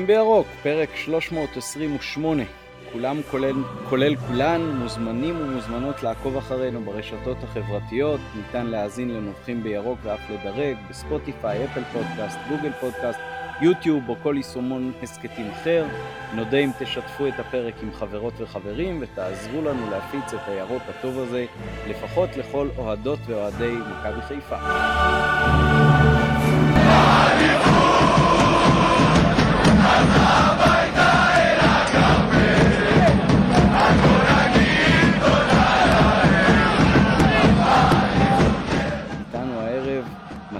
נובחים 0.00 0.06
בירוק, 0.06 0.46
פרק 0.62 0.96
328. 0.96 2.42
כולם 2.92 3.20
כולל, 3.30 3.54
כולל 3.88 4.16
כולן 4.16 4.60
מוזמנים 4.60 5.40
ומוזמנות 5.40 6.02
לעקוב 6.02 6.36
אחרינו 6.36 6.80
ברשתות 6.80 7.36
החברתיות, 7.42 8.20
ניתן 8.36 8.66
להאזין 8.66 9.08
לנובחים 9.08 9.62
בירוק 9.62 9.98
ואף 10.02 10.20
לדרג 10.30 10.76
בספוטיפיי, 10.90 11.64
אפל 11.64 11.82
פודקאסט, 11.92 12.38
גוגל 12.48 12.72
פודקאסט, 12.80 13.18
יוטיוב 13.60 14.08
או 14.08 14.16
כל 14.22 14.34
יישומון 14.36 14.92
הסכתים 15.02 15.50
אחר. 15.50 15.86
נודה 16.34 16.58
אם 16.58 16.70
תשתפו 16.78 17.26
את 17.26 17.40
הפרק 17.40 17.74
עם 17.82 17.92
חברות 17.92 18.34
וחברים 18.40 18.98
ותעזרו 19.00 19.62
לנו 19.62 19.90
להפיץ 19.90 20.34
את 20.34 20.48
הירוק 20.48 20.82
הטוב 20.88 21.18
הזה, 21.18 21.44
לפחות 21.88 22.36
לכל 22.36 22.68
אוהדות 22.78 23.18
ואוהדי 23.26 23.72
מכבי 23.72 24.22
חיפה. 24.22 24.56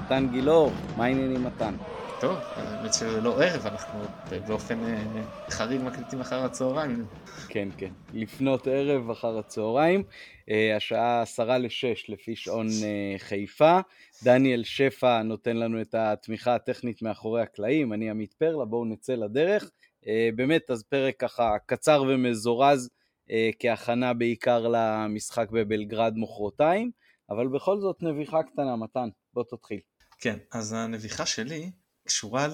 מתן 0.06 0.28
גילאור, 0.32 0.70
מה 0.96 1.04
העניינים 1.04 1.44
מתן? 1.44 1.74
טוב, 2.20 2.36
האמת 2.40 2.94
שזה 2.94 3.20
לא 3.20 3.42
ערב, 3.42 3.66
אנחנו 3.66 4.00
באופן 4.46 4.84
אה, 4.84 5.22
חריג 5.50 5.80
מקליטים 5.82 6.20
אחר 6.20 6.44
הצהריים. 6.44 7.04
כן, 7.48 7.68
כן, 7.76 7.90
לפנות 8.14 8.66
ערב 8.66 9.10
אחר 9.10 9.38
הצהריים, 9.38 10.02
אה, 10.50 10.76
השעה 10.76 11.22
עשרה 11.22 11.58
לשש 11.58 12.06
לפי 12.08 12.36
שעון 12.36 12.66
אה, 12.84 13.18
חיפה. 13.18 13.80
דניאל 14.24 14.64
שפע 14.64 15.22
נותן 15.22 15.56
לנו 15.56 15.80
את 15.80 15.94
התמיכה 15.94 16.54
הטכנית 16.54 17.02
מאחורי 17.02 17.42
הקלעים, 17.42 17.92
אני 17.92 18.10
עמית 18.10 18.32
פרלה, 18.32 18.64
בואו 18.64 18.84
נצא 18.84 19.14
לדרך. 19.14 19.70
באמת, 20.36 20.70
אז 20.70 20.82
פרק 20.82 21.14
ככה 21.18 21.56
קצר 21.66 22.04
ומזורז 22.08 22.90
כהכנה 23.58 24.14
בעיקר 24.14 24.66
למשחק 24.68 25.50
בבלגרד 25.50 26.14
מחרתיים, 26.16 26.90
אבל 27.30 27.48
בכל 27.48 27.80
זאת 27.80 28.02
נביחה 28.02 28.42
קטנה, 28.42 28.76
מתן, 28.76 29.08
בוא 29.34 29.44
תתחיל. 29.50 29.80
כן, 30.18 30.38
אז 30.52 30.72
הנביחה 30.72 31.26
שלי 31.26 31.70
קשורה 32.06 32.46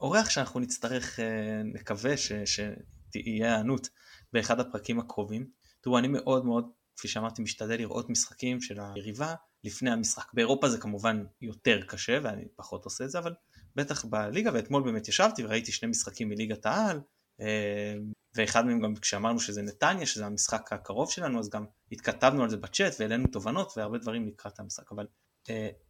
לאורח 0.00 0.30
שאנחנו 0.30 0.60
נצטרך, 0.60 1.20
אה, 1.20 1.62
נקווה 1.64 2.16
ש, 2.16 2.32
שתהיה 2.32 3.54
הענות 3.54 3.88
באחד 4.32 4.60
הפרקים 4.60 5.00
הקרובים. 5.00 5.50
תראו, 5.80 5.98
אני 5.98 6.08
מאוד 6.08 6.44
מאוד, 6.44 6.70
כפי 6.96 7.08
שאמרתי, 7.08 7.42
משתדל 7.42 7.76
לראות 7.76 8.10
משחקים 8.10 8.60
של 8.60 8.78
היריבה 8.80 9.34
לפני 9.64 9.90
המשחק. 9.90 10.34
באירופה 10.34 10.68
זה 10.68 10.78
כמובן 10.78 11.24
יותר 11.40 11.80
קשה 11.82 12.18
ואני 12.22 12.44
פחות 12.56 12.84
עושה 12.84 13.04
את 13.04 13.10
זה, 13.10 13.18
אבל 13.18 13.34
בטח 13.76 14.04
בליגה, 14.04 14.50
ואתמול 14.54 14.82
באמת 14.82 15.08
ישבתי 15.08 15.44
וראיתי 15.44 15.72
שני 15.72 15.88
משחקים 15.88 16.28
מליגת 16.28 16.66
העל, 16.66 17.00
אה, 17.40 17.94
ואחד 18.34 18.66
מהם 18.66 18.80
גם 18.80 18.96
כשאמרנו 18.96 19.40
שזה 19.40 19.62
נתניה, 19.62 20.06
שזה 20.06 20.26
המשחק 20.26 20.72
הקרוב 20.72 21.10
שלנו, 21.10 21.38
אז 21.38 21.48
גם 21.48 21.64
התכתבנו 21.92 22.42
על 22.42 22.50
זה 22.50 22.56
בצ'אט 22.56 22.94
והעלינו 22.98 23.26
תובנות 23.26 23.72
והרבה 23.76 23.98
דברים 23.98 24.28
לקראת 24.28 24.60
המשחק, 24.60 24.92
אבל 24.92 25.06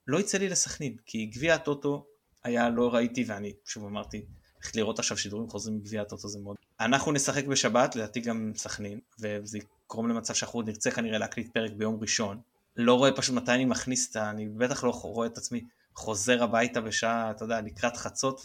לא 0.07 0.21
יצא 0.21 0.39
לי 0.39 0.49
לסכנין, 0.49 0.97
כי 1.07 1.27
גביע 1.27 1.55
הטוטו 1.55 2.07
היה 2.45 2.69
לא 2.71 2.95
ראיתי 2.95 3.25
ואני 3.27 3.53
שוב 3.65 3.85
אמרתי 3.85 4.23
איך 4.63 4.77
לראות 4.77 4.99
עכשיו 4.99 5.19
שידורים 5.19 5.49
חוזרים 5.49 5.77
מגביע 5.77 6.03
הטוטו 6.03 6.29
זה 6.29 6.39
מאוד. 6.39 6.57
אנחנו 6.81 7.13
נשחק 7.13 7.45
בשבת 7.45 7.97
לדעתי 7.97 8.21
גם 8.21 8.53
סכנין 8.57 9.01
וזה 9.21 9.59
יקרום 9.59 10.09
למצב 10.09 10.35
שאנחנו 10.35 10.63
נרצה 10.63 10.91
כנראה 10.91 11.19
להקליט 11.19 11.53
פרק 11.53 11.73
ביום 11.73 11.99
ראשון. 12.01 12.41
לא 12.77 12.95
רואה 12.95 13.13
פשוט 13.13 13.35
מתי 13.35 13.53
אני 13.53 13.65
מכניס 13.65 14.11
את 14.11 14.17
ה... 14.17 14.31
אני 14.31 14.49
בטח 14.49 14.85
לא 14.85 14.91
רואה 14.91 15.27
את 15.27 15.39
עצמי 15.39 15.65
חוזר 15.95 16.43
הביתה 16.43 16.81
בשעה 16.81 17.31
אתה 17.31 17.45
יודע 17.45 17.61
לקראת 17.61 17.97
חצות 17.97 18.41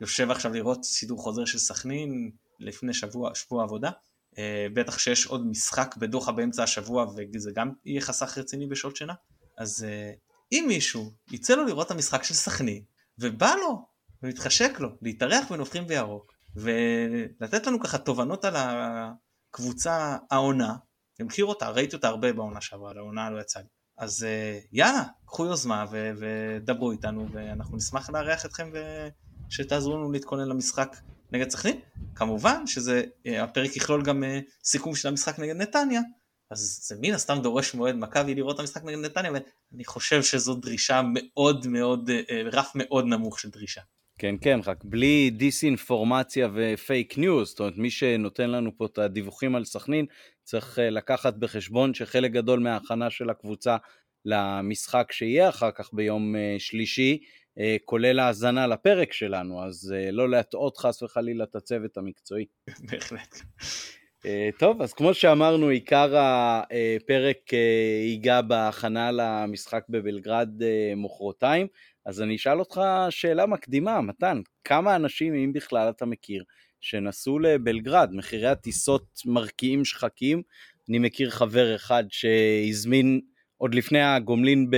ויושב 0.00 0.30
עכשיו 0.30 0.52
לראות 0.52 0.84
סידור 0.84 1.18
חוזר 1.18 1.44
של 1.44 1.58
סכנין 1.58 2.30
לפני 2.60 2.94
שבוע 2.94 3.34
שבוע 3.34 3.62
עבודה. 3.62 3.90
אה, 4.38 4.66
בטח 4.74 4.98
שיש 4.98 5.26
עוד 5.26 5.46
משחק 5.46 5.94
בדוחה 5.96 6.32
באמצע 6.32 6.62
השבוע 6.62 7.06
וזה 7.34 7.50
גם 7.54 7.70
יהיה 7.84 8.00
חסך 8.00 8.38
רציני 8.38 8.66
בשעות 8.66 8.96
שינה. 8.96 9.14
אז 9.58 9.84
אה, 9.88 10.12
אם 10.52 10.64
מישהו 10.68 11.12
יצא 11.30 11.54
לו 11.54 11.64
לראות 11.64 11.86
את 11.86 11.90
המשחק 11.90 12.22
של 12.22 12.34
סכנין 12.34 12.82
ובא 13.18 13.54
לו, 13.54 13.86
ומתחשק 14.22 14.80
לו, 14.80 14.88
להתארח 15.02 15.52
בנובחים 15.52 15.86
בירוק, 15.86 16.32
ולתת 16.56 17.66
לנו 17.66 17.80
ככה 17.80 17.98
תובנות 17.98 18.44
על 18.44 18.54
הקבוצה 18.56 20.16
העונה, 20.30 20.76
אני 21.20 21.26
מכיר 21.26 21.44
אותה, 21.44 21.68
ראיתי 21.68 21.96
אותה 21.96 22.08
הרבה 22.08 22.32
בעונה 22.32 22.60
שעברה, 22.60 22.94
לעונה 22.94 23.30
לא 23.30 23.40
יצא 23.40 23.60
לי. 23.60 23.66
אז 23.98 24.24
אה, 24.24 24.58
יאללה, 24.72 25.02
קחו 25.26 25.46
יוזמה 25.46 25.84
ו- 25.90 26.10
ודברו 26.18 26.92
איתנו, 26.92 27.26
ואנחנו 27.32 27.76
נשמח 27.76 28.10
לארח 28.10 28.46
אתכם 28.46 28.70
ושתעזרו 29.48 29.96
לנו 29.96 30.12
להתכונן 30.12 30.48
למשחק 30.48 30.96
נגד 31.32 31.50
סכנין. 31.50 31.80
כמובן 32.14 32.66
שהפרק 32.66 33.70
אה, 33.70 33.76
יכלול 33.76 34.02
גם 34.02 34.24
אה, 34.24 34.40
סיכום 34.64 34.94
של 34.94 35.08
המשחק 35.08 35.38
נגד 35.38 35.56
נתניה, 35.56 36.00
אז 36.50 36.80
זה 36.88 36.94
מן 37.00 37.14
הסתם 37.14 37.38
דורש 37.42 37.74
מאוהד 37.74 37.94
מכבי 37.94 38.34
לראות 38.34 38.54
את 38.54 38.60
המשחק 38.60 38.84
נגד 38.84 38.98
נתניה, 38.98 39.32
ואני 39.32 39.84
חושב 39.84 40.22
שזו 40.22 40.54
דרישה 40.54 41.02
מאוד 41.14 41.66
מאוד, 41.66 42.10
אה, 42.10 42.42
רף 42.52 42.72
מאוד 42.74 43.04
נמוך 43.06 43.40
של 43.40 43.50
דרישה. 43.50 43.80
כן, 44.18 44.34
כן, 44.40 44.60
רק 44.66 44.84
בלי 44.84 45.30
דיסאינפורמציה 45.30 46.48
ופייק 46.54 47.18
ניוז, 47.18 47.48
זאת 47.48 47.60
אומרת, 47.60 47.76
מי 47.76 47.90
שנותן 47.90 48.50
לנו 48.50 48.78
פה 48.78 48.86
את 48.86 48.98
הדיווחים 48.98 49.56
על 49.56 49.64
סכנין, 49.64 50.06
צריך 50.44 50.78
אה, 50.78 50.90
לקחת 50.90 51.34
בחשבון 51.34 51.94
שחלק 51.94 52.30
גדול 52.30 52.60
מההכנה 52.60 53.10
של 53.10 53.30
הקבוצה 53.30 53.76
למשחק 54.24 55.12
שיהיה 55.12 55.48
אחר 55.48 55.70
כך 55.70 55.90
ביום 55.92 56.36
אה, 56.36 56.56
שלישי, 56.58 57.18
כולל 57.84 58.18
האזנה 58.18 58.66
לפרק 58.66 59.12
שלנו, 59.12 59.64
אז 59.64 59.94
לא 60.12 60.30
להטעות 60.30 60.78
חס 60.78 61.02
וחלילה 61.02 61.44
את 61.44 61.56
הצוות 61.56 61.96
המקצועי. 61.96 62.46
בהחלט. 62.90 63.36
אה, 64.26 64.48
טוב, 64.58 64.82
אז 64.82 64.92
כמו 64.92 65.14
שאמרנו, 65.14 65.68
עיקר 65.68 66.14
הפרק 66.16 67.36
אה, 67.52 67.58
ייגע 68.02 68.40
בהכנה 68.40 69.10
למשחק 69.12 69.84
בבלגרד 69.88 70.62
אה, 70.62 70.92
מוחרתיים, 70.96 71.66
אז 72.06 72.22
אני 72.22 72.36
אשאל 72.36 72.58
אותך 72.58 72.80
שאלה 73.10 73.46
מקדימה, 73.46 74.00
מתן, 74.00 74.40
כמה 74.64 74.96
אנשים, 74.96 75.34
אם 75.34 75.52
בכלל 75.52 75.90
אתה 75.90 76.06
מכיר, 76.06 76.44
שנסעו 76.80 77.38
לבלגרד, 77.38 78.10
מחירי 78.12 78.48
הטיסות 78.48 79.20
מרקיעים 79.26 79.84
שחקים, 79.84 80.42
אני 80.88 80.98
מכיר 80.98 81.30
חבר 81.30 81.74
אחד 81.74 82.04
שהזמין 82.08 83.20
עוד 83.56 83.74
לפני 83.74 84.02
הגומלין 84.02 84.70
ב... 84.70 84.76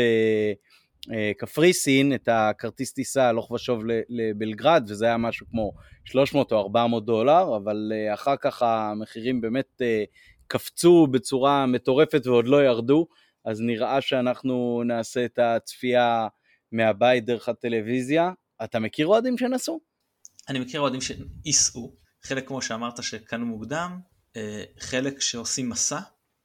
אה, 1.14 1.32
קפריסין 1.38 2.14
את 2.14 2.28
הכרטיס 2.32 2.92
טיסה 2.92 3.28
הלוך 3.28 3.50
ושוב 3.50 3.82
לבלגרד, 4.08 4.84
וזה 4.88 5.04
היה 5.06 5.16
משהו 5.16 5.46
כמו 5.50 5.72
300 6.04 6.52
או 6.52 6.60
400 6.60 7.04
דולר, 7.04 7.56
אבל 7.56 7.92
אה, 7.94 8.14
אחר 8.14 8.34
כך 8.40 8.62
המחירים 8.62 9.40
באמת 9.40 9.82
אה, 9.82 10.04
קפצו 10.46 11.06
בצורה 11.06 11.66
מטורפת 11.66 12.26
ועוד 12.26 12.48
לא 12.48 12.64
ירדו, 12.64 13.06
אז 13.44 13.60
נראה 13.60 14.00
שאנחנו 14.00 14.82
נעשה 14.86 15.24
את 15.24 15.38
הצפייה 15.38 16.28
מהבית 16.72 17.24
דרך 17.24 17.48
הטלוויזיה. 17.48 18.30
אתה 18.64 18.78
מכיר 18.78 19.06
אוהדים 19.06 19.38
שנסעו? 19.38 19.80
אני 20.48 20.58
מכיר 20.58 20.80
אוהדים 20.80 21.00
שייסעו, 21.00 21.96
חלק 22.22 22.48
כמו 22.48 22.62
שאמרת 22.62 23.02
שקנו 23.02 23.46
מוקדם, 23.46 24.00
חלק 24.78 25.20
שעושים 25.20 25.68
מסע, 25.68 25.98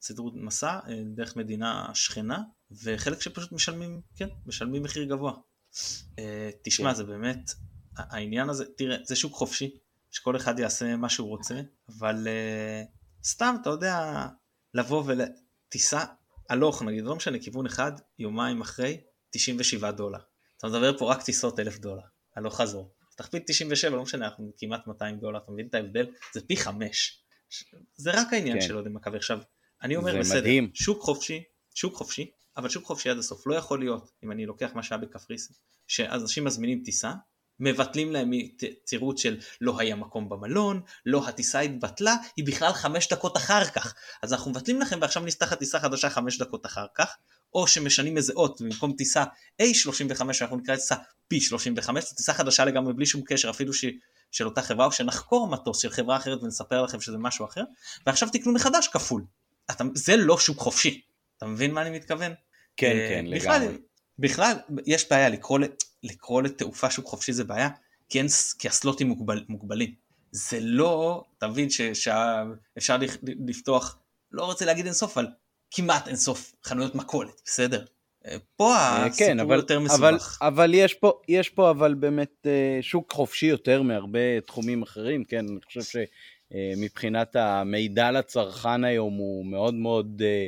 סידרו 0.03 0.31
מסע 0.35 0.79
דרך 1.15 1.35
מדינה 1.35 1.91
שכנה, 1.93 2.43
וחלק 2.83 3.21
שפשוט 3.21 3.51
משלמים, 3.51 4.01
כן, 4.15 4.27
משלמים 4.45 4.83
מחיר 4.83 5.03
גבוה. 5.03 5.33
Uh, 5.33 6.19
תשמע, 6.63 6.89
כן. 6.89 6.95
זה 6.95 7.03
באמת, 7.03 7.51
העניין 7.97 8.49
הזה, 8.49 8.65
תראה, 8.77 8.97
זה 9.03 9.15
שוק 9.15 9.33
חופשי, 9.33 9.77
שכל 10.11 10.35
אחד 10.35 10.59
יעשה 10.59 10.95
מה 10.95 11.09
שהוא 11.09 11.27
רוצה, 11.27 11.61
אבל 11.89 12.27
uh, 12.27 13.27
סתם, 13.27 13.55
אתה 13.61 13.69
יודע, 13.69 14.27
לבוא 14.73 15.03
ולטיסה 15.05 16.05
הלוך, 16.49 16.83
נגיד, 16.83 17.03
לא 17.03 17.15
משנה, 17.15 17.39
כיוון 17.39 17.65
אחד, 17.65 17.91
יומיים 18.19 18.61
אחרי, 18.61 19.01
97 19.29 19.91
דולר. 19.91 20.19
אתה 20.57 20.67
מדבר 20.67 20.97
פה 20.97 21.11
רק 21.11 21.21
טיסות 21.21 21.59
אלף 21.59 21.79
דולר, 21.79 22.03
הלוך 22.35 22.61
חזור. 22.61 22.93
תכפיל 23.17 23.39
97, 23.45 23.95
לא 23.95 24.03
משנה, 24.03 24.25
אנחנו 24.25 24.51
כמעט 24.57 24.87
200 24.87 25.19
דולר, 25.19 25.39
אתה 25.43 25.51
מבין 25.51 25.67
את 25.67 25.73
ההבדל? 25.73 26.05
זה 26.33 26.41
פי 26.47 26.57
חמש. 26.57 27.23
זה 27.95 28.11
רק 28.13 28.33
העניין 28.33 28.59
כן. 28.59 28.67
של 28.67 28.75
אוהדי 28.75 28.89
מכבי. 28.89 29.17
עכשיו, 29.17 29.39
אני 29.83 29.95
אומר 29.95 30.19
בסדר, 30.19 30.39
מדהים. 30.39 30.71
שוק 30.73 31.01
חופשי, 31.01 31.43
שוק 31.75 31.95
חופשי, 31.95 32.31
אבל 32.57 32.69
שוק 32.69 32.85
חופשי 32.85 33.09
עד 33.09 33.17
הסוף. 33.17 33.47
לא 33.47 33.55
יכול 33.55 33.79
להיות, 33.79 34.11
אם 34.23 34.31
אני 34.31 34.45
לוקח 34.45 34.69
מה 34.75 34.83
שהיה 34.83 35.01
בקפריסין, 35.01 35.55
שאנשים 35.87 36.43
מזמינים 36.43 36.81
טיסה, 36.85 37.13
מבטלים 37.59 38.11
להם 38.11 38.31
תירוץ 38.85 39.21
של 39.21 39.39
לא 39.61 39.79
היה 39.79 39.95
מקום 39.95 40.29
במלון, 40.29 40.81
לא 41.05 41.27
הטיסה 41.27 41.59
התבטלה, 41.59 42.15
היא 42.35 42.45
בכלל 42.45 42.73
חמש 42.73 43.07
דקות 43.13 43.37
אחר 43.37 43.65
כך. 43.65 43.95
אז 44.21 44.33
אנחנו 44.33 44.51
מבטלים 44.51 44.81
לכם 44.81 44.99
ועכשיו 45.01 45.23
נפתחת 45.23 45.59
טיסה 45.59 45.79
חדשה 45.79 46.09
חמש 46.09 46.37
דקות 46.37 46.65
אחר 46.65 46.85
כך, 46.95 47.15
או 47.53 47.67
שמשנים 47.67 48.17
איזה 48.17 48.33
אות, 48.35 48.61
במקום 48.61 48.93
טיסה 48.93 49.23
A35 49.61 50.21
אנחנו 50.41 50.57
נקרא 50.57 50.75
טיסה 50.75 50.95
P35, 51.33 51.99
זו 51.99 52.15
טיסה 52.15 52.33
חדשה 52.33 52.65
לגמרי 52.65 52.93
בלי 52.93 53.05
שום 53.05 53.21
קשר 53.25 53.49
אפילו 53.49 53.73
ש... 53.73 53.85
של 54.31 54.45
אותה 54.45 54.61
חברה, 54.61 54.85
או 54.85 54.91
שנחקור 54.91 55.47
מטוס 55.47 55.81
של 55.81 55.89
חברה 55.89 56.17
אחרת 56.17 56.43
ונספר 56.43 56.81
לכם 56.81 57.01
שזה 57.01 57.17
משהו 57.17 57.45
אחר, 57.45 57.63
ועכשיו 58.05 58.29
תקנו 58.33 58.53
מחדש 58.53 58.87
כפול. 58.87 59.23
אתה... 59.71 59.83
זה 59.95 60.17
לא 60.17 60.37
שוק 60.37 60.57
חופשי. 60.57 61.01
אתה 61.37 61.45
מבין 61.45 61.71
מה 61.71 61.81
אני 61.81 61.89
מתכוון? 61.89 62.31
כן, 62.77 62.91
uh, 62.91 63.09
כן, 63.09 63.25
בכלל, 63.35 63.61
לגמרי. 63.61 63.77
בכלל, 64.19 64.53
יש 64.85 65.09
בעיה 65.09 65.29
לקרוא, 65.29 65.59
לקרוא 66.03 66.41
לתעופה 66.41 66.89
שוק 66.89 67.05
חופשי 67.05 67.33
זה 67.33 67.43
בעיה, 67.43 67.69
כי, 68.09 68.17
אין, 68.17 68.27
כי 68.59 68.67
הסלוטים 68.67 69.07
מוגבל, 69.07 69.45
מוגבלים. 69.49 69.93
זה 70.31 70.57
לא, 70.61 71.23
אתה 71.37 71.47
מבין 71.47 71.69
שאפשר 71.69 72.97
לפתוח, 73.47 73.99
לא 74.31 74.45
רוצה 74.45 74.65
להגיד 74.65 74.85
אינסוף, 74.85 75.17
אבל 75.17 75.27
כמעט 75.71 76.07
אינסוף 76.07 76.55
חנויות 76.63 76.95
מכולת, 76.95 77.41
בסדר? 77.45 77.85
פה 78.55 78.75
אה, 78.75 79.05
הסיפור 79.05 79.27
כן, 79.27 79.39
אבל, 79.39 79.55
יותר 79.55 79.79
מסובך. 79.79 80.37
אבל, 80.41 80.47
אבל 80.47 80.73
יש, 80.73 80.93
פה, 80.93 81.21
יש 81.27 81.49
פה 81.49 81.69
אבל 81.69 81.93
באמת 81.93 82.33
אה, 82.45 82.77
שוק 82.81 83.11
חופשי 83.11 83.45
יותר 83.45 83.81
מהרבה 83.81 84.41
תחומים 84.41 84.81
אחרים, 84.81 85.23
כן, 85.23 85.45
אני 85.49 85.59
חושב 85.65 85.81
שמבחינת 86.53 87.35
המידע 87.35 88.11
לצרכן 88.11 88.83
היום 88.83 89.13
הוא 89.13 89.45
מאוד 89.45 89.73
מאוד 89.73 90.21
אה, 90.25 90.47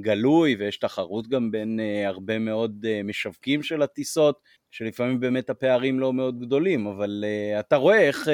גלוי, 0.00 0.56
ויש 0.58 0.76
תחרות 0.76 1.28
גם 1.28 1.50
בין 1.50 1.80
הרבה 2.06 2.38
מאוד 2.38 2.86
משווקים 3.04 3.62
של 3.62 3.82
הטיסות, 3.82 4.40
שלפעמים 4.70 5.20
באמת 5.20 5.50
הפערים 5.50 6.00
לא 6.00 6.12
מאוד 6.12 6.40
גדולים, 6.40 6.86
אבל 6.86 7.24
אתה 7.60 7.76
רואה 7.76 8.00
איך 8.00 8.28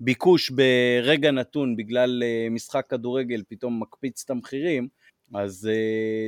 ביקוש 0.00 0.50
ברגע 0.50 1.30
נתון 1.30 1.76
בגלל 1.76 2.22
משחק 2.50 2.86
כדורגל 2.88 3.42
פתאום 3.48 3.82
מקפיץ 3.82 4.22
את 4.24 4.30
המחירים, 4.30 4.88
אז 5.34 5.70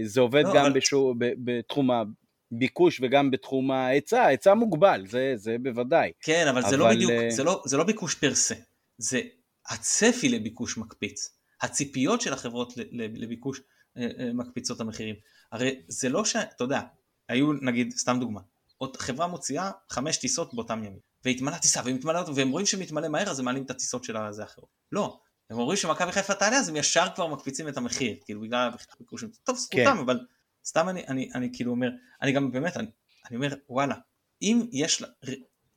זה 0.05 0.21
עובד 0.21 0.45
לא, 0.45 0.55
גם 0.55 0.65
אבל... 0.65 0.73
בשו, 0.73 1.15
ב, 1.19 1.33
בתחום 1.45 1.91
הביקוש 1.91 3.01
וגם 3.03 3.31
בתחום 3.31 3.71
ההיצע, 3.71 4.23
ההיצע 4.23 4.55
מוגבל, 4.55 5.07
זה, 5.07 5.33
זה 5.37 5.57
בוודאי. 5.63 6.13
כן, 6.21 6.47
אבל, 6.49 6.61
אבל 6.61 6.71
זה 6.71 6.77
לא 6.77 6.91
בדיוק. 6.91 7.13
זה 7.29 7.45
לא, 7.45 7.63
זה 7.67 7.77
לא 7.77 7.85
ביקוש 7.85 8.15
פר 8.15 8.35
סה, 8.35 8.55
זה 8.99 9.21
הצפי 9.69 10.29
לביקוש 10.29 10.79
מקפיץ. 10.79 11.31
הציפיות 11.61 12.21
של 12.21 12.33
החברות 12.33 12.73
לביקוש 12.93 13.59
uh, 13.59 13.63
uh, 13.99 14.03
מקפיצות 14.35 14.81
המחירים. 14.81 15.15
הרי 15.53 15.83
זה 15.89 16.09
לא 16.09 16.25
ש... 16.25 16.37
אתה 16.37 16.65
יודע, 16.65 16.81
היו 17.29 17.53
נגיד, 17.53 17.95
סתם 17.97 18.17
דוגמה, 18.21 18.41
חברה 18.97 19.27
מוציאה 19.27 19.71
חמש 19.91 20.17
טיסות 20.17 20.55
באותם 20.55 20.85
ימים, 20.85 20.99
והתמלאה 21.25 21.59
טיסה, 21.59 21.81
והם 22.35 22.51
רואים 22.51 22.67
שמתמלא 22.67 23.09
מהר 23.09 23.31
אז 23.31 23.39
הם 23.39 23.45
מעלים 23.45 23.63
את 23.63 23.71
הטיסות 23.71 24.05
של 24.05 24.17
הזה 24.17 24.45
אחרות. 24.45 24.69
לא, 24.93 25.21
הם 25.51 25.59
אומרים 25.59 25.77
שמכבי 25.77 26.13
חיפה 26.13 26.35
תעלה 26.35 26.57
אז 26.57 26.69
הם 26.69 26.77
ישר 26.77 27.07
כבר 27.15 27.27
מקפיצים 27.27 27.69
את 27.69 27.77
המחיר, 27.77 28.17
כאילו 28.25 28.41
בגלל 28.41 28.71
הביקושים. 28.95 29.31
טוב, 29.45 29.57
זכותם, 29.57 29.85
כן. 29.85 29.99
אבל 29.99 30.21
סתם 30.67 30.89
אני, 30.89 31.07
אני, 31.09 31.31
אני 31.35 31.51
כאילו 31.53 31.71
אומר, 31.71 31.91
אני 32.23 32.33
גם 32.33 32.53
באמת, 32.53 32.77
אני, 32.77 32.87
אני 33.29 33.37
אומר, 33.37 33.55
וואלה, 33.69 33.95
אם 34.43 34.67
יש 34.73 35.03
לה 35.03 35.09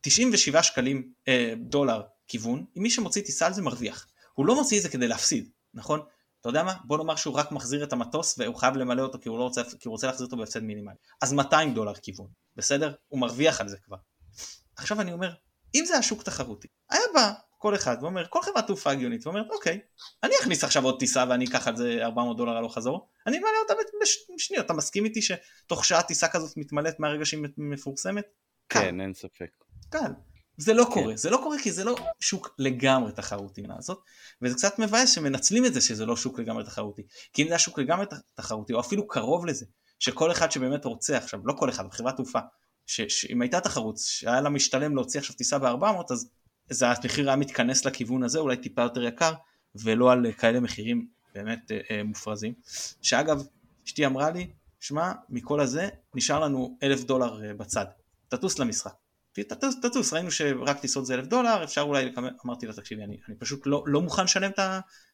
97 0.02 0.64
שקלים 0.64 1.14
אה, 1.28 1.54
דולר 1.58 2.02
כיוון, 2.30 2.66
אם 2.78 2.84
מי 2.84 2.90
שמוציא 2.90 3.22
טיסה 3.22 3.48
על 3.48 3.54
זה 3.54 3.62
מרוויח. 3.62 4.08
הוא 4.34 4.46
לא 4.46 4.56
מוציא 4.56 4.78
את 4.78 4.84
זה 4.84 4.90
כדי 4.90 5.08
להפסיד, 5.08 5.50
נכון? 5.74 6.00
אתה 6.42 6.50
יודע 6.50 6.64
מה? 6.64 6.74
בוא 6.84 6.98
נאמר 6.98 7.16
שהוא 7.16 7.36
רק 7.36 7.52
מחזיר 7.52 7.84
את 7.84 7.94
המטוס 7.94 8.40
והוא 8.40 8.56
חייב 8.56 8.76
למלא 8.76 9.02
אותו 9.02 9.20
כי 9.22 9.30
הוא, 9.30 9.40
לא 9.40 9.44
רוצה, 9.44 9.64
כי 9.64 9.88
הוא 9.88 9.92
רוצה 9.92 10.08
להחזיר 10.08 10.26
אותו 10.26 10.38
בהפסד 10.38 10.64
מינימלי. 10.64 10.96
אז 11.22 11.34
200 11.34 11.74
דולר 11.74 11.96
כיוון, 11.96 12.28
בסדר? 12.56 12.94
הוא 13.08 13.20
מרוויח 13.20 13.62
על 13.62 13.70
זה 13.70 13.78
כבר. 13.78 13.98
עכשיו 14.76 15.02
אני 15.02 15.14
אומר, 15.14 15.34
אם 15.76 15.84
זה 15.86 15.94
היה 15.94 16.02
שוק 16.02 16.24
תחרותי, 16.24 16.68
היה 16.90 17.02
בא 17.14 17.34
כל 17.58 17.76
אחד 17.76 17.98
ואומר, 18.02 18.26
כל 18.30 18.42
חברת 18.42 18.68
תעופה 18.68 18.92
הגיונית 18.92 19.28
ואומרת, 19.28 19.46
אוקיי, 19.50 19.80
אני 20.24 20.34
אכניס 20.42 20.64
עכשיו 20.64 20.84
עוד 20.84 21.00
טיסה 21.00 21.26
ואני 21.30 21.46
אקח 21.46 21.68
על 21.68 21.76
זה 21.76 22.00
400 22.02 22.38
דולר 22.38 22.58
הלוך 22.58 22.76
חזור, 22.76 23.10
אני 23.28 23.40
מעלה 23.40 23.58
אותה 23.62 23.74
בשניות, 24.36 24.66
אתה 24.66 24.74
מסכים 24.74 25.06
איתי 25.06 25.22
שתוך 25.22 25.86
שעה 25.86 26.04
טיסה 26.04 26.28
כזאת 26.28 26.58
מתמלאת 26.58 27.00
מהרגע 27.00 27.26
שהיא 27.26 27.42
מפורסמת? 27.58 28.26
כן, 28.70 29.02
אין 29.02 29.14
ספק. 29.14 29.50
קל. 29.90 30.12
זה 30.60 30.74
לא 30.74 30.84
כן. 30.84 30.92
קורה, 30.92 31.16
זה 31.16 31.30
לא 31.30 31.40
קורה 31.44 31.58
כי 31.64 31.72
זה 31.72 31.84
לא 31.84 31.96
שוק 32.20 32.56
לגמרי 32.58 33.12
תחרותי 33.12 33.62
לעשות, 33.62 34.04
וזה 34.42 34.56
קצת 34.56 34.80
מבאס 34.80 35.10
שמנצלים 35.10 35.66
את 35.66 35.74
זה 35.74 35.82
שזה 35.82 36.06
לא 36.06 36.16
שוק 36.16 36.40
לגמרי 36.40 36.64
תחרותי, 36.64 37.02
כי 37.34 37.42
אם 37.42 37.48
זה 37.48 37.54
היה 37.54 37.60
שוק 37.60 37.80
לגמרי 37.80 38.06
תחרותי, 38.36 38.74
או 38.74 38.80
אפילו 38.80 39.08
קרוב 39.08 39.46
לזה, 39.46 39.66
שכל 40.00 40.32
אחד 40.32 40.52
שבאמת 40.52 40.86
רוצה 40.86 41.18
עכשיו, 41.18 41.40
לא 41.44 41.54
כל 41.54 41.70
אחד, 41.70 41.88
בחברת 41.88 42.16
תעופה, 42.16 42.40
שאם 42.88 43.42
הייתה 43.42 43.62
תחרות, 43.62 43.98
שהיה 43.98 44.42
לה 44.42 44.50
משתלם 44.50 44.96
להוציא 44.96 45.20
עכשיו 45.20 45.36
טיסה 45.36 45.60
ב-400, 45.60 46.14
אז 46.14 46.30
זה 46.70 46.86
המחיר 46.90 47.28
היה 47.28 47.36
מתכנס 47.36 47.86
לכיוון 47.86 48.24
הזה, 48.24 48.40
אולי 48.40 48.58
טיפה 48.58 48.82
יותר 48.82 49.04
יקר, 49.04 49.34
ולא 49.76 50.12
על 50.12 50.32
כאלה 50.32 50.60
מחירים 50.60 51.08
באמת 51.36 51.72
אה, 51.72 51.80
אה, 51.92 52.04
מופרזים. 52.04 52.54
שאגב, 53.02 53.44
אשתי 53.88 54.06
אמרה 54.06 54.32
לי, 54.32 54.50
שמע, 54.80 55.12
מכל 55.30 55.60
הזה 55.60 55.90
נשאר 56.16 56.40
לנו 56.40 56.78
אלף 56.84 57.04
דולר 57.04 57.46
אה, 57.46 57.54
בצד, 57.54 57.86
תטוס 58.28 58.60
למשחק. 58.60 58.94
תטוס, 59.82 60.14
ראינו 60.14 60.32
שרק 60.32 60.80
טיסות 60.80 61.06
זה 61.06 61.14
אלף 61.14 61.26
דולר, 61.26 61.64
אפשר 61.64 61.82
אולי 61.82 62.12
אמרתי 62.46 62.66
לה, 62.66 62.74
תקשיבי, 62.74 63.04
אני, 63.04 63.18
אני 63.28 63.36
פשוט 63.36 63.62
לא, 63.66 63.84
לא 63.88 64.02
מוכן 64.02 64.24
לשלם 64.24 64.52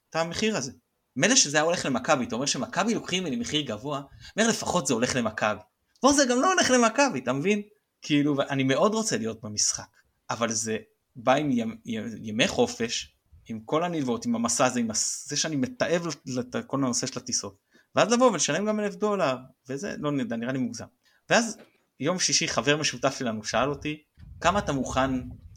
את 0.09 0.15
המחיר 0.15 0.57
הזה. 0.57 0.71
מילא 1.15 1.35
שזה 1.35 1.57
היה 1.57 1.63
הולך 1.63 1.85
למכבי, 1.85 2.25
אתה 2.25 2.35
אומר 2.35 2.45
שמכבי 2.45 2.94
לוקחים 2.94 3.23
ממני 3.23 3.35
מחיר 3.35 3.62
גבוה, 3.62 4.01
אומר 4.38 4.50
לפחות 4.50 4.88
זה 4.88 4.94
הולך 4.94 5.15
למכבי. 5.15 5.59
פה 6.00 6.13
זה 6.13 6.25
גם 6.29 6.41
לא 6.41 6.53
הולך 6.53 6.71
למכבי, 6.71 7.19
אתה 7.19 7.33
מבין? 7.33 7.62
כאילו, 8.01 8.35
אני 8.50 8.63
מאוד 8.63 8.94
רוצה 8.94 9.17
להיות 9.17 9.41
במשחק, 9.41 9.88
אבל 10.29 10.51
זה 10.51 10.77
בא 11.15 11.33
עם 11.33 11.51
ימ, 11.51 11.75
ימי 12.21 12.47
חופש, 12.47 13.15
עם 13.50 13.59
כל 13.65 13.83
הנלוות, 13.83 14.25
עם 14.25 14.35
המסע 14.35 14.65
הזה, 14.65 14.79
עם 14.79 14.88
זה 15.25 15.38
שאני 15.38 15.56
מתעב 15.56 16.07
את 16.39 16.56
כל 16.67 16.77
הנושא 16.77 17.07
של 17.07 17.19
הטיסות, 17.19 17.57
ואז 17.95 18.12
לבוא 18.12 18.31
ולשלם 18.31 18.65
גם 18.65 18.79
אלף 18.79 18.95
דולר, 18.95 19.38
וזה 19.69 19.95
לא 20.00 20.12
נדע, 20.12 20.35
נראה 20.35 20.51
לי 20.51 20.59
מוגזם. 20.59 20.85
ואז 21.29 21.57
יום 22.00 22.19
שישי 22.19 22.47
חבר 22.47 22.77
משותף 22.77 23.15
שלנו 23.19 23.44
שאל 23.44 23.69
אותי, 23.69 24.03
כמה 24.42 24.59
אתה 24.59 24.74
מוכן 24.74 25.12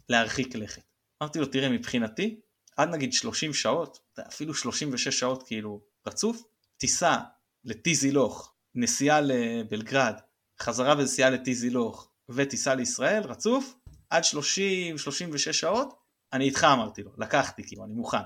להרחיק 0.09 0.55
לכת? 0.55 0.81
אמרתי 1.23 1.39
לו, 1.39 1.45
תראה, 1.45 1.69
מבחינתי, 1.69 2.39
עד 2.77 2.89
נגיד 2.89 3.13
30 3.13 3.53
שעות, 3.53 3.99
אפילו 4.27 4.53
36 4.53 5.07
שעות 5.07 5.43
כאילו 5.47 5.81
רצוף, 6.07 6.43
טיסה 6.77 7.17
לטיזילוך, 7.63 8.53
נסיעה 8.75 9.21
לבלגרד, 9.21 10.15
חזרה 10.61 10.95
ונסיעה 10.97 11.29
לטיזילוך 11.29 12.11
וטיסה 12.29 12.75
לישראל 12.75 13.23
רצוף, 13.23 13.75
עד 14.09 14.23
30-36 14.23 15.53
שעות, 15.53 15.99
אני 16.33 16.45
איתך 16.45 16.67
אמרתי 16.73 17.03
לו, 17.03 17.11
לקחתי, 17.17 17.63
כאילו, 17.67 17.85
אני 17.85 17.93
מוכן, 17.93 18.17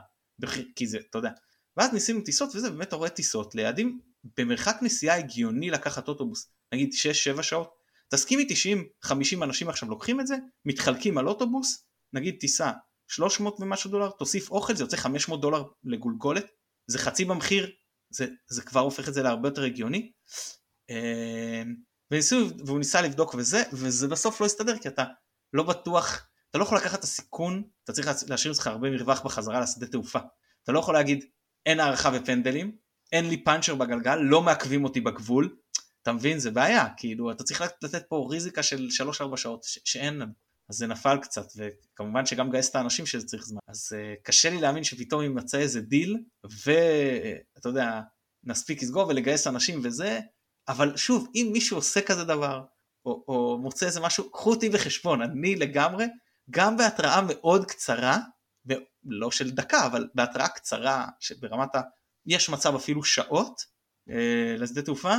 כי 0.76 0.88
זה, 0.88 0.98
אתה 1.10 1.18
יודע. 1.18 1.32
ואז 1.78 1.94
ניסינו 1.94 2.22
טיסות 2.22 2.56
וזה, 2.56 2.70
באמת 2.70 2.88
אתה 2.88 2.96
רואה 2.96 3.10
טיסות 3.10 3.56
ליעדים 3.56 4.00
במרחק 4.38 4.78
נסיעה 4.82 5.18
הגיוני 5.18 5.70
לקחת 5.70 6.08
אוטובוס, 6.08 6.52
נגיד 6.74 6.92
6-7 7.38 7.44
שעות. 7.44 7.83
תסכים 8.14 8.40
איתי 8.40 8.56
שאם 8.56 8.84
50 9.04 9.44
אנשים 9.44 9.70
עכשיו 9.70 9.90
לוקחים 9.90 10.20
את 10.20 10.28
זה, 10.28 10.36
מתחלקים 10.66 11.18
על 11.18 11.28
אוטובוס, 11.28 11.88
נגיד 12.14 12.36
טיסה 12.40 12.72
300 13.08 13.60
ומשהו 13.60 13.92
דולר, 13.92 14.10
תוסיף 14.10 14.52
אוכל, 14.52 14.76
זה 14.76 14.84
יוצא 14.84 14.98
500 14.98 15.42
דולר 15.42 15.64
לגולגולת, 15.84 16.46
זה 16.88 17.00
חצי 17.00 17.26
במחיר, 17.26 17.72
זה, 18.10 18.28
זה 18.50 18.62
כבר 18.62 18.80
הופך 18.80 19.10
את 19.10 19.14
זה 19.14 19.24
להרבה 19.24 19.48
יותר 19.48 19.64
הגיוני. 19.64 20.12
אה, 20.90 21.64
וניסו, 22.12 22.36
והוא 22.66 22.80
ניסה 22.80 23.02
לבדוק 23.02 23.36
וזה, 23.38 23.64
וזה 23.74 24.08
בסוף 24.08 24.42
לא 24.42 24.46
הסתדר 24.46 24.78
כי 24.78 24.88
אתה 24.88 25.04
לא 25.54 25.64
בטוח, 25.64 26.28
אתה 26.50 26.58
לא 26.58 26.64
יכול 26.64 26.78
לקחת 26.78 27.00
את 27.00 27.04
הסיכון, 27.04 27.64
אתה 27.84 27.94
צריך 27.94 28.08
להשאיר 28.28 28.54
לך 28.54 28.68
הרבה 28.68 28.90
מרווח 28.90 29.22
בחזרה 29.22 29.60
לשדה 29.60 29.88
תעופה. 29.88 30.20
אתה 30.64 30.72
לא 30.72 30.80
יכול 30.80 30.94
להגיד, 30.94 31.26
אין 31.66 31.80
הארכה 31.80 32.12
ופנדלים, 32.12 32.78
אין 33.12 33.30
לי 33.30 33.44
פאנצ'ר 33.44 33.76
בגלגל, 33.76 34.16
לא 34.16 34.42
מעכבים 34.42 34.84
אותי 34.84 35.02
בגבול, 35.02 35.56
אתה 36.04 36.14
מבין? 36.14 36.40
זה 36.40 36.52
בעיה, 36.52 36.86
כאילו, 36.98 37.32
אתה 37.32 37.44
צריך 37.44 37.62
לתת 37.62 38.06
פה 38.10 38.28
ריזיקה 38.32 38.64
של 38.64 38.88
3-4 39.34 39.38
שעות 39.38 39.64
ש- 39.64 39.80
שאין 39.86 40.20
לנו. 40.20 40.34
אז 40.70 40.76
זה 40.76 40.88
נפל 40.88 41.18
קצת, 41.22 41.48
וכמובן 41.58 42.26
שגם 42.26 42.52
גייס 42.52 42.70
את 42.70 42.76
האנשים 42.76 43.06
שזה 43.06 43.28
צריך 43.28 43.46
זמן. 43.46 43.60
אז 43.68 43.92
אה, 43.96 44.24
קשה 44.24 44.50
לי 44.50 44.62
להאמין 44.62 44.84
שפתאום 44.84 45.22
יימצא 45.22 45.58
איזה 45.58 45.82
דיל, 45.82 46.18
ואתה 46.44 47.70
יודע, 47.70 48.02
נספיק 48.44 48.82
לסגור 48.84 49.08
ולגייס 49.08 49.48
אנשים 49.48 49.80
וזה, 49.84 50.20
אבל 50.68 50.98
שוב, 50.98 51.28
אם 51.36 51.50
מישהו 51.54 51.78
עושה 51.78 52.02
כזה 52.02 52.24
דבר, 52.24 52.64
או, 53.06 53.24
או 53.28 53.58
מוצא 53.62 53.86
איזה 53.86 54.02
משהו, 54.02 54.32
קחו 54.32 54.50
אותי 54.50 54.70
בחשבון, 54.70 55.22
אני 55.22 55.56
לגמרי, 55.56 56.06
גם 56.50 56.78
בהתראה 56.78 57.22
מאוד 57.28 57.66
קצרה, 57.66 58.18
לא 59.06 59.32
של 59.32 59.52
דקה, 59.52 59.86
אבל 59.86 60.08
בהתראה 60.16 60.48
קצרה, 60.48 61.08
שברמת 61.20 61.76
ה... 61.76 61.82
יש 62.26 62.50
מצב 62.50 62.76
אפילו 62.76 63.04
שעות 63.04 63.62
אה, 64.10 64.56
לשדה 64.58 64.82
תעופה, 64.82 65.12
אה, 65.12 65.18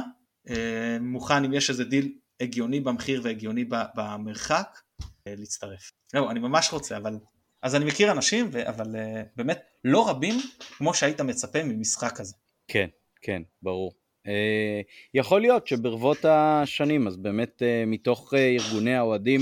מוכן 1.00 1.44
אם 1.44 1.52
יש 1.52 1.70
איזה 1.70 1.84
דיל 1.84 2.12
הגיוני 2.40 2.80
במחיר 2.80 3.20
והגיוני 3.24 3.64
במרחק, 3.94 4.78
אה, 5.26 5.34
להצטרף. 5.36 5.90
לא, 6.14 6.30
אני 6.30 6.40
ממש 6.40 6.72
רוצה, 6.72 6.96
אבל... 6.96 7.18
אז 7.62 7.74
אני 7.74 7.84
מכיר 7.84 8.12
אנשים. 8.12 8.50
אבל 8.66 8.96
אה, 8.96 9.22
באמת 9.36 9.60
לא 9.84 10.08
רבים 10.08 10.34
כמו 10.76 10.94
שהיית 10.94 11.20
מצפה 11.20 11.62
ממשחק 11.62 12.12
כזה. 12.16 12.34
כן, 12.68 12.88
כן, 13.20 13.42
ברור. 13.62 13.92
אה, 14.26 14.80
יכול 15.14 15.40
להיות 15.40 15.66
שברבות 15.66 16.24
השנים, 16.24 17.06
אז 17.06 17.16
באמת 17.16 17.62
אה, 17.62 17.84
מתוך 17.86 18.34
אה, 18.34 18.56
ארגוני 18.60 18.94
האוהדים 18.94 19.40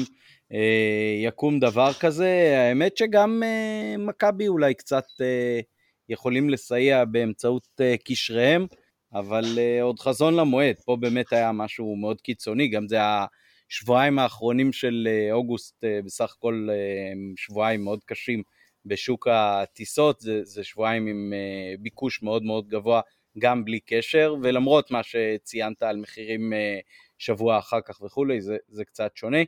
יקום 1.25 1.61
דבר 1.61 1.93
כזה, 1.93 2.55
האמת 2.57 2.97
שגם 2.97 3.43
מכבי 3.99 4.49
אולי 4.49 4.75
קצת 4.75 5.05
יכולים 6.09 6.51
לסייע 6.51 7.05
באמצעות 7.05 7.81
קשריהם, 8.05 8.67
אבל 9.15 9.45
עוד 9.83 9.99
חזון 9.99 10.35
למועד, 10.35 10.77
פה 10.85 10.97
באמת 10.97 11.33
היה 11.33 11.53
משהו 11.53 11.97
מאוד 11.97 12.21
קיצוני, 12.21 12.69
גם 12.69 12.89
זה 12.89 12.99
השבועיים 13.71 14.19
האחרונים 14.19 14.73
של 14.73 15.09
אוגוסט, 15.33 15.85
בסך 16.05 16.35
הכל 16.39 16.69
שבועיים 17.37 17.85
מאוד 17.85 18.01
קשים 18.05 18.43
בשוק 18.87 19.29
הטיסות, 19.31 20.21
זה, 20.21 20.41
זה 20.45 20.65
שבועיים 20.65 21.07
עם 21.07 21.33
ביקוש 21.81 22.23
מאוד 22.23 22.43
מאוד 22.43 22.69
גבוה 22.69 23.01
גם 23.39 23.65
בלי 23.65 23.81
קשר, 23.81 24.35
ולמרות 24.43 24.91
מה 24.91 25.01
שציינת 25.03 25.83
על 25.83 25.97
מחירים 25.97 26.53
אה, 26.53 26.79
שבוע 27.19 27.59
אחר 27.59 27.81
כך 27.81 28.01
וכולי, 28.01 28.41
זה, 28.41 28.57
זה 28.69 28.85
קצת 28.85 29.11
שונה. 29.15 29.43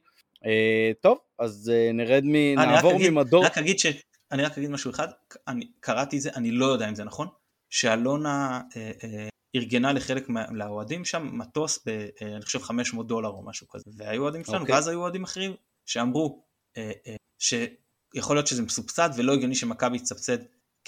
טוב, 1.01 1.19
אז 1.39 1.73
נרד 1.95 2.23
מ... 2.25 2.55
נעבור 2.55 2.99
ממדור... 3.11 3.45
רק 3.45 3.59
אגיד 3.59 3.79
ש... 3.79 3.87
אני 4.33 4.43
רק 4.43 4.59
אגיד 4.59 4.71
משהו 4.71 4.91
אחד, 4.91 5.09
אני 5.49 5.69
קראתי 5.81 6.17
את 6.17 6.23
זה, 6.23 6.31
אני 6.37 6.51
לא 6.51 6.67
יודע 6.67 6.89
אם 6.89 6.95
זה 6.95 7.05
נכון, 7.05 7.29
שאלונה 7.71 8.61
אה, 8.77 8.91
אה, 9.05 9.29
ארגנה 9.55 9.93
לחלק 9.93 10.29
מהאוהדים 10.29 11.05
שם 11.05 11.31
מטוס 11.33 11.79
ב, 11.87 11.89
אה, 11.91 12.37
אני 12.37 12.43
חושב 12.43 12.63
500 12.63 13.07
דולר 13.07 13.29
או 13.29 13.45
משהו 13.45 13.69
כזה, 13.69 13.91
והיו 13.97 14.23
אוהדים 14.23 14.45
שלנו, 14.45 14.59
okay. 14.59 14.61
אוקיי. 14.61 14.75
ואז 14.75 14.89
היו 14.89 15.01
אוהדים 15.01 15.25
אחרים 15.25 15.55
שאמרו 15.87 16.45
אה, 16.77 16.93
אה, 17.07 17.17
שיכול 17.39 18.37
להיות 18.37 18.47
שזה 18.47 18.63
מסובסד 18.63 19.11
ולא 19.17 19.33
הגיוני 19.33 19.55
שמכבי 19.55 19.99
תסבסד 19.99 20.39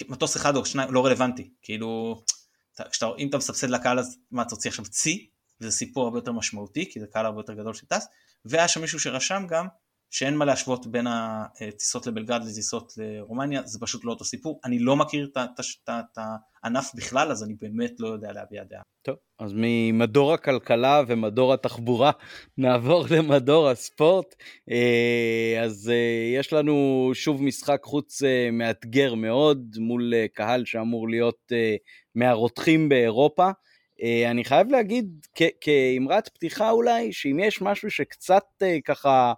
מטוס 0.08 0.36
אחד 0.36 0.56
או 0.56 0.64
שניים, 0.64 0.94
לא 0.94 1.06
רלוונטי, 1.06 1.50
כאילו, 1.62 2.22
כשאתה, 2.90 3.06
אם 3.18 3.28
אתה 3.28 3.36
מסבסד 3.36 3.70
לקהל 3.70 3.98
אז 3.98 4.18
מה 4.30 4.42
אתה 4.42 4.54
רוצה 4.54 4.68
עכשיו 4.68 4.84
צי, 4.84 5.30
וזה 5.60 5.70
סיפור 5.70 6.04
הרבה 6.04 6.18
יותר 6.18 6.32
משמעותי, 6.32 6.90
כי 6.92 7.00
זה 7.00 7.06
קהל 7.06 7.26
הרבה 7.26 7.40
יותר 7.40 7.52
גדול 7.52 7.74
שטס, 7.74 8.06
והיה 8.44 8.68
שם 8.68 8.80
מישהו 8.80 9.00
שרשם 9.00 9.46
גם 9.48 9.66
שאין 10.10 10.36
מה 10.36 10.44
להשוות 10.44 10.86
בין 10.86 11.06
הטיסות 11.06 12.06
לבלגרד 12.06 12.44
לטיסות 12.44 12.92
לרומניה, 12.96 13.62
זה 13.64 13.78
פשוט 13.80 14.04
לא 14.04 14.12
אותו 14.12 14.24
סיפור. 14.24 14.60
אני 14.64 14.78
לא 14.78 14.96
מכיר 14.96 15.30
את 15.34 16.18
הענף 16.18 16.90
בכלל, 16.94 17.30
אז 17.30 17.42
אני 17.42 17.54
באמת 17.54 17.92
לא 17.98 18.08
יודע 18.08 18.32
להביע 18.32 18.64
דעה. 18.64 18.82
טוב, 19.06 19.16
אז 19.38 19.52
ממדור 19.54 20.32
הכלכלה 20.32 21.02
ומדור 21.06 21.54
התחבורה 21.54 22.10
נעבור 22.58 23.04
למדור 23.10 23.68
הספורט. 23.68 24.34
אה, 24.70 25.62
אז 25.64 25.90
אה, 25.90 26.38
יש 26.38 26.52
לנו 26.52 27.10
שוב 27.14 27.42
משחק 27.42 27.80
חוץ 27.84 28.22
אה, 28.22 28.48
מאתגר 28.52 29.14
מאוד 29.14 29.76
מול 29.78 30.12
קהל 30.34 30.64
שאמור 30.64 31.08
להיות 31.08 31.52
מהרותחים 32.14 32.88
באירופה. 32.88 33.50
אני 34.30 34.44
חייב 34.44 34.70
להגיד 34.70 35.26
כאמרת 35.60 36.28
פתיחה 36.28 36.70
אולי, 36.70 37.12
שאם 37.12 37.38
יש 37.38 37.62
משהו 37.62 37.90
שקצת 37.90 38.44
ככה 38.84 39.32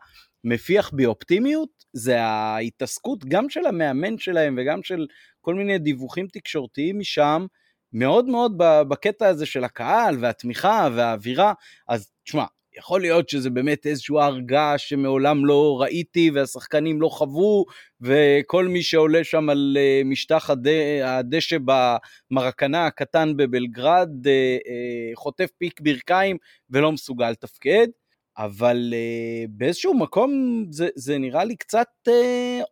מפיח 0.44 0.90
בי 0.94 1.06
אופטימיות, 1.06 1.84
זה 1.92 2.20
ההתעסקות 2.20 3.24
גם 3.24 3.48
של 3.48 3.66
המאמן 3.66 4.18
שלהם 4.18 4.58
וגם 4.58 4.82
של 4.82 5.06
כל 5.40 5.54
מיני 5.54 5.78
דיווחים 5.78 6.26
תקשורתיים 6.32 6.98
משם, 6.98 7.46
מאוד 7.92 8.26
מאוד 8.26 8.52
בקטע 8.88 9.26
הזה 9.26 9.46
של 9.46 9.64
הקהל 9.64 10.16
והתמיכה 10.20 10.88
והאווירה, 10.92 11.52
אז 11.88 12.10
תשמע, 12.24 12.44
יכול 12.78 13.00
להיות 13.00 13.28
שזה 13.28 13.50
באמת 13.50 13.86
איזשהו 13.86 14.20
הר 14.20 14.38
געש 14.38 14.88
שמעולם 14.88 15.46
לא 15.46 15.76
ראיתי 15.80 16.30
והשחקנים 16.34 17.00
לא 17.00 17.08
חוו 17.08 17.64
וכל 18.00 18.68
מי 18.68 18.82
שעולה 18.82 19.24
שם 19.24 19.50
על 19.50 19.76
אה, 19.80 20.02
משטח 20.04 20.50
הדשא 21.04 21.56
במרקנה 22.30 22.86
הקטן 22.86 23.36
בבלגרד 23.36 24.26
אה, 24.26 24.32
אה, 24.66 25.10
חוטף 25.14 25.50
פיק 25.58 25.80
ברכיים 25.80 26.36
ולא 26.70 26.92
מסוגל 26.92 27.30
לתפקד. 27.30 27.86
אבל 28.38 28.92
uh, 28.92 29.50
באיזשהו 29.50 29.94
מקום 29.94 30.32
זה, 30.70 30.88
זה 30.94 31.18
נראה 31.18 31.44
לי 31.44 31.56
קצת 31.56 31.88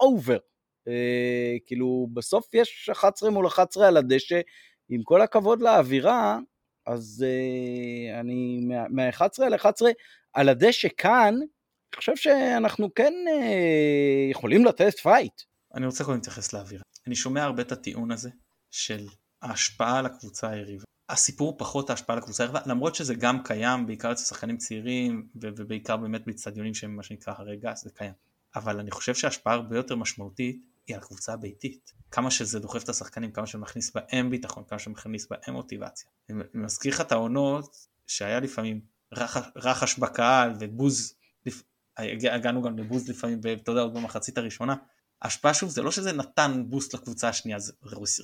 over. 0.01 0.37
אה, 0.37 0.89
אה, 0.89 1.61
כאילו, 1.67 2.09
בסוף 2.13 2.55
יש 2.55 2.89
11 2.93 3.31
מול 3.31 3.47
11 3.47 3.89
על 3.89 3.97
הדשא, 3.97 4.41
עם 4.89 5.03
כל 5.03 5.21
הכבוד 5.21 5.63
לאווירה, 5.63 6.39
אז 6.87 7.25
אה, 7.27 8.21
אני 8.21 8.61
ב-11 8.91 9.45
על 9.47 9.55
11 9.55 9.91
על 10.33 10.49
הדשא 10.49 10.89
כאן, 10.97 11.35
אני 11.35 11.97
חושב 11.97 12.17
שאנחנו 12.17 12.95
כן 12.95 13.13
אה, 13.27 14.31
יכולים 14.31 14.65
לתת 14.65 14.99
פייט. 14.99 15.43
אני 15.75 15.87
רוצה 15.87 16.05
קודם 16.05 16.17
להתייחס 16.17 16.53
לאווירה. 16.53 16.83
אני 17.07 17.15
שומע 17.15 17.45
הרבה 17.45 17.63
את 17.63 17.73
הטיעון 17.73 18.11
הזה 18.11 18.31
של 18.71 19.07
ההשפעה 19.43 19.99
על 19.99 20.07
הקבוצה 20.07 20.51
היריבה. 20.51 20.85
הסיפור 21.09 21.59
פחות 21.59 21.91
ההשפעה 21.91 22.17
על 22.17 22.23
הקבוצה 22.23 22.43
היריבה, 22.43 22.61
למרות 22.67 22.95
שזה 22.95 23.15
גם 23.15 23.43
קיים 23.43 23.87
בעיקר 23.87 24.13
אצל 24.13 24.25
שחקנים 24.25 24.57
צעירים 24.57 25.29
ובעיקר 25.37 25.97
באמת 25.97 26.27
באצטדיונים 26.27 26.75
שהם 26.75 26.97
מה 26.97 27.03
שנקרא 27.03 27.35
הר 27.39 27.57
געש, 27.57 27.85
זה 27.85 27.91
קיים. 27.91 28.13
אבל 28.57 28.81
אני 28.81 28.91
חושב 28.91 29.15
שההשפעה 29.15 29.55
הרבה 29.55 29.77
יותר 29.77 29.97
משמעותית 29.97 30.63
היא 30.87 30.97
על 30.97 31.03
הקבוצה 31.03 31.33
הביתית. 31.33 31.93
כמה 32.11 32.31
שזה 32.31 32.59
דוחף 32.59 32.85
את 32.85 32.89
השחקנים, 32.89 33.33
כמה 33.33 33.47
שמכניס 33.47 33.93
בהם 33.95 34.31
ביטחון, 34.31 34.65
כמה 34.69 34.79
שמכניס 34.79 35.27
בהם 35.31 35.55
מוטיבציה. 35.55 36.09
אני 36.31 36.39
מזכיר 36.55 36.95
לך 36.95 37.01
את 37.01 37.13
העונות 37.13 37.77
שהיה 38.07 38.41
לפעמים 38.41 38.81
רחש, 39.13 39.47
רחש 39.57 39.99
בקהל 39.99 40.53
ובוז, 40.61 41.15
לפ... 41.47 41.63
הגענו 41.99 42.63
גם 42.63 42.79
לבוז 42.79 43.09
לפעמים, 43.09 43.41
אתה 43.63 43.71
יודע, 43.71 43.81
עוד 43.81 43.95
במחצית 43.95 44.39
הראשונה. 44.39 44.75
ההשפעה 45.23 45.55
שוב 45.55 45.71
זה 45.71 45.83
לא 45.83 45.91
שזה 45.91 46.13
נתן 46.13 46.65
בוסט 46.67 46.95
לקבוצה 46.95 47.29
השנייה, 47.29 47.59
זה 47.59 47.73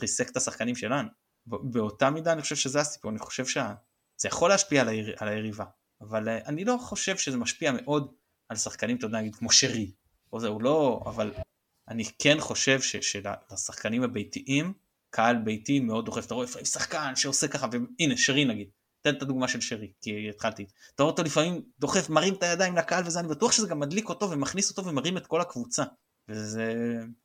ריסק 0.00 0.30
את 0.30 0.36
השחקנים 0.36 0.74
שלנו. 0.74 1.08
באותה 1.46 2.10
מידה 2.10 2.32
אני 2.32 2.42
חושב 2.42 2.56
שזה 2.56 2.80
הסיפור, 2.80 3.10
אני 3.10 3.18
חושב 3.18 3.46
שזה 3.46 4.28
יכול 4.28 4.50
להשפיע 4.50 4.80
על, 4.80 4.88
היריב, 4.88 5.14
על 5.18 5.28
היריבה, 5.28 5.64
אבל 6.00 6.28
uh, 6.28 6.48
אני 6.48 6.64
לא 6.64 6.76
חושב 6.80 7.16
שזה 7.16 7.36
משפיע 7.36 7.72
מאוד 7.72 8.12
על 8.48 8.56
שחקנים, 8.56 8.96
אתה 8.96 9.06
יודע, 9.06 9.18
נגיד 9.20 9.36
כמו 9.36 9.52
שרי, 9.52 9.92
או 10.32 10.40
זה, 10.40 10.48
הוא 10.48 10.62
לא, 10.62 11.02
אבל 11.06 11.32
אני 11.88 12.04
כן 12.18 12.40
חושב 12.40 12.80
ש, 12.80 12.96
שלשחקנים 12.96 14.02
הביתיים, 14.02 14.72
קהל 15.10 15.36
ביתי 15.36 15.80
מאוד 15.80 16.04
דוחף, 16.04 16.26
אתה 16.26 16.34
רואה 16.34 16.46
לפעמים 16.46 16.64
שחקן 16.64 17.16
שעושה 17.16 17.48
ככה, 17.48 17.66
והנה 17.72 18.16
שרי 18.16 18.44
נגיד, 18.44 18.70
תן 19.00 19.14
את 19.14 19.22
הדוגמה 19.22 19.48
של 19.48 19.60
שרי, 19.60 19.92
כי 20.00 20.28
התחלתי, 20.28 20.66
אתה 20.94 21.02
רואה 21.02 21.10
אותו 21.10 21.22
לפעמים 21.22 21.62
דוחף, 21.78 22.10
מרים 22.10 22.34
את 22.34 22.42
הידיים 22.42 22.76
לקהל 22.76 23.06
וזה, 23.06 23.20
אני 23.20 23.28
בטוח 23.28 23.52
שזה 23.52 23.68
גם 23.68 23.80
מדליק 23.80 24.08
אותו 24.08 24.30
ומכניס 24.30 24.70
אותו 24.70 24.88
ומרים 24.88 25.16
את 25.16 25.26
כל 25.26 25.40
הקבוצה. 25.40 25.84
וזה, 26.28 26.72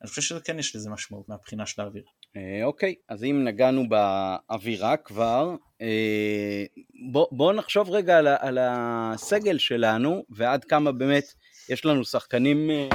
אני 0.02 0.08
חושב 0.08 0.22
שכן 0.22 0.58
יש 0.58 0.76
לזה 0.76 0.90
משמעות 0.90 1.28
מהבחינה 1.28 1.66
של 1.66 1.82
האוויר. 1.82 2.04
אה, 2.36 2.64
אוקיי, 2.64 2.94
אז 3.08 3.24
אם 3.24 3.44
נגענו 3.44 3.84
באווירה 3.88 4.96
כבר, 4.96 5.56
אה, 5.80 6.64
בוא, 7.12 7.26
בוא 7.32 7.52
נחשוב 7.52 7.90
רגע 7.90 8.18
על, 8.18 8.26
על 8.26 8.58
הסגל 8.60 9.58
שלנו 9.58 10.24
ועד 10.30 10.64
כמה 10.64 10.92
באמת 10.92 11.24
יש 11.68 11.84
לנו 11.84 12.04
שחקנים 12.04 12.70
אה, 12.70 12.88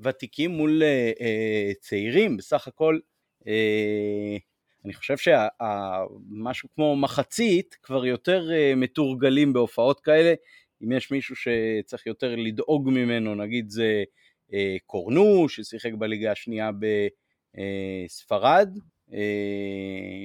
ותיקים 0.00 0.50
מול 0.50 0.82
צעירים, 1.80 2.36
בסך 2.36 2.68
הכל 2.68 2.98
אני 4.84 4.94
חושב 4.94 5.16
שמשהו 5.16 6.68
כמו 6.74 6.96
מחצית 6.96 7.76
כבר 7.82 8.06
יותר 8.06 8.50
מתורגלים 8.76 9.52
בהופעות 9.52 10.00
כאלה, 10.00 10.34
אם 10.84 10.92
יש 10.92 11.10
מישהו 11.10 11.36
שצריך 11.36 12.06
יותר 12.06 12.34
לדאוג 12.36 12.90
ממנו, 12.90 13.34
נגיד 13.34 13.70
זה 13.70 14.04
קורנו, 14.86 15.48
ששיחק 15.48 15.92
בליגה 15.92 16.32
השנייה 16.32 16.70
בספרד, 16.72 17.25
אה, 19.12 19.18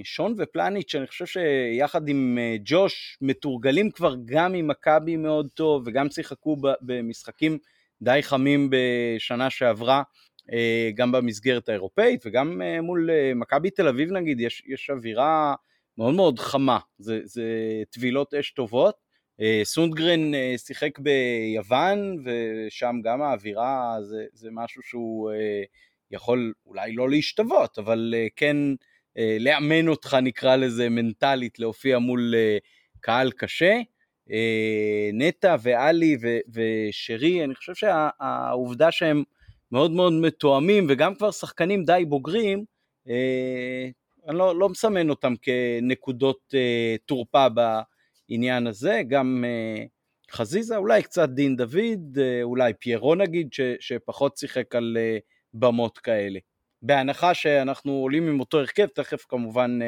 שון 0.03 0.35
ופלניץ', 0.37 0.95
אני 0.95 1.07
חושב 1.07 1.25
שיחד 1.25 2.07
עם 2.07 2.37
אה, 2.41 2.55
ג'וש 2.65 3.17
מתורגלים 3.21 3.91
כבר 3.91 4.15
גם 4.25 4.53
עם 4.53 4.67
מכבי 4.67 5.15
מאוד 5.15 5.47
טוב 5.53 5.83
וגם 5.85 6.09
שיחקו 6.09 6.57
במשחקים 6.81 7.57
די 8.01 8.19
חמים 8.21 8.69
בשנה 8.71 9.49
שעברה, 9.49 10.03
גם 10.95 11.11
במסגרת 11.11 11.69
האירופאית 11.69 12.25
וגם 12.25 12.61
מול 12.81 13.09
מכבי 13.35 13.69
תל 13.69 13.87
אביב 13.87 14.11
נגיד, 14.11 14.39
יש, 14.39 14.63
יש 14.67 14.89
אווירה 14.89 15.55
מאוד 15.97 16.13
מאוד 16.13 16.39
חמה, 16.39 16.79
זה, 16.97 17.19
זה 17.23 17.43
טבילות 17.91 18.33
אש 18.33 18.51
טובות. 18.51 18.95
אה, 19.41 19.61
סונדגרן 19.63 20.33
אה, 20.33 20.53
שיחק 20.57 20.99
ביוון, 20.99 22.23
ושם 22.25 22.95
גם 23.03 23.21
האווירה 23.21 23.97
זה, 24.01 24.25
זה 24.33 24.49
משהו 24.51 24.81
שהוא 24.81 25.31
אה, 25.31 25.63
יכול 26.11 26.53
אולי 26.65 26.95
לא 26.95 27.09
להשתוות, 27.09 27.77
אבל 27.77 28.13
כן 28.35 28.57
לאמן 29.39 29.87
אותך 29.87 30.17
נקרא 30.21 30.55
לזה 30.55 30.89
מנטלית 30.89 31.59
להופיע 31.59 31.99
מול 31.99 32.33
קהל 32.99 33.31
קשה. 33.31 33.79
נטע 35.13 35.55
ואלי 35.61 36.17
ושרי, 36.53 37.43
אני 37.43 37.55
חושב 37.55 37.73
שהעובדה 37.75 38.91
שהם 38.91 39.23
מאוד 39.71 39.91
מאוד 39.91 40.13
מתואמים 40.13 40.85
וגם 40.89 41.15
כבר 41.15 41.31
שחקנים 41.31 41.83
די 41.85 42.03
בוגרים, 42.07 42.65
אני 44.27 44.37
לא, 44.37 44.59
לא 44.59 44.69
מסמן 44.69 45.09
אותם 45.09 45.33
כנקודות 45.41 46.53
תורפה 47.05 47.47
העניין 48.31 48.67
הזה, 48.67 49.01
גם 49.07 49.43
אה, 49.47 49.83
חזיזה, 50.31 50.77
אולי 50.77 51.03
קצת 51.03 51.29
דין 51.29 51.55
דוד, 51.55 52.17
אה, 52.19 52.43
אולי 52.43 52.73
פיירו 52.79 53.15
נגיד, 53.15 53.53
ש, 53.53 53.61
שפחות 53.79 54.37
שיחק 54.37 54.75
על 54.75 54.97
אה, 54.99 55.17
במות 55.53 55.97
כאלה. 55.97 56.39
בהנחה 56.81 57.33
שאנחנו 57.33 57.91
עולים 57.91 58.27
עם 58.27 58.39
אותו 58.39 58.59
הרכב, 58.59 58.85
תכף 58.85 59.25
כמובן 59.29 59.79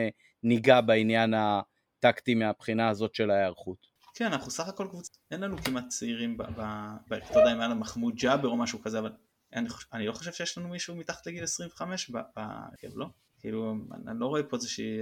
ניגע 0.43 0.81
בעניין 0.81 1.33
הטקטי 1.33 2.35
מהבחינה 2.35 2.89
הזאת 2.89 3.15
של 3.15 3.31
ההיערכות. 3.31 3.87
כן, 4.15 4.25
אנחנו 4.25 4.51
סך 4.51 4.67
הכל 4.67 4.87
קבוצה, 4.89 5.11
אין 5.31 5.39
לנו 5.39 5.57
כמעט 5.57 5.87
צעירים, 5.87 6.37
ב, 6.37 6.43
ב, 6.43 6.61
ב, 7.09 7.13
אתה 7.13 7.39
יודע 7.39 7.51
אם 7.53 7.59
היה 7.59 7.67
לנו 7.67 7.79
מחמוד 7.79 8.15
ג'אבר 8.15 8.47
או 8.47 8.57
משהו 8.57 8.81
כזה, 8.81 8.99
אבל 8.99 9.11
אני, 9.53 9.69
אני 9.93 10.07
לא 10.07 10.11
חושב 10.11 10.31
שיש 10.31 10.57
לנו 10.57 10.69
מישהו 10.69 10.95
מתחת 10.95 11.27
לגיל 11.27 11.43
25 11.43 12.09
בהרכב, 12.09 12.87
לא? 12.95 13.05
כאילו, 13.39 13.75
אני 14.07 14.19
לא 14.19 14.25
רואה 14.25 14.43
פה 14.43 14.57
איזושהי, 14.57 14.97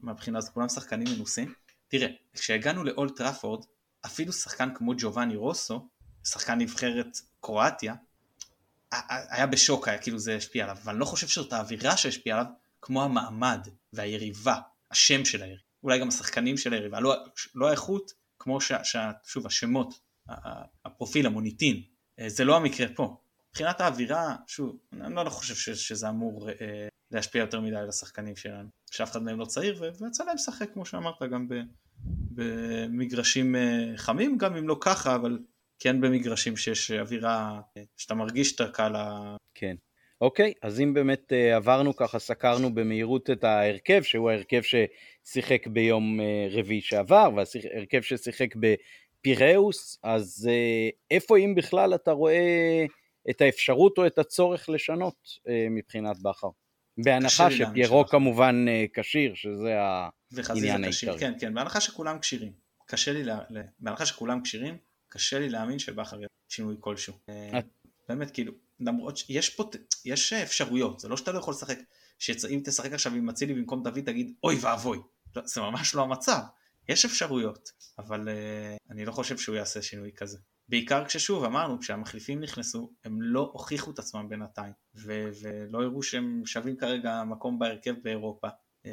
מהבחינה 0.00 0.38
הזאת, 0.38 0.54
כולם 0.54 0.68
שחקנים 0.68 1.06
מנוסים. 1.16 1.54
תראה, 1.88 2.08
כשהגענו 2.32 2.84
לאולד 2.84 3.12
טראפורד, 3.16 3.64
אפילו 4.06 4.32
שחקן 4.32 4.74
כמו 4.74 4.92
ג'ובאני 4.98 5.36
רוסו, 5.36 5.88
שחקן 6.24 6.58
נבחרת 6.58 7.18
קרואטיה, 7.40 7.94
היה 9.08 9.46
בשוק, 9.46 9.88
היה 9.88 9.98
כאילו 9.98 10.18
זה 10.18 10.36
השפיע 10.36 10.64
עליו, 10.64 10.76
אבל 10.82 10.92
אני 10.92 11.00
לא 11.00 11.04
חושב 11.04 11.28
שזאת 11.28 11.52
האווירה 11.52 11.96
שהשפיעה 11.96 12.38
עליו, 12.38 12.52
כמו 12.82 13.04
המעמד 13.04 13.68
והיריבה, 13.92 14.56
השם 14.90 15.24
של 15.24 15.42
היריבה, 15.42 15.62
אולי 15.82 16.00
גם 16.00 16.08
השחקנים 16.08 16.56
של 16.56 16.72
היריבה, 16.72 17.00
לא, 17.00 17.14
לא 17.54 17.68
האיכות, 17.68 18.12
כמו 18.38 18.60
ש, 18.60 18.72
ש, 18.82 18.96
שוב 19.24 19.46
השמות, 19.46 20.00
הפרופיל, 20.84 21.26
המוניטין, 21.26 21.82
אה, 22.20 22.28
זה 22.28 22.44
לא 22.44 22.56
המקרה 22.56 22.86
פה. 22.94 23.16
מבחינת 23.50 23.80
האווירה, 23.80 24.36
שוב, 24.46 24.78
אני 24.92 25.14
לא 25.14 25.30
חושב 25.30 25.54
ש, 25.54 25.70
שזה 25.70 26.08
אמור 26.08 26.50
אה, 26.50 26.88
להשפיע 27.10 27.40
יותר 27.40 27.60
מדי 27.60 27.76
על 27.76 27.88
השחקנים 27.88 28.36
שלנו, 28.36 28.68
שאף 28.90 29.10
אחד 29.10 29.22
מהם 29.22 29.38
לא 29.38 29.44
צעיר, 29.44 29.82
ויצא 30.00 30.24
להם 30.24 30.34
לשחק 30.34 30.72
כמו 30.72 30.86
שאמרת 30.86 31.22
גם 31.32 31.48
ב, 31.48 31.54
במגרשים 32.30 33.56
אה, 33.56 33.92
חמים, 33.96 34.38
גם 34.38 34.56
אם 34.56 34.68
לא 34.68 34.76
ככה, 34.80 35.14
אבל 35.14 35.38
כן 35.78 36.00
במגרשים 36.00 36.56
שיש 36.56 36.90
אווירה, 36.90 37.60
אה, 37.76 37.82
שאתה 37.96 38.14
מרגיש 38.14 38.54
את 38.54 38.60
הקהל 38.60 38.96
ה... 38.96 39.36
כן. 39.54 39.74
אוקיי, 40.20 40.52
אז 40.62 40.80
אם 40.80 40.94
באמת 40.94 41.32
uh, 41.32 41.56
עברנו 41.56 41.96
ככה, 41.96 42.18
סקרנו 42.18 42.74
במהירות 42.74 43.30
את 43.30 43.44
ההרכב, 43.44 44.02
שהוא 44.02 44.30
ההרכב 44.30 44.62
ששיחק 44.62 45.66
ביום 45.66 46.20
uh, 46.20 46.22
רביעי 46.58 46.80
שעבר, 46.80 47.30
וההרכב 47.34 48.00
ששיחק 48.00 48.54
בפיראוס, 48.56 49.98
אז 50.02 50.50
uh, 50.50 50.96
איפה 51.10 51.38
אם 51.38 51.54
בכלל 51.54 51.94
אתה 51.94 52.10
רואה 52.10 52.84
את 53.30 53.40
האפשרות 53.40 53.98
או 53.98 54.06
את 54.06 54.18
הצורך 54.18 54.68
לשנות 54.68 55.28
מבחינת 55.70 56.22
בכר? 56.22 56.48
בהנחה 56.98 57.50
שפיירו 57.50 58.06
כמובן 58.06 58.66
כשיר, 58.94 59.34
שזה 59.34 59.74
העניין 60.48 60.84
העיקרי. 60.84 61.18
כן, 61.18 61.32
כן, 61.40 61.54
בהנחה 61.54 61.80
שכולם 61.80 62.18
כשירים. 62.18 62.52
קשה 62.86 63.12
לי, 63.12 63.24
לה... 63.24 63.38
בהנחה 63.78 64.06
שכולם 64.06 64.42
כשירים, 64.42 64.76
קשה 65.14 65.38
לי 65.38 65.48
להאמין 65.48 65.78
שבכר 65.78 66.16
יהיה 66.16 66.28
שינוי 66.48 66.76
כלשהו. 66.80 67.14
את... 67.58 67.66
באמת, 68.08 68.30
כאילו, 68.30 68.52
למרות 68.80 69.16
שיש 69.16 69.50
פה, 69.50 69.70
יש 70.04 70.32
אפשרויות, 70.32 71.00
זה 71.00 71.08
לא 71.08 71.16
שאתה 71.16 71.32
לא 71.32 71.38
יכול 71.38 71.54
לשחק, 71.54 71.78
שאם 72.18 72.60
תשחק 72.64 72.92
עכשיו 72.92 73.14
עם 73.14 73.30
אצילי 73.30 73.54
במקום 73.54 73.82
דוד 73.82 74.00
תגיד 74.00 74.34
אוי 74.42 74.58
ואבוי, 74.60 74.98
לא, 75.36 75.42
זה 75.46 75.60
ממש 75.60 75.94
לא 75.94 76.02
המצב, 76.02 76.40
יש 76.88 77.04
אפשרויות, 77.04 77.70
אבל 77.98 78.28
uh, 78.28 78.92
אני 78.92 79.04
לא 79.04 79.12
חושב 79.12 79.38
שהוא 79.38 79.56
יעשה 79.56 79.82
שינוי 79.82 80.12
כזה. 80.16 80.38
בעיקר 80.68 81.04
כששוב 81.04 81.44
אמרנו 81.44 81.80
כשהמחליפים 81.80 82.40
נכנסו 82.40 82.92
הם 83.04 83.22
לא 83.22 83.50
הוכיחו 83.52 83.90
את 83.90 83.98
עצמם 83.98 84.28
בינתיים 84.28 84.72
ו- 84.94 85.30
ולא 85.42 85.82
הראו 85.82 86.02
שהם 86.02 86.42
שווים 86.46 86.76
כרגע 86.76 87.24
מקום 87.24 87.58
בהרכב 87.58 87.94
באירופה. 88.02 88.48
Uh, 88.82 88.88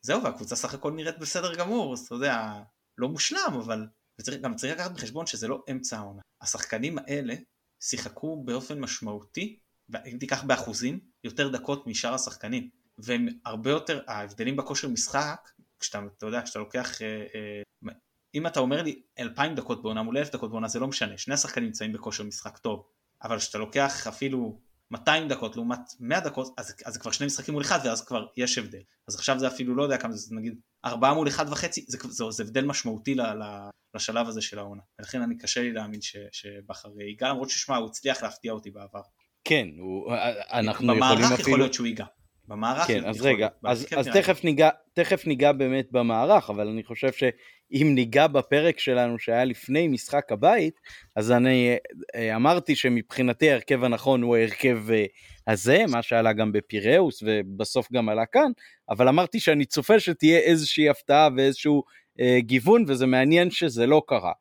זהו 0.00 0.22
והקבוצה 0.22 0.56
סך 0.56 0.74
הכל 0.74 0.92
נראית 0.92 1.18
בסדר 1.18 1.54
גמור, 1.54 1.92
אז 1.92 2.00
אתה 2.00 2.14
יודע, 2.14 2.52
לא 2.98 3.08
מושלם 3.08 3.54
אבל 3.64 3.86
וצריך, 4.18 4.40
גם 4.40 4.54
צריך 4.54 4.74
לקחת 4.74 4.90
בחשבון 4.90 5.26
שזה 5.26 5.48
לא 5.48 5.64
אמצע 5.70 5.98
העונה. 5.98 6.22
השחקנים 6.40 6.98
האלה 6.98 7.34
שיחקו 7.80 8.42
באופן 8.44 8.80
משמעותי, 8.80 9.58
אם 10.06 10.16
תיקח 10.20 10.42
באחוזים, 10.42 11.00
יותר 11.24 11.48
דקות 11.48 11.86
משאר 11.86 12.14
השחקנים. 12.14 12.68
והם 12.98 13.28
הרבה 13.44 13.70
יותר, 13.70 14.00
ההבדלים 14.06 14.56
בכושר 14.56 14.88
משחק, 14.88 15.50
כשאתה, 15.80 16.00
אתה 16.18 16.26
יודע, 16.26 16.42
כשאתה 16.42 16.58
לוקח, 16.58 17.02
אה, 17.02 17.24
אה, 17.34 17.92
אם 18.34 18.46
אתה 18.46 18.60
אומר 18.60 18.82
לי 18.82 19.02
2,000 19.18 19.54
דקות 19.54 19.82
בעונה 19.82 20.02
מול 20.02 20.18
1,000 20.18 20.32
דקות 20.32 20.50
בעונה 20.50 20.68
זה 20.68 20.78
לא 20.78 20.86
משנה, 20.86 21.18
שני 21.18 21.34
השחקנים 21.34 21.66
נמצאים 21.66 21.92
בכושר 21.92 22.24
משחק 22.24 22.58
טוב, 22.58 22.86
אבל 23.22 23.38
כשאתה 23.38 23.58
לוקח 23.58 24.06
אפילו 24.06 24.60
200 24.90 25.28
דקות 25.28 25.56
לעומת 25.56 25.80
100 26.00 26.20
דקות, 26.20 26.54
אז, 26.56 26.74
אז 26.84 26.96
כבר 26.96 27.10
שני 27.10 27.26
משחקים 27.26 27.54
מול 27.54 27.62
אחד 27.62 27.78
ואז 27.84 28.04
כבר 28.04 28.26
יש 28.36 28.58
הבדל. 28.58 28.82
אז 29.08 29.14
עכשיו 29.14 29.38
זה 29.38 29.48
אפילו 29.48 29.74
לא 29.74 29.82
יודע 29.82 29.98
כמה 29.98 30.12
זה, 30.12 30.34
נגיד 30.34 30.54
4 30.84 31.12
מול 31.14 31.28
1 31.28 31.46
וחצי, 31.50 31.84
זה, 31.88 31.98
זה, 32.02 32.24
זה 32.30 32.42
הבדל 32.42 32.64
משמעותי 32.64 33.14
ל, 33.14 33.20
ל, 33.20 33.68
לשלב 33.94 34.28
הזה 34.28 34.42
של 34.42 34.58
העונה. 34.58 34.82
ולכן 34.98 35.22
אני 35.22 35.38
קשה 35.38 35.62
לי 35.62 35.72
להאמין 35.72 36.00
שבכר 36.32 36.88
ייגע, 37.00 37.28
למרות 37.28 37.50
ששמע, 37.50 37.76
הוא 37.76 37.86
הצליח 37.86 38.22
להפתיע 38.22 38.52
אותי 38.52 38.70
בעבר. 38.70 39.02
כן, 39.44 39.66
הוא, 39.78 40.12
אנחנו 40.52 40.70
יכולים 40.72 41.02
אפילו... 41.02 41.18
במערך 41.26 41.40
יכול 41.40 41.58
להיות 41.58 41.74
שהוא 41.74 41.86
ייגע. 41.86 42.04
במערך 42.48 42.86
כן, 42.86 43.04
אז 43.04 43.20
רגע, 43.20 43.48
אז, 43.64 43.86
אז 43.96 44.08
תכף, 44.08 44.44
ניגע, 44.44 44.68
תכף 44.92 45.26
ניגע 45.26 45.52
באמת 45.52 45.92
במערך, 45.92 46.50
אבל 46.50 46.68
אני 46.68 46.84
חושב 46.84 47.12
שאם 47.12 47.92
ניגע 47.94 48.26
בפרק 48.26 48.78
שלנו 48.78 49.18
שהיה 49.18 49.44
לפני 49.44 49.88
משחק 49.88 50.32
הבית, 50.32 50.80
אז 51.16 51.32
אני 51.32 51.76
אה, 52.14 52.36
אמרתי 52.36 52.76
שמבחינתי 52.76 53.50
ההרכב 53.50 53.84
הנכון 53.84 54.22
הוא 54.22 54.36
ההרכב 54.36 54.78
אה, 54.90 55.04
הזה, 55.46 55.84
מה 55.88 56.02
שעלה 56.02 56.32
גם 56.32 56.52
בפיראוס 56.52 57.22
ובסוף 57.26 57.92
גם 57.92 58.08
עלה 58.08 58.26
כאן, 58.26 58.50
אבל 58.90 59.08
אמרתי 59.08 59.40
שאני 59.40 59.64
צופה 59.64 60.00
שתהיה 60.00 60.38
איזושהי 60.38 60.88
הפתעה 60.88 61.28
ואיזשהו 61.36 61.82
אה, 62.20 62.38
גיוון, 62.40 62.84
וזה 62.88 63.06
מעניין 63.06 63.50
שזה 63.50 63.86
לא 63.86 64.02
קרה. 64.06 64.32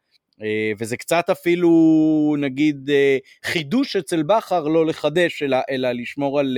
אה, 0.44 0.72
וזה 0.80 0.98
קצת 0.98 1.30
אפילו 1.30 2.36
נגיד 2.40 2.90
חידוש 3.46 3.96
אצל 3.96 4.24
בכר 4.24 4.68
לא 4.68 4.86
לחדש 4.86 5.44
אלא, 5.44 5.58
אלא 5.70 5.92
לשמור 5.92 6.40
על 6.40 6.58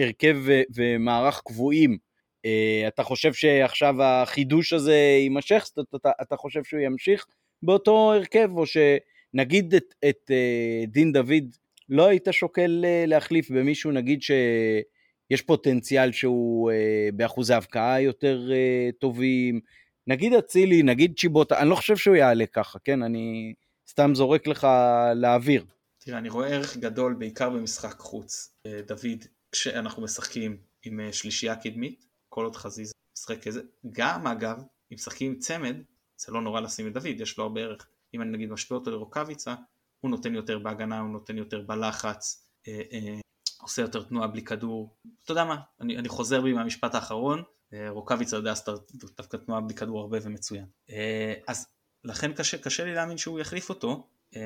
הרכב 0.00 0.36
ומערך 0.74 1.42
קבועים. 1.44 1.98
Uh, 2.46 2.88
אתה 2.88 3.02
חושב 3.02 3.32
שעכשיו 3.32 4.02
החידוש 4.02 4.72
הזה 4.72 4.94
יימשך? 4.94 5.70
אתה, 5.74 5.80
אתה, 5.96 6.10
אתה 6.22 6.36
חושב 6.36 6.64
שהוא 6.64 6.80
ימשיך 6.80 7.26
באותו 7.62 8.12
הרכב? 8.12 8.50
או 8.56 8.64
שנגיד 8.66 9.74
את, 9.74 9.94
את 10.08 10.30
uh, 10.30 10.90
דין 10.90 11.12
דוד 11.12 11.44
לא 11.88 12.06
היית 12.06 12.28
שוקל 12.30 12.84
להחליף 13.06 13.50
במישהו 13.50 13.90
נגיד 13.90 14.22
שיש 14.22 15.42
פוטנציאל 15.42 16.12
שהוא 16.12 16.70
באחוזי 17.14 17.54
הבקעה 17.54 18.00
יותר 18.00 18.50
טובים, 18.98 19.60
נגיד 20.06 20.32
אצילי, 20.32 20.82
נגיד 20.82 21.14
צ'יבוטה, 21.18 21.58
אני 21.58 21.70
לא 21.70 21.74
חושב 21.74 21.96
שהוא 21.96 22.16
יעלה 22.16 22.46
ככה, 22.46 22.78
כן? 22.84 23.02
אני 23.02 23.54
סתם 23.88 24.14
זורק 24.14 24.46
לך 24.46 24.66
לאוויר. 25.14 25.64
תראה, 25.98 26.18
אני 26.18 26.28
רואה 26.28 26.48
ערך 26.48 26.76
גדול 26.76 27.14
בעיקר 27.18 27.50
במשחק 27.50 27.98
חוץ. 27.98 28.54
דוד 28.86 29.24
כשאנחנו 29.52 30.02
משחקים 30.02 30.56
עם 30.82 31.00
אה, 31.00 31.12
שלישייה 31.12 31.56
קדמית, 31.56 32.04
כל 32.28 32.44
עוד 32.44 32.56
חזיזה 32.56 32.92
משחק 33.18 33.42
כזה, 33.42 33.62
גם 33.92 34.26
אגב, 34.26 34.58
אם 34.58 34.94
משחקים 34.94 35.32
עם 35.32 35.38
צמד, 35.38 35.76
זה 36.16 36.32
לא 36.32 36.42
נורא 36.42 36.60
לשים 36.60 36.86
את 36.86 36.92
דוד, 36.92 37.06
יש 37.06 37.38
לו 37.38 37.44
הרבה 37.44 37.60
ערך. 37.60 37.88
אם 38.14 38.22
אני 38.22 38.30
נגיד 38.30 38.50
משווה 38.50 38.78
אותו 38.78 38.90
לרוקאביצה, 38.90 39.54
הוא 40.00 40.10
נותן 40.10 40.34
יותר 40.34 40.58
בהגנה, 40.58 41.00
הוא 41.00 41.10
נותן 41.10 41.38
יותר 41.38 41.60
בלחץ, 41.60 42.48
אה, 42.68 42.82
אה, 42.92 43.20
עושה 43.60 43.82
יותר 43.82 44.02
תנועה 44.02 44.28
בלי 44.28 44.44
כדור. 44.44 44.96
אתה 45.24 45.32
יודע 45.32 45.44
מה, 45.44 45.56
אני, 45.80 45.98
אני 45.98 46.08
חוזר 46.08 46.40
בי 46.40 46.52
מהמשפט 46.52 46.94
האחרון, 46.94 47.42
אה, 47.72 47.90
רוקאביצה 47.90 48.36
יודע 48.36 48.50
לעשות 48.50 48.92
דווקא 49.16 49.36
תנועה 49.36 49.60
בלי 49.60 49.74
כדור 49.74 50.00
הרבה 50.00 50.18
ומצוין. 50.22 50.66
אה, 50.90 51.34
אז 51.48 51.66
לכן 52.04 52.32
קשה, 52.32 52.58
קשה 52.58 52.84
לי 52.84 52.94
להאמין 52.94 53.18
שהוא 53.18 53.40
יחליף 53.40 53.68
אותו. 53.68 54.08
אה, 54.36 54.40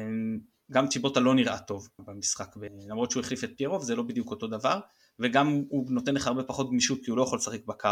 גם 0.73 0.89
צ'יבוטה 0.89 1.21
לא 1.21 1.35
נראה 1.35 1.59
טוב 1.59 1.89
במשחק, 1.99 2.55
למרות 2.89 3.11
שהוא 3.11 3.21
החליף 3.21 3.45
את 3.45 3.51
פיירוב 3.57 3.83
זה 3.83 3.97
לא 3.97 4.03
בדיוק 4.03 4.31
אותו 4.31 4.47
דבר, 4.47 4.81
וגם 5.19 5.63
הוא 5.69 5.87
נותן 5.91 6.15
לך 6.15 6.27
הרבה 6.27 6.43
פחות 6.43 6.71
גמישות 6.71 6.99
כי 7.05 7.11
הוא 7.11 7.19
לא 7.19 7.23
יכול 7.23 7.39
לשחק 7.39 7.65
בקו. 7.67 7.89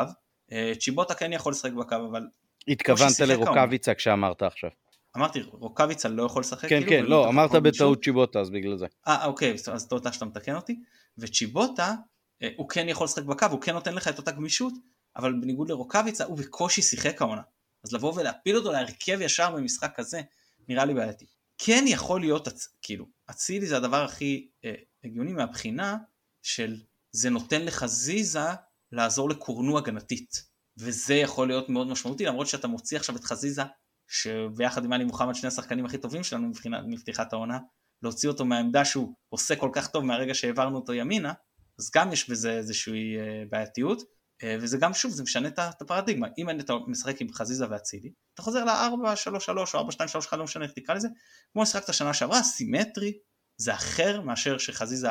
אה, 0.52 0.72
צ'יבוטה 0.80 1.14
כן 1.14 1.32
יכול 1.32 1.52
לשחק 1.52 1.72
בקו, 1.72 1.96
אבל... 2.10 2.26
התכוונת 2.68 3.20
לרוקאביצה 3.20 3.94
כשאמרת 3.94 4.42
עכשיו. 4.42 4.70
אמרתי, 5.16 5.42
רוקאביצה 5.42 6.08
לא 6.08 6.22
יכול 6.22 6.40
לשחק? 6.40 6.68
כן, 6.68 6.80
כאילו, 6.86 6.90
כן, 6.90 7.04
לא, 7.04 7.28
אמרת 7.28 7.50
בטעות 7.52 8.04
צ'יבוטה, 8.04 8.40
אז 8.40 8.50
בגלל 8.50 8.76
זה. 8.76 8.86
אה, 9.08 9.24
אוקיי, 9.24 9.54
אז 9.72 9.88
תודה 9.88 10.12
שאתה 10.12 10.24
מתקן 10.24 10.54
אותי. 10.54 10.80
וצ'יבוטה, 11.18 11.94
אה, 12.42 12.48
הוא 12.56 12.68
כן 12.68 12.88
יכול 12.88 13.04
לשחק 13.04 13.24
בקו, 13.24 13.46
הוא 13.50 13.60
כן 13.60 13.72
נותן 13.72 13.94
לך 13.94 14.08
את 14.08 14.18
אותה 14.18 14.30
גמישות, 14.30 14.72
אבל 15.16 15.32
בניגוד 15.32 15.68
לרוקאביצה, 15.68 16.24
הוא 16.24 16.38
בקושי 16.38 16.82
שיחק 16.82 17.22
העונה. 17.22 17.42
אז 17.84 17.92
לבוא 17.92 18.12
ולהפיל 18.16 18.56
אותו 18.56 18.72
להרכב 18.72 19.20
ישר 19.20 19.50
במשחק 19.50 19.92
כזה, 19.96 20.20
נראה 20.68 20.84
לי 20.84 20.94
בעייתי. 20.94 21.26
כן 21.58 21.84
יכול 21.86 22.20
להיות, 22.20 22.48
כאילו, 22.82 23.06
אצילי 23.30 23.66
זה 23.66 23.76
הדבר 23.76 24.04
הכי 24.04 24.48
אה, 24.64 24.74
הגיוני 25.04 25.32
מהבחינה 25.32 25.96
של 26.42 26.76
זה 27.12 27.30
נותן 27.30 27.62
לך 27.62 27.86
זיזה 27.86 28.48
לעזור 28.92 29.30
לקורנו 29.30 29.78
הגנתית. 29.78 30.54
וזה 30.78 31.14
יכול 31.14 31.48
להיות 31.48 31.68
מאוד 31.68 31.86
משמעותי, 31.86 32.24
למרות 32.24 32.46
שאתה 32.46 32.68
מוציא 32.68 32.98
עכשיו 32.98 33.16
את 33.16 33.24
חזיזה, 33.24 33.62
שביחד 34.08 34.84
עם 34.84 34.92
עלי 34.92 35.04
מוחמד 35.04 35.34
שני 35.34 35.48
השחקנים 35.48 35.84
הכי 35.84 35.98
טובים 35.98 36.24
שלנו 36.24 36.48
מבחינת, 36.48 36.84
מפתיחת 36.86 37.32
העונה, 37.32 37.58
להוציא 38.02 38.28
אותו 38.28 38.44
מהעמדה 38.44 38.84
שהוא 38.84 39.14
עושה 39.28 39.56
כל 39.56 39.70
כך 39.72 39.88
טוב 39.88 40.04
מהרגע 40.04 40.34
שהעברנו 40.34 40.76
אותו 40.76 40.94
ימינה, 40.94 41.32
אז 41.78 41.90
גם 41.94 42.12
יש 42.12 42.30
בזה 42.30 42.50
איזושהי 42.56 43.16
אה, 43.18 43.44
בעייתיות. 43.50 44.02
אה, 44.42 44.56
וזה 44.60 44.78
גם 44.78 44.94
שוב 44.94 45.12
זה 45.12 45.22
משנה 45.22 45.48
את 45.48 45.58
הפרדיגמה 45.58 46.28
אם 46.38 46.50
אתה 46.50 46.72
משחק 46.86 47.20
עם 47.20 47.32
חזיזה 47.32 47.70
ואצילי 47.70 48.12
אתה 48.34 48.42
חוזר 48.42 48.64
ל-4-3-3 48.64 49.48
או 49.74 49.88
4-2-3-1 50.32 50.36
לא 50.36 50.44
משנה 50.44 50.64
איך 50.64 50.72
תקרא 50.72 50.94
לזה 50.94 51.08
כמו 51.52 51.66
שחקת 51.66 51.94
שנה 51.94 52.14
שעברה 52.14 52.42
סימטרי 52.42 53.12
זה 53.56 53.74
אחר 53.74 54.20
מאשר 54.20 54.58
שחזיזה 54.58 55.08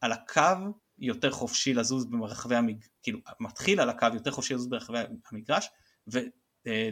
על 0.00 0.12
הקו 0.12 0.40
יותר 0.98 1.30
חופשי 1.30 1.74
לזוז 1.74 2.06
ברחבי 2.10 2.56
המגרש 2.56 2.88
כאילו 3.02 3.18
מתחיל 3.40 3.80
על 3.80 3.90
הקו 3.90 4.06
יותר 4.14 4.30
חופשי 4.30 4.54
לזוז 4.54 4.68
ברחבי 4.68 4.98
המגרש 5.32 5.68
ו, 6.12 6.18
אה, 6.66 6.88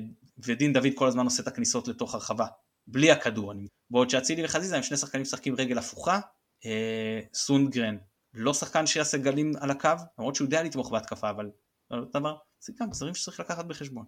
ודין 0.47 0.73
דוד 0.73 0.89
כל 0.95 1.09
הזמן 1.09 1.25
עושה 1.25 1.43
את 1.43 1.49
הכניסות 1.49 1.89
לתוך 1.89 2.15
הרחבה 2.15 2.47
בלי 2.87 3.11
הכדור 3.11 3.53
אני 3.53 3.67
בעוד 3.91 4.11
שאצילי 4.11 4.45
וחזיזה 4.45 4.77
הם 4.77 4.83
שני 4.83 4.97
שחקנים 4.97 5.23
משחקים 5.23 5.55
רגל 5.59 5.79
הפוכה 5.79 6.21
אה, 6.67 7.21
סונגרן 7.35 7.97
לא 8.35 8.55
שחקן 8.55 8.87
שיעשה 8.87 9.19
גלים 9.19 9.53
על 9.61 9.71
הקו 9.71 9.89
למרות 10.19 10.35
שהוא 10.35 10.45
יודע 10.45 10.63
לתמוך 10.63 10.91
בהתקפה 10.91 11.31
אבל 11.31 11.51
דבר, 12.13 12.37
זה 12.63 12.73
גם 12.81 12.91
דברים 12.91 13.15
שצריך 13.15 13.41
לקחת 13.41 13.65
בחשבון. 13.65 14.05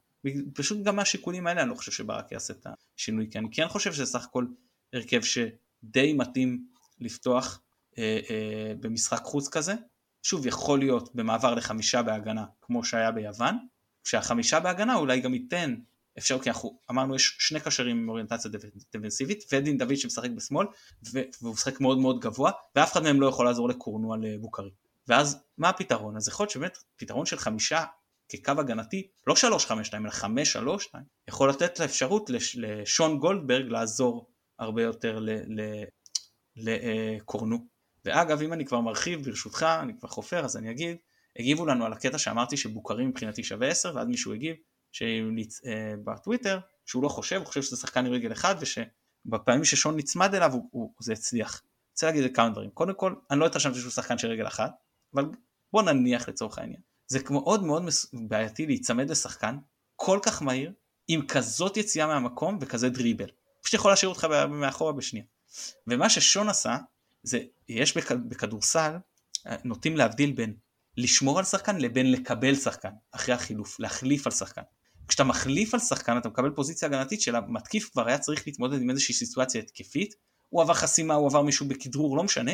פשוט 0.54 0.82
גם 0.82 0.96
מהשיקולים 0.96 1.46
האלה 1.46 1.62
אני 1.62 1.70
לא 1.70 1.74
חושב 1.74 1.92
שברק 1.92 2.32
יעשה 2.32 2.52
את 2.52 2.66
השינוי, 2.96 3.28
כי 3.30 3.38
אני 3.38 3.48
כן 3.52 3.68
חושב 3.68 3.92
שזה 3.92 4.06
סך 4.06 4.24
הכל 4.24 4.46
הרכב 4.92 5.20
שדי 5.22 6.12
מתאים 6.12 6.66
לפתוח 7.00 7.60
אה, 7.98 8.20
אה, 8.30 8.72
במשחק 8.80 9.22
חוץ 9.24 9.48
כזה. 9.48 9.74
שוב, 10.22 10.46
יכול 10.46 10.78
להיות 10.78 11.14
במעבר 11.14 11.54
לחמישה 11.54 12.02
בהגנה, 12.02 12.44
כמו 12.60 12.84
שהיה 12.84 13.10
ביוון, 13.10 13.58
כשהחמישה 14.04 14.60
בהגנה 14.60 14.94
אולי 14.94 15.20
גם 15.20 15.34
ייתן 15.34 15.74
אפשר, 16.18 16.38
כי 16.38 16.50
אנחנו 16.50 16.78
אמרנו 16.90 17.14
יש 17.14 17.36
שני 17.38 17.60
קשרים 17.60 17.96
עם 17.96 18.08
אוריינטציה 18.08 18.50
דפנסיבית, 18.94 19.44
ודין 19.52 19.78
דוד 19.78 19.94
שמשחק 19.94 20.30
בשמאל, 20.30 20.66
והוא 21.12 21.52
משחק 21.54 21.80
מאוד 21.80 21.98
מאוד 21.98 22.20
גבוה, 22.20 22.50
ואף 22.76 22.92
אחד 22.92 23.02
מהם 23.02 23.20
לא 23.20 23.26
יכול 23.26 23.46
לעזור 23.46 23.68
לקורנו 23.68 24.14
על 24.14 24.24
בוקרי. 24.40 24.70
ואז 25.08 25.38
מה 25.58 25.68
הפתרון? 25.68 26.16
אז 26.16 26.28
יכול 26.28 26.44
להיות 26.44 26.50
שבאמת 26.50 26.78
פתרון 26.96 27.26
של 27.26 27.36
חמישה 27.36 27.84
כקו 28.28 28.52
הגנתי, 28.58 29.08
לא 29.26 29.34
3-5-2 29.34 29.38
אלא 29.94 30.10
5-3-2, 30.10 30.94
יכול 31.28 31.50
לתת 31.50 31.80
לאפשרות 31.80 32.30
לשון 32.54 33.18
גולדברג 33.18 33.66
לעזור 33.66 34.30
הרבה 34.58 34.82
יותר 34.82 35.26
לקורנו. 36.56 37.66
ואגב, 38.04 38.42
אם 38.42 38.52
אני 38.52 38.64
כבר 38.64 38.80
מרחיב, 38.80 39.24
ברשותך, 39.24 39.66
אני 39.82 39.98
כבר 39.98 40.08
חופר, 40.08 40.44
אז 40.44 40.56
אני 40.56 40.70
אגיד, 40.70 40.96
הגיבו 41.38 41.66
לנו 41.66 41.84
על 41.84 41.92
הקטע 41.92 42.18
שאמרתי 42.18 42.56
שבוקרים 42.56 43.08
מבחינתי 43.08 43.44
שווה 43.44 43.68
10, 43.68 43.92
ואז 43.94 44.08
מישהו 44.08 44.32
הגיב 44.32 44.56
אה, 45.02 45.94
בטוויטר, 46.04 46.58
שהוא 46.86 47.02
לא 47.02 47.08
חושב, 47.08 47.36
הוא 47.36 47.46
חושב 47.46 47.62
שזה 47.62 47.76
שחקן 47.76 48.06
עם 48.06 48.12
רגל 48.12 48.32
אחד, 48.32 48.54
ושבפעמים 48.60 49.64
ששון 49.64 49.96
נצמד 49.96 50.34
אליו, 50.34 50.52
הוא, 50.52 50.68
הוא, 50.70 50.94
זה 51.00 51.12
הצליח. 51.12 51.62
אני 51.64 51.90
רוצה 51.92 52.06
להגיד 52.06 52.36
כמה 52.36 52.48
דברים. 52.48 52.70
קודם 52.70 52.94
כל, 52.94 53.14
אני 53.30 53.40
לא 53.40 53.46
התרשמתי 53.46 53.78
שהוא 53.78 53.90
שחקן 53.90 54.18
של 54.18 54.28
רגל 54.28 54.46
אחת, 54.46 54.70
אבל 55.14 55.24
בוא 55.72 55.82
נניח 55.82 56.28
לצורך 56.28 56.58
העניין. 56.58 56.80
זה 57.06 57.18
מאוד 57.30 57.64
מאוד 57.64 57.82
בעייתי 58.12 58.66
להיצמד 58.66 59.10
לשחקן 59.10 59.56
כל 59.96 60.18
כך 60.22 60.42
מהיר, 60.42 60.72
עם 61.08 61.26
כזאת 61.26 61.76
יציאה 61.76 62.06
מהמקום 62.06 62.58
וכזה 62.60 62.88
דריבל. 62.88 63.28
פשוט 63.62 63.74
יכול 63.74 63.90
להשאיר 63.90 64.08
אותך 64.08 64.24
מאחורה 64.48 64.92
בשנייה. 64.92 65.24
ומה 65.86 66.10
ששון 66.10 66.48
עשה, 66.48 66.76
זה, 67.22 67.40
יש 67.68 67.96
בכדורסל, 68.28 68.96
אה, 69.46 69.56
נוטים 69.64 69.96
להבדיל 69.96 70.32
בין 70.32 70.54
לשמור 70.96 71.38
על 71.38 71.44
שחקן 71.44 71.76
לבין 71.76 72.12
לקבל 72.12 72.54
שחקן, 72.54 72.90
אחרי 73.12 73.34
החילוף, 73.34 73.80
להחליף 73.80 74.26
על 74.26 74.32
שחקן. 74.32 74.62
כשאתה 75.08 75.24
מחליף 75.24 75.74
על 75.74 75.80
שחקן 75.80 76.18
אתה 76.18 76.28
מקבל 76.28 76.50
פוזיציה 76.50 76.88
הגנתית 76.88 77.20
של 77.20 77.36
המתקיף 77.36 77.90
כבר 77.92 78.08
היה 78.08 78.18
צריך 78.18 78.46
להתמודד 78.46 78.82
עם 78.82 78.90
איזושהי 78.90 79.14
סיטואציה 79.14 79.60
התקפית, 79.60 80.14
הוא 80.48 80.62
עבר 80.62 80.74
חסימה, 80.74 81.14
הוא 81.14 81.26
עבר 81.26 81.42
מישהו 81.42 81.68
בכדרור, 81.68 82.16
לא 82.16 82.24
משנה, 82.24 82.52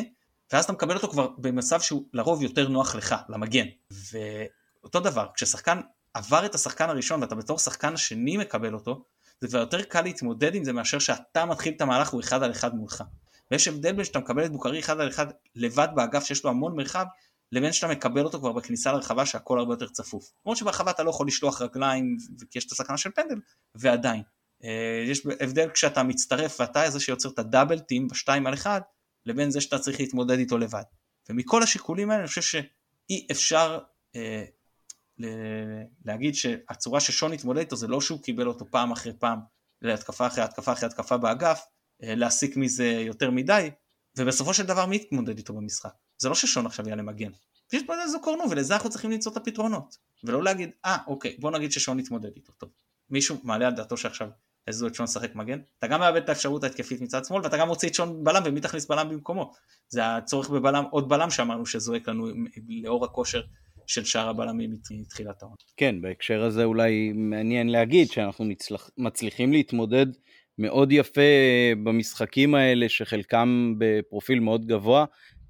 ואז 0.51 0.63
אתה 0.63 0.73
מקבל 0.73 0.95
אותו 0.95 1.07
כבר 1.07 1.27
במצב 1.37 1.81
שהוא 1.81 2.03
לרוב 2.13 2.43
יותר 2.43 2.67
נוח 2.67 2.95
לך, 2.95 3.15
למגן. 3.29 3.65
ואותו 3.91 4.99
דבר, 4.99 5.27
כששחקן 5.35 5.81
עבר 6.13 6.45
את 6.45 6.55
השחקן 6.55 6.89
הראשון 6.89 7.21
ואתה 7.21 7.35
בתור 7.35 7.59
שחקן 7.59 7.93
השני 7.93 8.37
מקבל 8.37 8.73
אותו, 8.73 9.05
זה 9.41 9.47
כבר 9.47 9.59
יותר 9.59 9.81
קל 9.81 10.01
להתמודד 10.01 10.55
עם 10.55 10.63
זה 10.63 10.73
מאשר 10.73 10.99
שאתה 10.99 11.45
מתחיל 11.45 11.73
את 11.73 11.81
המהלך 11.81 12.09
הוא 12.09 12.21
אחד 12.21 12.43
על 12.43 12.51
אחד 12.51 12.75
מולך. 12.75 13.03
ויש 13.51 13.67
הבדל 13.67 13.91
בין 13.91 14.05
שאתה 14.05 14.19
מקבל 14.19 14.45
את 14.45 14.51
בוקרי 14.51 14.79
אחד 14.79 14.99
על 14.99 15.09
אחד 15.09 15.25
לבד 15.55 15.87
באגף 15.95 16.23
שיש 16.23 16.43
לו 16.43 16.49
המון 16.49 16.75
מרחב, 16.75 17.05
לבין 17.51 17.73
שאתה 17.73 17.87
מקבל 17.87 18.23
אותו 18.23 18.39
כבר 18.39 18.51
בכניסה 18.51 18.91
לרחבה 18.91 19.25
שהכל 19.25 19.59
הרבה 19.59 19.73
יותר 19.73 19.87
צפוף. 19.87 20.31
למרות 20.45 20.57
שברחבה 20.57 20.91
אתה 20.91 21.03
לא 21.03 21.09
יכול 21.09 21.27
לשלוח 21.27 21.61
רגליים 21.61 22.17
כי 22.51 22.57
יש 22.57 22.65
את 22.65 22.71
הסכנה 22.71 22.97
של 22.97 23.11
פנדל, 23.15 23.35
ועדיין. 23.75 24.23
אה, 24.63 25.03
יש 25.07 25.25
הבדל 25.39 25.69
כשאתה 25.69 26.03
מצטרף 26.03 26.59
ואתה 26.59 26.89
זה 26.89 26.99
שיוצר 26.99 27.29
את 27.29 27.39
הדאבל 27.39 27.79
טים 27.79 28.07
בשתיים 28.07 28.47
על 28.47 28.53
אחד, 28.53 28.81
לבין 29.25 29.51
זה 29.51 29.61
שאתה 29.61 29.79
צריך 29.79 29.99
להתמודד 29.99 30.37
איתו 30.37 30.57
לבד. 30.57 30.83
ומכל 31.29 31.63
השיקולים 31.63 32.09
האלה 32.09 32.21
אני 32.21 32.27
חושב 32.27 32.41
שאי 32.41 33.27
אפשר 33.31 33.79
אה, 34.15 34.43
להגיד 36.05 36.35
שהצורה 36.35 36.99
ששון 36.99 37.33
התמודד 37.33 37.59
איתו 37.59 37.75
זה 37.75 37.87
לא 37.87 38.01
שהוא 38.01 38.21
קיבל 38.21 38.47
אותו 38.47 38.65
פעם 38.71 38.91
אחרי 38.91 39.13
פעם 39.19 39.39
להתקפה 39.81 40.27
אחרי 40.27 40.43
התקפה 40.43 40.71
אחרי 40.73 40.87
התקפה 40.87 41.17
באגף, 41.17 41.61
אה, 42.03 42.15
להסיק 42.15 42.57
מזה 42.57 42.85
יותר 42.85 43.31
מדי, 43.31 43.69
ובסופו 44.17 44.53
של 44.53 44.63
דבר 44.63 44.85
מי 44.85 44.95
יתמודד 44.95 45.37
איתו 45.37 45.53
במשחק? 45.53 45.93
זה 46.17 46.29
לא 46.29 46.35
ששון 46.35 46.65
עכשיו 46.65 46.89
יעלה 46.89 47.03
מגן, 47.03 47.31
פשוט 47.67 47.87
פה 47.87 48.01
איזה 48.01 48.17
קורנו 48.19 48.49
ולזה 48.49 48.73
אנחנו 48.73 48.89
צריכים 48.89 49.11
למצוא 49.11 49.31
את 49.31 49.37
הפתרונות, 49.37 49.97
ולא 50.23 50.43
להגיד 50.43 50.69
אה 50.85 50.97
אוקיי 51.07 51.37
בוא 51.39 51.51
נגיד 51.51 51.71
ששון 51.71 51.99
יתמודד 51.99 52.31
איתו, 52.35 52.53
טוב 52.53 52.69
מישהו 53.09 53.37
מעלה 53.43 53.67
על 53.67 53.73
דעתו 53.73 53.97
שעכשיו 53.97 54.29
איזו 54.67 54.87
את 54.87 54.95
שון 54.95 55.03
לשחק 55.03 55.35
מגן, 55.35 55.59
אתה 55.79 55.87
גם 55.87 55.99
מאבד 55.99 56.21
את 56.23 56.29
האפשרות 56.29 56.63
ההתקפית 56.63 57.01
מצד 57.01 57.25
שמאל 57.25 57.41
ואתה 57.43 57.57
גם 57.57 57.67
מוציא 57.67 57.89
את 57.89 57.93
שון 57.93 58.23
בלם 58.23 58.41
ומי 58.45 58.61
תכניס 58.61 58.85
בלם 58.85 59.09
במקומו, 59.09 59.51
זה 59.89 60.15
הצורך 60.15 60.49
בבלם, 60.49 60.83
עוד 60.91 61.09
בלם 61.09 61.29
שאמרנו 61.29 61.65
שזועק 61.65 62.07
לנו 62.07 62.27
לאור 62.83 63.05
הכושר 63.05 63.41
של 63.87 64.05
שאר 64.05 64.29
הבלמים 64.29 64.71
מתחילת 64.91 65.41
העונה. 65.41 65.55
כן, 65.77 66.01
בהקשר 66.01 66.43
הזה 66.43 66.63
אולי 66.63 67.11
מעניין 67.15 67.69
להגיד 67.69 68.11
שאנחנו 68.11 68.45
מצלח, 68.45 68.89
מצליחים 68.97 69.51
להתמודד 69.51 70.05
מאוד 70.57 70.91
יפה 70.91 71.21
במשחקים 71.83 72.55
האלה, 72.55 72.89
שחלקם 72.89 73.75
בפרופיל 73.77 74.39
מאוד 74.39 74.65
גבוה, 74.65 75.05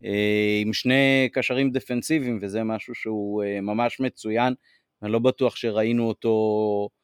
אה, 0.06 0.60
עם 0.62 0.74
שני 0.74 1.30
קשרים 1.34 1.72
דפנסיביים, 1.72 2.40
וזה 2.42 2.64
משהו 2.64 2.96
שהוא 2.96 3.44
אה, 3.44 3.62
ממש 3.62 4.00
מצוין. 4.00 4.54
אני 5.04 5.12
לא 5.12 5.20
בטוח 5.20 5.56
שראינו 5.56 6.08
אותו 6.08 6.30
אה, 6.92 7.01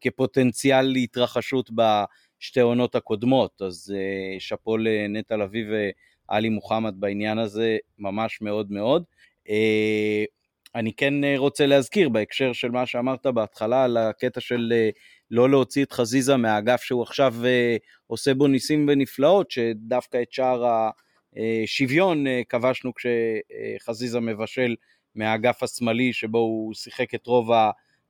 כפוטנציאל 0.00 0.82
להתרחשות 0.82 1.70
בשתי 1.70 2.60
עונות 2.60 2.94
הקודמות, 2.94 3.62
אז 3.62 3.94
שאפו 4.38 4.76
לנטע 4.76 5.36
לביא 5.36 5.64
ואלי 6.28 6.48
מוחמד 6.48 6.94
בעניין 6.96 7.38
הזה, 7.38 7.76
ממש 7.98 8.40
מאוד 8.40 8.72
מאוד. 8.72 9.04
אני 10.74 10.92
כן 10.92 11.14
רוצה 11.36 11.66
להזכיר 11.66 12.08
בהקשר 12.08 12.52
של 12.52 12.70
מה 12.70 12.86
שאמרת 12.86 13.26
בהתחלה 13.26 13.84
על 13.84 13.96
הקטע 13.96 14.40
של 14.40 14.72
לא 15.30 15.50
להוציא 15.50 15.84
את 15.84 15.92
חזיזה 15.92 16.36
מהאגף 16.36 16.82
שהוא 16.82 17.02
עכשיו 17.02 17.34
עושה 18.06 18.34
בו 18.34 18.46
ניסים 18.46 18.88
ונפלאות, 18.88 19.50
שדווקא 19.50 20.22
את 20.22 20.32
שער 20.32 20.88
השוויון 21.64 22.24
כבשנו 22.48 22.92
כשחזיזה 22.94 24.20
מבשל 24.20 24.74
מהאגף 25.14 25.62
השמאלי 25.62 26.12
שבו 26.12 26.38
הוא 26.38 26.74
שיחק 26.74 27.14
את 27.14 27.26
רוב 27.26 27.50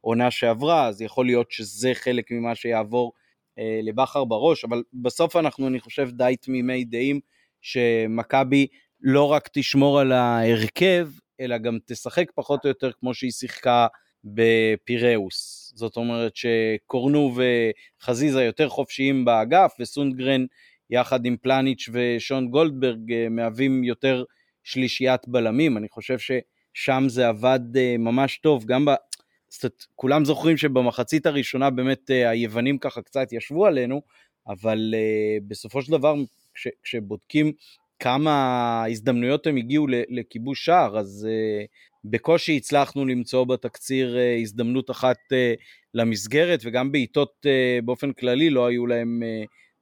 העונה 0.04 0.30
שעברה, 0.30 0.86
אז 0.86 1.02
יכול 1.02 1.26
להיות 1.26 1.50
שזה 1.50 1.90
חלק 1.94 2.30
ממה 2.30 2.54
שיעבור 2.54 3.12
לבכר 3.82 4.24
בראש, 4.24 4.64
אבל 4.64 4.82
בסוף 4.92 5.36
אנחנו, 5.36 5.68
אני 5.68 5.80
חושב, 5.80 6.10
די 6.10 6.36
תמימי 6.40 6.84
דעים 6.84 7.20
שמכבי 7.60 8.66
לא 9.00 9.32
רק 9.32 9.48
תשמור 9.52 10.00
על 10.00 10.12
ההרכב, 10.12 11.08
אלא 11.40 11.58
גם 11.58 11.78
תשחק 11.86 12.30
פחות 12.34 12.64
או 12.64 12.68
יותר 12.68 12.92
כמו 12.92 13.14
שהיא 13.14 13.30
שיחקה 13.30 13.86
בפיראוס. 14.24 15.72
זאת 15.76 15.96
אומרת 15.96 16.32
שקורנו 16.36 17.34
וחזיזה 18.00 18.44
יותר 18.44 18.68
חופשיים 18.68 19.24
באגף, 19.24 19.72
וסונגרן 19.80 20.46
יחד 20.90 21.26
עם 21.26 21.36
פלניץ' 21.42 21.88
ושון 21.92 22.48
גולדברג 22.48 23.12
אה, 23.12 23.28
מהווים 23.28 23.84
יותר 23.84 24.24
שלישיית 24.64 25.28
בלמים. 25.28 25.76
אני 25.76 25.88
חושב 25.88 26.16
ששם 26.18 27.04
זה 27.08 27.28
עבד 27.28 27.76
אה, 27.76 27.96
ממש 27.98 28.38
טוב, 28.38 28.64
גם 28.64 28.84
ב... 28.84 28.90
כולם 29.94 30.24
זוכרים 30.24 30.56
שבמחצית 30.56 31.26
הראשונה 31.26 31.70
באמת 31.70 32.10
אה, 32.10 32.30
היוונים 32.30 32.78
ככה 32.78 33.02
קצת 33.02 33.32
ישבו 33.32 33.66
עלינו, 33.66 34.02
אבל 34.48 34.94
בסופו 35.48 35.82
של 35.82 35.92
דבר 35.92 36.14
כש, 36.54 36.68
כשבודקים 36.82 37.52
כמה 37.98 38.84
הזדמנויות 38.90 39.46
הם 39.46 39.56
הגיעו 39.56 39.86
לכיבוש 40.08 40.64
שער, 40.64 40.98
אז 40.98 41.28
uh, 41.30 41.66
בקושי 42.04 42.56
הצלחנו 42.56 43.04
למצוא 43.06 43.44
בתקציר 43.44 44.16
הזדמנות 44.42 44.90
אחת 44.90 45.16
למסגרת, 45.94 46.60
וגם 46.64 46.92
בעיטות 46.92 47.46
באופן 47.84 48.12
כללי 48.12 48.50
לא 48.50 48.66
היו 48.66 48.86
להם 48.86 49.22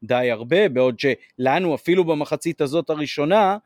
די 0.03 0.31
הרבה, 0.31 0.69
בעוד 0.69 0.97
שלנו 0.99 1.75
אפילו 1.75 2.05
במחצית 2.05 2.61
הזאת 2.61 2.91
הראשונה, 2.91 3.57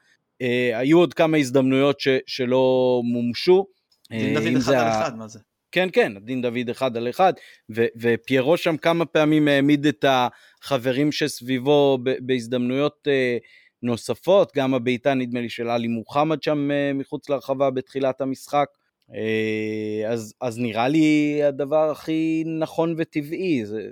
היו 0.75 0.99
עוד 0.99 1.15
כמה 1.15 1.37
הזדמנויות 1.37 2.01
ש, 2.01 2.09
שלא 2.27 3.01
מומשו. 3.05 3.67
דין 4.11 4.35
דוד 4.35 4.57
אחד 4.57 4.73
על 4.73 4.89
אחד, 4.89 5.17
מה 5.17 5.29
זה? 5.29 5.39
כן, 5.73 5.89
כן, 5.93 6.13
דין 6.19 6.43
דוד 6.43 6.71
אחד 6.71 6.97
על 6.97 7.11
אחד, 7.11 7.33
ו- 7.77 7.87
ופיירו 8.01 8.57
שם 8.57 8.77
כמה 8.77 9.05
פעמים 9.05 9.49
העמיד 9.49 9.87
את 9.87 10.05
החברים 10.09 11.13
שסביבו 11.13 11.99
בהזדמנויות 12.21 13.09
uh, 13.09 13.47
נוספות, 13.83 14.53
גם 14.57 14.75
הבעיטה 14.75 15.15
נדמה 15.15 15.41
לי 15.41 15.49
של 15.49 15.69
עלי 15.69 15.89
מוחמד 15.89 16.43
שם 16.43 16.71
אה, 16.71 16.93
מחוץ 16.95 17.29
לרחבה 17.29 17.71
בתחילת 17.71 18.21
המשחק. 18.21 18.67
אה, 19.15 20.13
אז, 20.13 20.35
אז 20.41 20.59
נראה 20.59 20.89
לי 20.89 21.41
הדבר 21.43 21.91
הכי 21.91 22.45
נכון 22.61 22.95
וטבעי, 22.99 23.67
זה, 23.67 23.89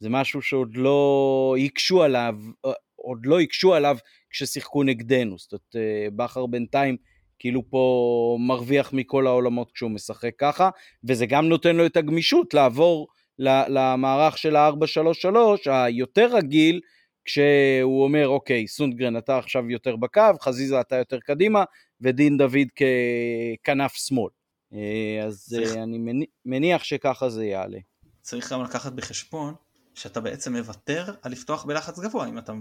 זה 0.00 0.08
משהו 0.08 0.42
שעוד 0.42 0.70
לא 0.74 1.56
הקשו 1.64 2.02
עליו, 2.02 2.34
אה, 2.66 2.72
עוד 2.96 3.26
לא 3.26 3.40
הקשו 3.40 3.74
עליו 3.74 3.96
כששיחקו 4.30 4.82
נגדנו, 4.82 5.38
זאת 5.38 5.52
אומרת 5.52 5.76
בכר 6.16 6.46
בינתיים 6.46 6.96
כאילו 7.38 7.70
פה 7.70 8.36
מרוויח 8.40 8.92
מכל 8.92 9.26
העולמות 9.26 9.72
כשהוא 9.72 9.90
משחק 9.90 10.32
ככה, 10.38 10.70
וזה 11.04 11.26
גם 11.26 11.48
נותן 11.48 11.76
לו 11.76 11.86
את 11.86 11.96
הגמישות 11.96 12.54
לעבור 12.54 13.08
למערך 13.38 14.38
של 14.38 14.56
ה-4-3-3 14.56 15.70
היותר 15.70 16.28
רגיל, 16.36 16.80
כשהוא 17.24 18.04
אומר, 18.04 18.28
אוקיי, 18.28 18.68
סונדגרן 18.68 19.16
אתה 19.16 19.38
עכשיו 19.38 19.70
יותר 19.70 19.96
בקו, 19.96 20.22
חזיזה 20.40 20.80
אתה 20.80 20.96
יותר 20.96 21.18
קדימה, 21.20 21.64
ודין 22.00 22.36
דוד 22.36 22.68
ככנף 22.76 23.94
שמאל. 23.94 24.30
אה, 24.72 25.24
אז 25.24 25.46
צריך... 25.48 25.76
אני 25.76 26.26
מניח 26.44 26.84
שככה 26.84 27.28
זה 27.28 27.44
יעלה. 27.44 27.78
צריך 28.20 28.52
גם 28.52 28.62
לקחת 28.62 28.92
בחשבון 28.92 29.54
שאתה 29.94 30.20
בעצם 30.20 30.56
מוותר 30.56 31.14
על 31.22 31.32
לפתוח 31.32 31.64
בלחץ 31.64 31.98
גבוה 31.98 32.28
אם 32.28 32.38
אתה. 32.38 32.52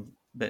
אה, 0.42 0.48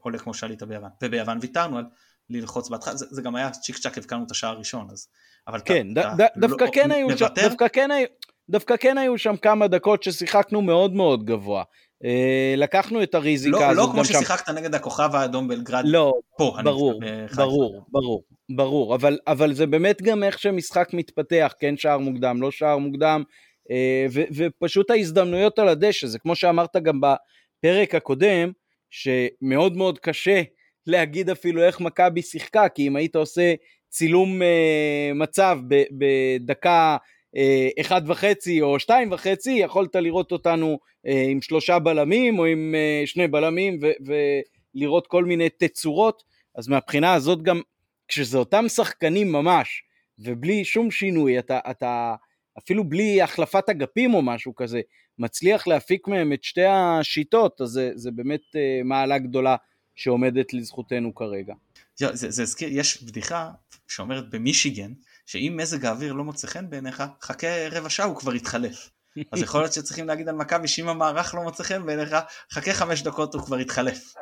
עולה 0.00 0.18
כמו 0.18 0.34
שעלית 0.34 0.62
ביוון. 0.62 0.90
וביוון 1.02 1.38
ויתרנו 1.40 1.78
על 1.78 1.84
ללחוץ 2.30 2.68
בהתחלה, 2.68 2.96
זה, 2.96 3.06
זה 3.10 3.22
גם 3.22 3.36
היה 3.36 3.50
צ'יק 3.50 3.76
צ'אק 3.76 3.98
הבקענו 3.98 4.24
את 4.26 4.30
השער 4.30 4.50
הראשון, 4.50 4.86
אז... 4.92 5.08
אבל 5.48 5.60
כן, 5.64 5.86
אתה, 5.92 6.00
ד, 6.00 6.20
אתה 6.20 6.24
ד, 6.36 6.40
דווקא, 6.40 6.64
לא, 6.64 6.70
כן 6.72 6.90
היו, 6.90 7.06
דווקא 7.34 7.68
כן 7.68 7.90
היו, 7.90 8.06
דווקא 8.50 8.76
כן 8.76 8.98
היו 8.98 9.18
שם 9.18 9.36
כמה 9.36 9.68
דקות 9.68 10.02
ששיחקנו 10.02 10.62
מאוד 10.62 10.94
מאוד 10.94 11.24
גבוה. 11.24 11.62
אה, 12.04 12.54
לקחנו 12.56 13.02
את 13.02 13.14
הריזיקה 13.14 13.58
לא, 13.58 13.64
הזאת 13.64 13.88
לא 13.88 13.92
כמו 13.92 14.04
ששיחקת 14.04 14.46
שם... 14.46 14.52
נגד 14.52 14.74
הכוכב 14.74 15.10
האדום 15.14 15.48
בלגרד 15.48 15.84
לא, 15.86 16.12
פה, 16.38 16.56
ברור, 16.64 17.00
ברור, 17.36 17.84
ברור, 17.88 18.22
ברור, 18.56 18.94
אבל, 18.94 19.18
אבל 19.26 19.52
זה 19.52 19.66
באמת 19.66 20.02
גם 20.02 20.22
איך 20.22 20.38
שמשחק 20.38 20.88
מתפתח, 20.92 21.52
כן 21.58 21.76
שער 21.76 21.98
מוקדם, 21.98 22.42
לא 22.42 22.50
שער 22.50 22.78
מוקדם, 22.78 23.22
אה, 23.70 24.06
ו, 24.12 24.20
ופשוט 24.36 24.90
ההזדמנויות 24.90 25.58
על 25.58 25.68
הדשא, 25.68 26.06
זה 26.06 26.18
כמו 26.18 26.36
שאמרת 26.36 26.76
גם 26.82 27.00
בפרק 27.00 27.94
הקודם, 27.94 28.52
שמאוד 28.90 29.76
מאוד 29.76 29.98
קשה 29.98 30.42
להגיד 30.86 31.30
אפילו 31.30 31.62
איך 31.62 31.80
מכבי 31.80 32.22
שיחקה, 32.22 32.68
כי 32.68 32.86
אם 32.86 32.96
היית 32.96 33.16
עושה 33.16 33.54
צילום 33.88 34.42
אה, 34.42 35.10
מצב 35.14 35.58
בדקה 35.98 36.96
אה, 37.36 37.68
אחד 37.80 38.02
וחצי 38.06 38.62
או 38.62 38.78
שתיים 38.78 39.12
וחצי, 39.12 39.50
יכולת 39.50 39.96
לראות 39.96 40.32
אותנו 40.32 40.78
אה, 41.06 41.24
עם 41.30 41.40
שלושה 41.40 41.78
בלמים 41.78 42.38
או 42.38 42.44
עם 42.44 42.74
אה, 42.74 43.02
שני 43.06 43.28
בלמים 43.28 43.78
ולראות 44.06 45.06
כל 45.06 45.24
מיני 45.24 45.48
תצורות, 45.48 46.22
אז 46.54 46.68
מהבחינה 46.68 47.14
הזאת 47.14 47.42
גם 47.42 47.60
כשזה 48.08 48.38
אותם 48.38 48.68
שחקנים 48.68 49.32
ממש 49.32 49.82
ובלי 50.18 50.64
שום 50.64 50.90
שינוי, 50.90 51.38
אתה, 51.38 51.58
אתה 51.70 52.14
אפילו 52.58 52.84
בלי 52.84 53.22
החלפת 53.22 53.68
אגפים 53.68 54.14
או 54.14 54.22
משהו 54.22 54.54
כזה, 54.54 54.80
מצליח 55.18 55.66
להפיק 55.66 56.08
מהם 56.08 56.32
את 56.32 56.44
שתי 56.44 56.64
השיטות, 56.64 57.60
אז 57.60 57.68
זה, 57.68 57.90
זה 57.94 58.10
באמת 58.10 58.40
מעלה 58.84 59.18
גדולה 59.18 59.56
שעומדת 59.96 60.54
לזכותנו 60.54 61.14
כרגע. 61.14 61.54
זה, 61.96 62.06
זה, 62.12 62.30
זה 62.30 62.42
הזכיר, 62.42 62.68
יש 62.72 63.02
בדיחה 63.02 63.50
שאומרת 63.88 64.30
במישיגן, 64.30 64.92
שאם 65.26 65.54
מזג 65.56 65.84
האוויר 65.84 66.12
לא 66.12 66.24
מוצא 66.24 66.46
חן 66.46 66.70
בעיניך, 66.70 67.02
חכה 67.22 67.68
רבע 67.70 67.90
שעה 67.90 68.06
הוא 68.06 68.16
כבר 68.16 68.34
יתחלף. 68.34 68.90
אז 69.32 69.42
יכול 69.42 69.60
להיות 69.60 69.72
שצריכים 69.72 70.06
להגיד 70.06 70.28
על 70.28 70.34
מכבי 70.34 70.68
שאם 70.68 70.88
המערך 70.88 71.34
לא 71.34 71.42
מוצא 71.42 71.62
חן 71.62 71.86
בעיניך, 71.86 72.16
חכה 72.52 72.72
חמש 72.72 73.02
דקות 73.02 73.34
הוא 73.34 73.42
כבר 73.42 73.60
יתחלף. 73.60 74.14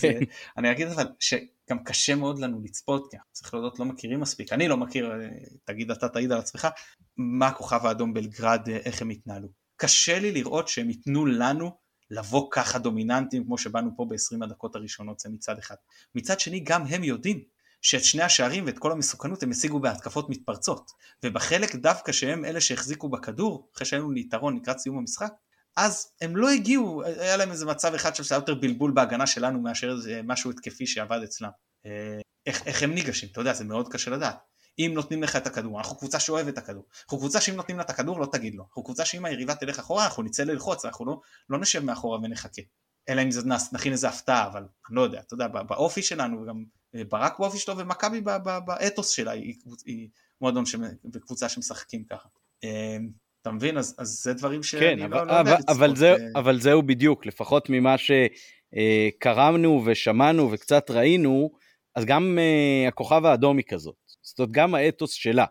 כן. 0.00 0.20
אני 0.56 0.70
אגיד 0.70 0.88
אבל 0.88 1.06
שגם 1.20 1.84
קשה 1.84 2.14
מאוד 2.14 2.38
לנו 2.38 2.60
לצפות, 2.64 3.10
כי 3.10 3.16
צריך 3.32 3.54
להודות 3.54 3.78
לא 3.78 3.84
מכירים 3.84 4.20
מספיק, 4.20 4.52
אני 4.52 4.68
לא 4.68 4.76
מכיר, 4.76 5.12
תגיד 5.64 5.90
אתה 5.90 6.08
תעיד 6.08 6.32
על 6.32 6.38
עצמך, 6.38 6.68
מה 7.16 7.46
הכוכב 7.46 7.86
האדום 7.86 8.14
בלגרד, 8.14 8.68
איך 8.68 9.02
הם 9.02 9.10
יתנהלו. 9.10 9.48
קשה 9.76 10.18
לי 10.18 10.32
לראות 10.32 10.68
שהם 10.68 10.90
ייתנו 10.90 11.26
לנו 11.26 11.81
לבוא 12.12 12.48
ככה 12.50 12.78
דומיננטים 12.78 13.44
כמו 13.44 13.58
שבאנו 13.58 13.90
פה 13.96 14.06
ב-20 14.10 14.44
הדקות 14.44 14.76
הראשונות, 14.76 15.20
זה 15.20 15.28
מצד 15.28 15.58
אחד. 15.58 15.74
מצד 16.14 16.40
שני 16.40 16.60
גם 16.60 16.86
הם 16.86 17.04
יודעים 17.04 17.42
שאת 17.82 18.04
שני 18.04 18.22
השערים 18.22 18.66
ואת 18.66 18.78
כל 18.78 18.92
המסוכנות 18.92 19.42
הם 19.42 19.50
השיגו 19.50 19.80
בהתקפות 19.80 20.30
מתפרצות. 20.30 20.90
ובחלק 21.24 21.74
דווקא 21.74 22.12
שהם 22.12 22.44
אלה 22.44 22.60
שהחזיקו 22.60 23.08
בכדור, 23.08 23.68
אחרי 23.76 23.86
שהיינו 23.86 24.10
ליתרון 24.10 24.56
לקראת 24.56 24.78
סיום 24.78 24.98
המשחק, 24.98 25.32
אז 25.76 26.12
הם 26.20 26.36
לא 26.36 26.50
הגיעו, 26.50 27.02
היה 27.04 27.36
להם 27.36 27.50
איזה 27.50 27.66
מצב 27.66 27.94
אחד 27.94 28.14
שהיה 28.14 28.38
יותר 28.38 28.54
בלבול 28.54 28.90
בהגנה 28.90 29.26
שלנו 29.26 29.60
מאשר 29.60 29.90
איזה 29.90 30.20
משהו 30.24 30.50
התקפי 30.50 30.86
שעבד 30.86 31.20
אצלם. 31.24 31.50
אה, 31.86 32.20
איך, 32.46 32.66
איך 32.66 32.82
הם 32.82 32.94
ניגשים, 32.94 33.28
אתה 33.32 33.40
יודע, 33.40 33.52
זה 33.52 33.64
מאוד 33.64 33.92
קשה 33.92 34.10
לדעת. 34.10 34.51
אם 34.78 34.90
נותנים 34.94 35.22
לך 35.22 35.36
את 35.36 35.46
הכדור, 35.46 35.78
אנחנו 35.78 35.96
קבוצה 35.96 36.20
שאוהבת 36.20 36.52
את 36.52 36.58
הכדור. 36.58 36.84
אנחנו 37.04 37.18
קבוצה 37.18 37.40
שאם 37.40 37.54
נותנים 37.54 37.76
לה 37.76 37.82
את 37.82 37.90
הכדור 37.90 38.20
לא 38.20 38.26
תגיד 38.32 38.54
לו. 38.54 38.64
אנחנו 38.64 38.84
קבוצה 38.84 39.04
שאם 39.04 39.24
היריבה 39.24 39.54
תלך 39.54 39.78
אחורה 39.78 40.04
אנחנו 40.04 40.22
נצא 40.22 40.44
ללחוץ, 40.44 40.84
אנחנו 40.84 41.06
לא, 41.06 41.20
לא 41.48 41.58
נשב 41.58 41.84
מאחורה 41.84 42.18
ונחכה. 42.18 42.62
אלא 43.08 43.22
אם 43.22 43.30
זה 43.30 43.40
נכין 43.72 43.92
איזה 43.92 44.08
הפתעה, 44.08 44.46
אבל 44.46 44.60
אני 44.88 44.96
לא 44.96 45.02
יודע, 45.02 45.20
אתה 45.20 45.34
יודע, 45.34 45.48
באופי 45.48 46.02
שלנו, 46.02 46.42
וגם 46.42 46.64
אה, 46.94 47.04
ברק 47.04 47.38
באופי 47.38 47.58
שלו 47.58 47.78
ומכבי 47.78 48.20
באתוס 48.64 49.10
שלה, 49.10 49.30
היא, 49.30 49.54
היא 49.86 50.08
מועדון 50.40 50.64
וקבוצה 51.12 51.48
שמשחקים 51.48 52.04
ככה. 52.04 52.28
אה, 52.64 52.96
אתה 53.42 53.50
מבין? 53.50 53.78
אז, 53.78 53.94
אז 53.98 54.08
זה 54.08 54.34
דברים 54.34 54.62
שאני 54.62 54.80
כן, 54.80 55.02
אבל, 55.02 55.16
לא, 55.16 55.26
לא 55.26 55.32
יודע 55.32 55.54
לצפות. 55.54 55.76
אבל, 55.76 55.96
זה, 55.96 56.12
אה. 56.12 56.16
אבל 56.34 56.60
זהו 56.60 56.82
בדיוק, 56.82 57.26
לפחות 57.26 57.66
ממה 57.68 57.94
שקראנו 59.18 59.82
ושמענו 59.86 60.50
וקצת 60.52 60.90
ראינו, 60.90 61.50
אז 61.94 62.04
גם 62.04 62.38
הכוכב 62.88 63.24
האדום 63.24 63.56
היא 63.56 63.64
כזאת. 63.68 64.01
זאת 64.22 64.38
אומרת, 64.38 64.52
גם 64.52 64.74
האתוס 64.74 65.12
שלה. 65.12 65.44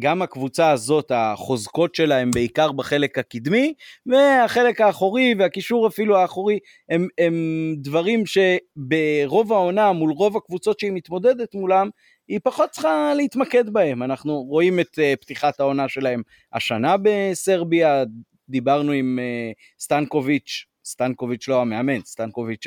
גם 0.00 0.22
הקבוצה 0.22 0.70
הזאת, 0.70 1.12
החוזקות 1.14 1.94
שלה 1.94 2.18
הם 2.18 2.30
בעיקר 2.30 2.72
בחלק 2.72 3.18
הקדמי, 3.18 3.74
והחלק 4.06 4.80
האחורי 4.80 5.34
והקישור 5.38 5.86
אפילו 5.86 6.16
האחורי 6.18 6.58
הם, 6.88 7.08
הם 7.18 7.34
דברים 7.78 8.22
שברוב 8.26 9.52
העונה 9.52 9.92
מול 9.92 10.10
רוב 10.10 10.36
הקבוצות 10.36 10.80
שהיא 10.80 10.92
מתמודדת 10.92 11.54
מולם, 11.54 11.90
היא 12.28 12.40
פחות 12.44 12.70
צריכה 12.70 13.12
להתמקד 13.16 13.70
בהם. 13.70 14.02
אנחנו 14.02 14.34
רואים 14.42 14.80
את 14.80 14.98
uh, 14.98 15.20
פתיחת 15.20 15.60
העונה 15.60 15.88
שלהם 15.88 16.22
השנה 16.52 16.96
בסרביה, 17.02 18.04
דיברנו 18.48 18.92
עם 18.92 19.18
uh, 19.18 19.82
סטנקוביץ', 19.82 20.64
סטנקוביץ' 20.84 21.48
לא 21.48 21.60
המאמן, 21.60 22.00
סטנקוביץ' 22.00 22.66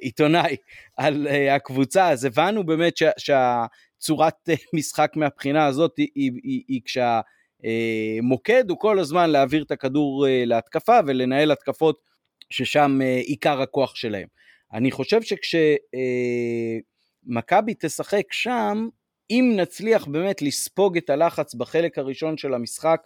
העיתונאי, 0.00 0.56
על 0.96 1.26
uh, 1.26 1.52
הקבוצה, 1.52 2.08
אז 2.08 2.24
הבנו 2.24 2.66
באמת 2.66 2.96
שה, 2.96 3.10
שה, 3.18 3.64
צורת 4.02 4.48
אה, 4.48 4.54
משחק 4.74 5.12
מהבחינה 5.16 5.66
הזאת 5.66 5.96
היא, 5.96 6.08
היא, 6.14 6.32
היא, 6.42 6.62
היא 6.68 6.80
כשהמוקד 6.84 8.70
הוא 8.70 8.78
כל 8.78 8.98
הזמן 8.98 9.30
להעביר 9.30 9.62
את 9.62 9.70
הכדור 9.70 10.26
אה, 10.26 10.44
להתקפה 10.46 10.98
ולנהל 11.06 11.50
התקפות 11.50 12.08
ששם 12.50 12.98
אה, 13.02 13.16
עיקר 13.16 13.60
הכוח 13.60 13.94
שלהם. 13.94 14.28
אני 14.72 14.90
חושב 14.90 15.20
שכשמכבי 17.22 17.74
תשחק 17.80 18.32
שם, 18.32 18.88
אם 19.30 19.52
נצליח 19.56 20.06
באמת 20.06 20.42
לספוג 20.42 20.96
את 20.96 21.10
הלחץ 21.10 21.54
בחלק 21.54 21.98
הראשון 21.98 22.36
של 22.36 22.54
המשחק, 22.54 23.02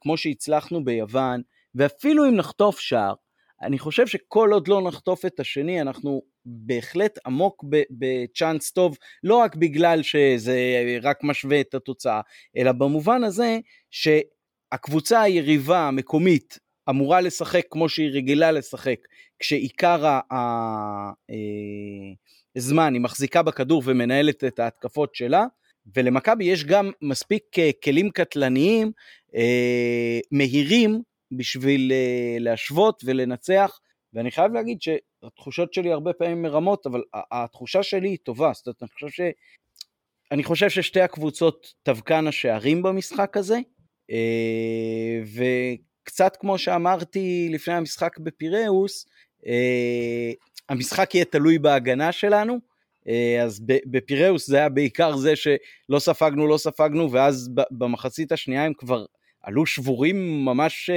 כמו 0.00 0.16
שהצלחנו 0.16 0.84
ביוון, 0.84 1.42
ואפילו 1.74 2.28
אם 2.28 2.36
נחטוף 2.36 2.80
שער, 2.80 3.14
אני 3.62 3.78
חושב 3.78 4.06
שכל 4.06 4.50
עוד 4.52 4.68
לא 4.68 4.82
נחטוף 4.82 5.26
את 5.26 5.40
השני, 5.40 5.80
אנחנו 5.80 6.22
בהחלט 6.46 7.18
עמוק 7.26 7.64
בצ'אנס 7.90 8.70
טוב, 8.70 8.96
לא 9.22 9.36
רק 9.36 9.56
בגלל 9.56 10.02
שזה 10.02 10.58
רק 11.02 11.18
משווה 11.22 11.60
את 11.60 11.74
התוצאה, 11.74 12.20
אלא 12.56 12.72
במובן 12.72 13.24
הזה 13.24 13.58
שהקבוצה 13.90 15.22
היריבה 15.22 15.88
המקומית 15.88 16.58
אמורה 16.90 17.20
לשחק 17.20 17.64
כמו 17.70 17.88
שהיא 17.88 18.10
רגילה 18.12 18.52
לשחק, 18.52 18.98
כשעיקר 19.38 20.20
הזמן 22.56 22.82
אה, 22.82 22.92
היא 22.92 23.00
מחזיקה 23.00 23.42
בכדור 23.42 23.82
ומנהלת 23.84 24.44
את 24.44 24.58
ההתקפות 24.58 25.14
שלה, 25.14 25.46
ולמכבי 25.96 26.44
יש 26.44 26.64
גם 26.64 26.90
מספיק 27.02 27.42
אה, 27.58 27.70
כלים 27.84 28.10
קטלניים 28.10 28.92
אה, 29.36 30.20
מהירים 30.30 31.02
בשביל 31.32 31.92
להשוות 32.40 33.02
ולנצח, 33.06 33.80
ואני 34.12 34.30
חייב 34.30 34.52
להגיד 34.52 34.82
ש... 34.82 34.88
התחושות 35.26 35.74
שלי 35.74 35.92
הרבה 35.92 36.12
פעמים 36.12 36.42
מרמות, 36.42 36.86
אבל 36.86 37.02
התחושה 37.32 37.82
שלי 37.82 38.08
היא 38.08 38.18
טובה, 38.22 38.52
זאת 38.54 38.66
אומרת, 38.66 38.82
אני 38.82 38.88
חושב 38.88 39.08
ש... 39.08 39.20
אני 40.32 40.44
חושב 40.44 40.68
ששתי 40.70 41.00
הקבוצות 41.00 41.74
תבקענה 41.82 42.32
שערים 42.32 42.82
במשחק 42.82 43.36
הזה, 43.36 43.58
אה, 44.10 45.22
וקצת 46.02 46.36
כמו 46.36 46.58
שאמרתי 46.58 47.48
לפני 47.52 47.74
המשחק 47.74 48.18
בפיראוס, 48.18 49.06
אה, 49.46 50.32
המשחק 50.68 51.14
יהיה 51.14 51.24
תלוי 51.24 51.58
בהגנה 51.58 52.12
שלנו, 52.12 52.58
אה, 53.08 53.42
אז 53.42 53.60
בפיראוס 53.66 54.46
זה 54.46 54.56
היה 54.56 54.68
בעיקר 54.68 55.16
זה 55.16 55.36
שלא 55.36 55.98
ספגנו, 55.98 56.46
לא 56.46 56.58
ספגנו, 56.58 57.12
ואז 57.12 57.50
במחצית 57.70 58.32
השנייה 58.32 58.64
הם 58.64 58.72
כבר 58.78 59.04
עלו 59.42 59.66
שבורים 59.66 60.44
ממש 60.44 60.90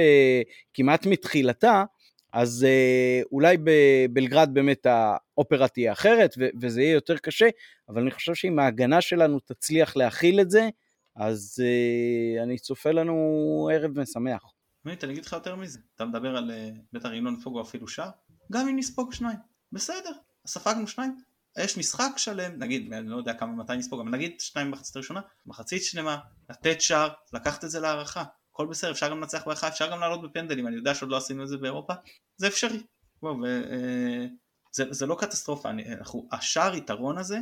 כמעט 0.74 1.06
מתחילתה, 1.06 1.84
אז 2.32 2.64
אה, 2.68 3.20
אולי 3.32 3.56
בבלגרד 3.64 4.50
באמת 4.52 4.86
האופרה 4.86 5.68
תהיה 5.68 5.92
אחרת 5.92 6.34
ו- 6.38 6.48
וזה 6.60 6.82
יהיה 6.82 6.92
יותר 6.92 7.16
קשה, 7.16 7.48
אבל 7.88 8.00
אני 8.00 8.10
חושב 8.10 8.34
שאם 8.34 8.58
ההגנה 8.58 9.00
שלנו 9.00 9.40
תצליח 9.40 9.96
להכיל 9.96 10.40
את 10.40 10.50
זה, 10.50 10.68
אז 11.16 11.62
אה, 11.64 12.42
אני 12.42 12.58
צופה 12.58 12.90
לנו 12.90 13.68
ערב 13.72 14.00
משמח. 14.00 14.42
אני 14.86 15.12
אגיד 15.12 15.24
לך 15.24 15.32
יותר 15.32 15.56
מזה, 15.56 15.78
אתה 15.96 16.04
מדבר 16.04 16.36
על 16.36 16.50
אה, 16.50 16.70
בטח 16.92 17.08
אם 17.18 17.24
לא 17.24 17.30
נספוג 17.30 17.60
אפילו 17.60 17.88
שער, 17.88 18.10
גם 18.52 18.68
אם 18.68 18.76
נספוג 18.76 19.12
שניים, 19.12 19.38
בסדר, 19.72 20.10
ספגנו 20.46 20.86
שניים, 20.86 21.16
יש 21.58 21.78
משחק 21.78 22.10
שלם, 22.16 22.52
נגיד, 22.58 22.92
אני 22.92 23.08
לא 23.08 23.16
יודע 23.16 23.34
כמה 23.34 23.52
מתי 23.52 23.76
נספוג, 23.76 24.00
אבל 24.00 24.10
נגיד 24.10 24.40
שניים 24.40 24.70
במחצית 24.70 24.96
הראשונה, 24.96 25.20
מחצית 25.46 25.84
שלמה, 25.84 26.18
לתת 26.50 26.80
שער, 26.80 27.08
לקחת 27.32 27.64
את 27.64 27.70
זה 27.70 27.80
להערכה, 27.80 28.24
הכל 28.60 28.70
בסדר, 28.70 28.90
אפשר 28.90 29.10
גם 29.10 29.20
לנצח 29.20 29.46
בהכרעה, 29.46 29.72
אפשר 29.72 29.90
גם 29.90 30.00
לעלות 30.00 30.22
בפנדלים, 30.22 30.66
אני 30.66 30.76
יודע 30.76 30.94
שעוד 30.94 31.10
לא 31.10 31.16
עשינו 31.16 31.42
את 31.42 31.48
זה 31.48 31.56
באירופה, 31.56 31.92
זה 32.36 32.46
אפשרי. 32.46 32.82
בוא, 33.22 33.30
ו, 33.30 33.44
אה, 33.44 34.26
זה, 34.72 34.84
זה 34.90 35.06
לא 35.06 35.16
קטסטרופה, 35.20 35.70
אני, 35.70 35.94
אנחנו, 35.94 36.28
השער 36.32 36.74
יתרון 36.74 37.18
הזה, 37.18 37.38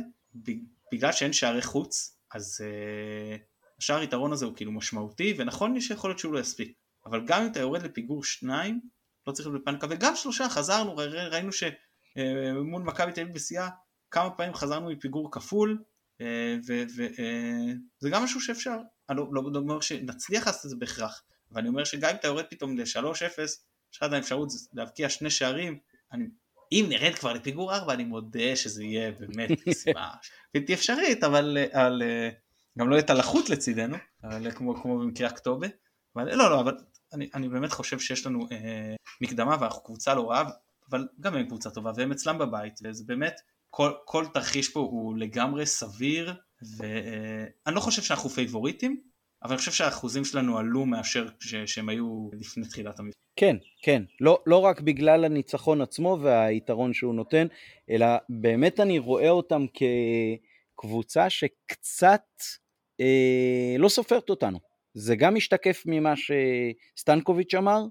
בגלל 0.93 1.11
שאין 1.11 1.33
שערי 1.33 1.61
חוץ, 1.61 2.17
אז 2.33 2.61
אה, 2.63 3.37
השער 3.79 4.03
יתרון 4.03 4.33
הזה 4.33 4.45
הוא 4.45 4.55
כאילו 4.55 4.71
משמעותי, 4.71 5.33
ונכון 5.37 5.81
שיכול 5.81 6.09
להיות 6.09 6.19
שהוא 6.19 6.33
לא 6.33 6.39
יספיק, 6.39 6.73
אבל 7.05 7.25
גם 7.25 7.41
אם 7.41 7.51
אתה 7.51 7.59
יורד 7.59 7.81
לפיגור 7.81 8.23
שניים, 8.23 8.81
לא 9.27 9.31
צריך 9.31 9.47
להיות 9.47 9.61
בפניקה, 9.61 9.87
וגם 9.89 10.15
שלושה 10.15 10.49
חזרנו, 10.49 10.95
ראינו 11.31 11.51
שמול 11.51 12.83
מכבי 12.83 13.11
תל 13.11 13.21
אביב 13.21 13.33
בשיאה, 13.33 13.69
כמה 14.11 14.29
פעמים 14.29 14.53
חזרנו 14.53 14.89
מפיגור 14.89 15.31
כפול, 15.31 15.83
וזה 16.67 18.09
גם 18.09 18.23
משהו 18.23 18.41
שאפשר, 18.41 18.77
אני 19.09 19.17
לא, 19.17 19.27
לא, 19.31 19.43
לא 19.53 19.59
אומר 19.59 19.81
שנצליח 19.81 20.47
לעשות 20.47 20.65
את 20.65 20.69
זה 20.69 20.75
בהכרח, 20.75 21.23
אבל 21.51 21.59
אני 21.59 21.69
אומר 21.69 21.83
שגם 21.83 22.09
אם 22.09 22.15
אתה 22.15 22.27
יורד 22.27 22.45
פתאום 22.49 22.77
ל-3-0, 22.77 23.41
יש 23.41 23.97
לך 23.97 24.03
את 24.03 24.13
האפשרות 24.13 24.49
להבקיע 24.73 25.09
שני 25.09 25.29
שערים, 25.29 25.79
אני, 26.11 26.25
אם 26.71 26.85
נרד 26.89 27.15
כבר 27.15 27.33
לפיגור 27.33 27.75
4, 27.75 27.93
אני 27.93 28.03
מודה 28.03 28.55
שזה 28.55 28.83
יהיה 28.83 29.11
באמת 29.11 29.49
משימה 29.67 30.09
בלתי 30.53 30.73
אפשרית, 30.73 31.23
אבל, 31.23 31.57
אבל 31.73 32.01
גם 32.79 32.89
לא 32.89 32.95
יהיה 32.95 33.03
את 33.05 33.09
הלחות 33.09 33.49
לצידנו, 33.49 33.97
אבל 34.23 34.51
כמו, 34.51 34.81
כמו 34.81 34.99
במקרה 34.99 35.27
הכתובה, 35.27 35.67
אבל 36.15 36.35
לא, 36.35 36.49
לא, 36.49 36.59
אבל 36.59 36.77
אני, 37.13 37.29
אני 37.33 37.49
באמת 37.49 37.71
חושב 37.71 37.99
שיש 37.99 38.25
לנו 38.25 38.47
אה, 38.51 38.95
מקדמה 39.21 39.57
ואנחנו 39.59 39.83
קבוצה 39.83 40.13
לא 40.13 40.29
רעה, 40.29 40.49
אבל 40.89 41.07
גם 41.19 41.35
הם 41.35 41.45
קבוצה 41.47 41.69
טובה 41.69 41.91
והם 41.95 42.11
אצלם 42.11 42.37
בבית, 42.37 42.79
וזה 42.83 43.03
באמת, 43.07 43.41
כל, 43.69 43.91
כל 44.05 44.25
תרחיש 44.33 44.69
פה 44.69 44.79
הוא 44.79 45.17
לגמרי 45.17 45.65
סביר, 45.65 46.33
ואני 46.77 47.75
לא 47.75 47.79
חושב 47.79 48.01
שאנחנו 48.01 48.29
פייבוריטים, 48.29 49.01
אבל 49.43 49.51
אני 49.51 49.57
חושב 49.57 49.71
שהאחוזים 49.71 50.25
שלנו 50.25 50.57
עלו 50.57 50.85
מאשר 50.85 51.27
שהם 51.65 51.89
היו 51.89 52.29
לפני 52.33 52.67
תחילת 52.67 52.99
המבצע. 52.99 53.19
כן, 53.35 53.55
כן, 53.81 54.03
לא, 54.21 54.39
לא 54.45 54.57
רק 54.57 54.81
בגלל 54.81 55.25
הניצחון 55.25 55.81
עצמו 55.81 56.17
והיתרון 56.21 56.93
שהוא 56.93 57.15
נותן, 57.15 57.47
אלא 57.89 58.07
באמת 58.29 58.79
אני 58.79 58.99
רואה 58.99 59.29
אותם 59.29 59.65
כקבוצה 60.75 61.29
שקצת 61.29 62.25
אה, 63.01 63.75
לא 63.77 63.89
סופרת 63.89 64.29
אותנו. 64.29 64.59
זה 64.93 65.15
גם 65.15 65.35
משתקף 65.35 65.83
ממה 65.85 66.13
שסטנקוביץ' 66.15 67.53
אמר, 67.53 67.81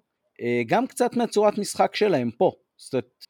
אה, 0.43 0.62
גם 0.67 0.87
קצת 0.87 1.17
מהצורת 1.17 1.59
משחק 1.59 1.95
שלהם 1.95 2.31
פה. 2.31 2.53
זאת 2.77 2.95
אומרת, 2.95 3.25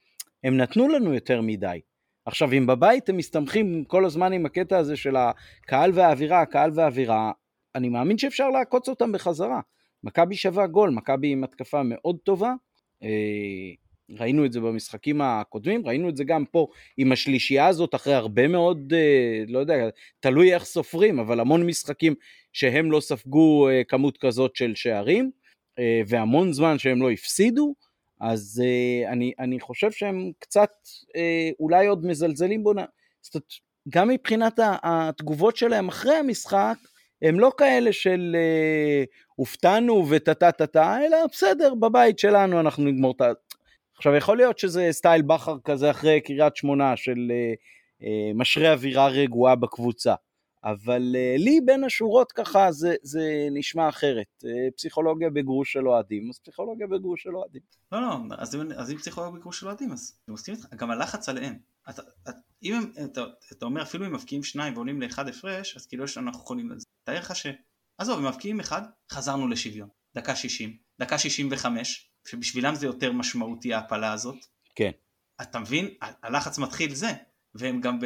הם 0.45 0.57
נתנו 0.57 0.89
לנו 0.89 1.15
יותר 1.15 1.41
מדי. 1.41 1.81
עכשיו, 2.29 2.53
אם 2.53 2.67
בבית 2.67 3.09
הם 3.09 3.17
מסתמכים 3.17 3.85
כל 3.85 4.05
הזמן 4.05 4.33
עם 4.33 4.47
הקטע 4.47 4.79
הזה 4.79 4.97
של 4.97 5.17
הקהל 5.17 5.91
והאווירה, 5.95 6.41
הקהל 6.41 6.71
והאווירה, 6.75 7.33
אני 7.75 7.88
מאמין 7.88 8.19
שאפשר 8.19 8.49
לעקוץ 8.49 8.88
אותם 8.88 9.12
בחזרה. 9.12 9.61
מכבי 10.05 10.37
שווה 10.37 10.67
גול, 10.67 10.91
מכבי 10.91 11.29
עם 11.29 11.45
התקפה 11.45 11.83
מאוד 11.83 12.17
טובה. 12.23 12.55
אה, 13.03 13.09
ראינו 14.11 14.45
את 14.45 14.53
זה 14.53 14.61
במשחקים 14.61 15.21
הקודמים, 15.21 15.87
ראינו 15.87 16.09
את 16.09 16.17
זה 16.17 16.25
גם 16.25 16.45
פה 16.45 16.67
עם 16.97 17.12
השלישייה 17.12 17.67
הזאת 17.67 17.95
אחרי 17.95 18.14
הרבה 18.14 18.49
מאוד, 18.49 18.93
אה, 18.97 19.45
לא 19.49 19.59
יודע, 19.59 19.88
תלוי 20.21 20.55
איך 20.55 20.64
סופרים, 20.64 21.19
אבל 21.19 21.41
המון 21.41 21.67
משחקים 21.67 22.14
שהם 22.53 22.91
לא 22.91 23.01
ספגו 23.01 23.69
אה, 23.69 23.85
כמות 23.85 24.19
כזאת 24.19 24.57
של 24.57 24.73
שערים, 24.75 25.31
והמון 26.09 26.53
זמן 26.53 26.79
שהם 26.79 27.03
לא 27.03 27.11
הפסידו, 27.11 27.75
אז 28.20 28.62
אני, 29.09 29.33
אני 29.38 29.61
חושב 29.61 29.90
שהם 29.90 30.31
קצת 30.38 30.70
אולי 31.61 31.87
עוד 31.87 32.07
מזלזלים 32.07 32.64
בו, 32.64 32.72
זאת 33.22 33.35
אומרת, 33.35 33.48
גם 33.88 34.09
מבחינת 34.09 34.61
התגובות 34.83 35.57
שלהם 35.57 35.88
אחרי 35.88 36.14
המשחק, 36.14 36.76
הם 37.22 37.40
לא 37.40 37.52
כאלה 37.59 37.92
של 37.92 38.37
אה, 38.38 39.04
הופתענו 39.35 40.07
וטה 40.11 40.35
טה 40.35 40.66
טה, 40.66 40.98
אלא 41.07 41.16
בסדר, 41.33 41.74
בבית 41.74 42.18
שלנו 42.18 42.61
אנחנו 42.61 42.85
נגמור 42.85 43.14
את 43.16 43.20
ה... 43.20 43.33
עכשיו 43.96 44.14
יכול 44.14 44.37
להיות 44.37 44.59
שזה 44.59 44.88
סטייל 44.90 45.22
בכר 45.22 45.57
כזה 45.64 45.90
אחרי 45.90 46.20
קריית 46.20 46.57
שמונה 46.57 46.96
של 46.96 47.31
אה, 47.31 47.52
אה, 48.02 48.33
משרה 48.35 48.72
אווירה 48.72 49.09
רגועה 49.09 49.54
בקבוצה, 49.54 50.14
אבל 50.64 51.16
אה, 51.16 51.35
לי 51.38 51.61
בין 51.64 51.85
השורות 51.85 52.33
ככה 52.33 52.73
זה, 52.73 52.94
זה 53.03 53.49
נשמע 53.51 53.88
אחרת, 53.88 54.44
אה, 54.44 54.71
פסיכולוגיה 54.77 55.31
בגרוש 55.31 55.73
של 55.73 55.88
אוהדים, 55.88 56.31
אז 56.31 56.38
פסיכולוגיה 56.38 56.87
בגרוש 56.87 57.23
של 57.23 57.37
אוהדים. 57.37 57.62
לא 57.92 58.01
לא, 58.01 58.16
אז, 58.38 58.57
אז 58.77 58.90
אם 58.90 58.97
פסיכולוגיה 58.97 59.40
בגרוש 59.40 59.61
של 59.61 59.66
אוהדים 59.66 59.92
אז 59.92 60.18
אני 60.29 60.35
מסכים 60.35 60.55
איתך, 60.55 60.66
גם 60.75 60.90
הלחץ 60.90 61.29
עליהם, 61.29 61.59
אתה, 61.90 62.03
אתה, 62.23 62.33
אם 62.62 62.75
הם, 62.75 63.05
אתה, 63.05 63.25
אתה 63.53 63.64
אומר 63.64 63.83
אפילו 63.83 64.07
אם 64.07 64.12
מבקיעים 64.12 64.44
שניים 64.44 64.75
ועולים 64.75 65.03
לאחד 65.03 65.29
הפרש, 65.29 65.77
אז 65.77 65.87
כאילו 65.87 66.05
יש 66.05 66.18
אנחנו 66.18 66.42
יכולים 66.42 66.71
לזה. 66.71 66.87
תאר 67.05 67.18
לך 67.18 67.37
ש... 67.37 67.47
עזוב, 67.99 68.18
הם 68.18 68.27
מבקיעים 68.27 68.61
אחד, 68.61 68.83
חזרנו 69.12 69.49
לשוויון. 69.49 69.88
דקה 70.14 70.37
60, 70.37 70.77
דקה 71.01 71.18
65, 71.18 72.11
שבשבילם 72.29 72.75
זה 72.75 72.87
יותר 72.87 73.12
משמעותי 73.12 73.75
ההפלה 73.75 74.12
הזאת. 74.12 74.37
כן. 74.75 74.90
אתה 75.42 75.59
מבין? 75.59 75.88
הלחץ 76.01 76.59
מתחיל 76.59 76.94
זה, 76.94 77.12
והם 77.55 77.81
גם 77.81 77.99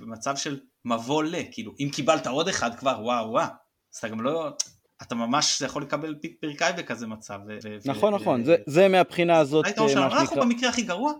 במצב 0.00 0.36
של 0.36 0.60
מבוא 0.84 1.24
ל, 1.24 1.34
כאילו, 1.50 1.72
אם 1.80 1.88
קיבלת 1.92 2.26
עוד 2.26 2.48
אחד 2.48 2.78
כבר, 2.78 3.00
וואו 3.02 3.30
וואו, 3.30 3.46
אז 3.92 3.98
אתה 3.98 4.08
גם 4.08 4.20
לא... 4.20 4.48
אתה 5.02 5.14
ממש 5.14 5.60
יכול 5.60 5.82
לקבל 5.82 6.14
פרקאי 6.40 6.72
בכזה 6.72 7.06
מצב. 7.06 7.38
נכון, 7.84 8.14
נכון, 8.14 8.42
זה 8.66 8.88
מהבחינה 8.88 9.38
הזאת, 9.38 9.64
היית 9.64 9.78
אומר 9.78 10.06
אנחנו 10.06 10.40
במקרה 10.40 10.68
הכי 10.68 10.82
גרוע, 10.82 11.12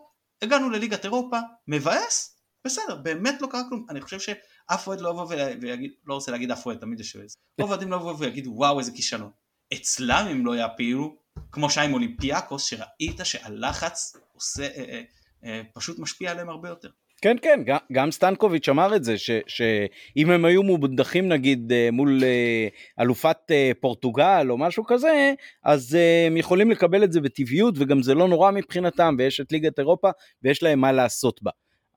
הגענו 0.42 0.70
לליגת 0.70 1.04
אירופה, 1.04 1.38
מבאס, 1.68 2.38
בסדר, 2.64 2.96
באמת 2.96 3.42
לא 3.42 3.46
קרה 3.46 3.62
כלום, 3.68 3.86
אני 3.90 4.00
חושב 4.00 4.18
שאף 4.20 4.86
אוהד 4.86 5.00
לא 5.00 5.08
יבוא 5.08 5.26
ויגיד, 5.60 5.90
לא 6.06 6.14
רוצה 6.14 6.32
להגיד 6.32 6.50
אף 6.50 6.66
אוהד, 6.66 6.78
תמיד 6.78 7.00
יש 7.00 7.16
אוהד, 7.16 7.28
רוב 7.60 7.70
האוהדים 7.70 7.90
לא 7.90 7.96
יבואו 7.96 8.18
ויגידו 8.18 8.50
וואו 8.50 8.78
איזה 8.78 8.92
כישלון. 8.92 9.30
אצלם 9.74 10.26
אם 10.32 10.46
לא 10.46 10.56
יעפילו, 10.56 11.16
כמו 11.52 11.70
שהיה 11.70 11.86
עם 11.86 11.94
אולימפיאקוס, 11.94 12.64
שראית 12.64 13.20
שהלחץ 13.24 14.16
עושה, 14.32 14.62
אה, 14.62 14.84
אה, 14.88 15.02
אה, 15.44 15.62
פשוט 15.74 15.98
משפיע 15.98 16.30
עליהם 16.30 16.48
הרבה 16.48 16.68
יותר. 16.68 16.90
כן 17.22 17.36
כן 17.42 17.60
גם, 17.92 18.10
סטנקוביץ' 18.10 18.68
אמר 18.68 18.96
את 18.96 19.04
זה 19.04 19.14
שאם 19.46 20.30
הם 20.30 20.44
היו 20.44 20.62
מודחים 20.62 21.28
נגיד 21.28 21.72
אה, 21.72 21.88
מול 21.92 22.24
אה, 22.24 22.68
אלופת 23.00 23.36
אה, 23.50 23.70
פורטוגל 23.80 24.46
או 24.50 24.58
משהו 24.58 24.84
כזה 24.84 25.32
אז 25.64 25.98
הם 26.26 26.36
יכולים 26.36 26.70
לקבל 26.70 27.04
את 27.04 27.12
זה 27.12 27.20
בטבעיות 27.20 27.74
וגם 27.78 28.02
זה 28.02 28.14
לא 28.14 28.28
נורא 28.28 28.50
מבחינתם 28.50 29.14
ויש 29.18 29.40
את 29.40 29.52
ליגת 29.52 29.78
אירופה 29.78 30.10
ויש 30.42 30.62
להם 30.62 30.80
מה 30.80 30.92
לעשות 30.92 31.42
בה. 31.42 31.50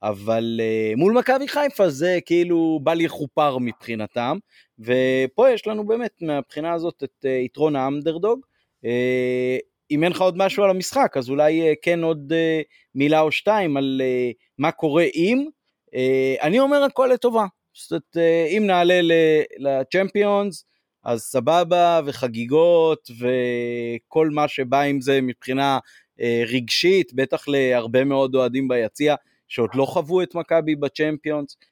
אבל 0.04 0.60
מול 0.98 1.14
מכבי 1.14 1.48
חיפה 1.48 1.90
זה 1.90 2.20
כאילו 2.26 2.80
בל 2.84 3.02
יכופר 3.02 3.58
מבחינתם, 3.58 4.38
ופה 4.80 5.50
יש 5.50 5.68
לנו 5.68 5.88
באמת 5.88 6.12
מהבחינה 6.22 6.74
הזאת 6.74 7.04
את 7.04 7.26
יתרון 7.46 7.76
האמדרדוג. 7.76 8.40
אם 9.92 10.04
אין 10.04 10.12
לך 10.12 10.22
עוד 10.22 10.38
משהו 10.38 10.64
על 10.64 10.70
המשחק, 10.70 11.18
אז 11.18 11.30
אולי 11.30 11.72
uh, 11.72 11.76
כן 11.82 12.04
עוד 12.04 12.32
uh, 12.32 12.64
מילה 12.96 13.22
או 13.22 13.32
שתיים 13.32 13.78
על 13.78 14.02
uh, 14.02 14.34
מה 14.58 14.72
קורה 14.72 15.06
אם. 15.16 15.46
אני 16.42 16.60
אומר 16.60 16.84
הכל 16.84 17.10
לטובה. 17.14 17.46
זאת 17.74 17.92
אומרת, 17.92 18.28
אם 18.58 18.64
נעלה 18.68 19.00
לצ'מפיונס, 19.58 20.66
אז 21.04 21.22
סבבה, 21.22 22.02
וחגיגות, 22.06 23.12
וכל 23.20 24.30
מה 24.30 24.48
שבא 24.48 24.82
עם 24.82 25.02
זה 25.02 25.22
מבחינה 25.22 25.80
רגשית, 26.48 27.14
בטח 27.14 27.48
להרבה 27.48 28.04
מאוד 28.04 28.36
אוהדים 28.36 28.68
ביציע. 28.68 29.16
שעוד 29.52 29.70
לא 29.76 29.86
חוו 29.86 30.22
את 30.22 30.36
מכבי 30.36 30.76
בצ'מפיונס, 30.76 31.58
אה, 31.62 31.68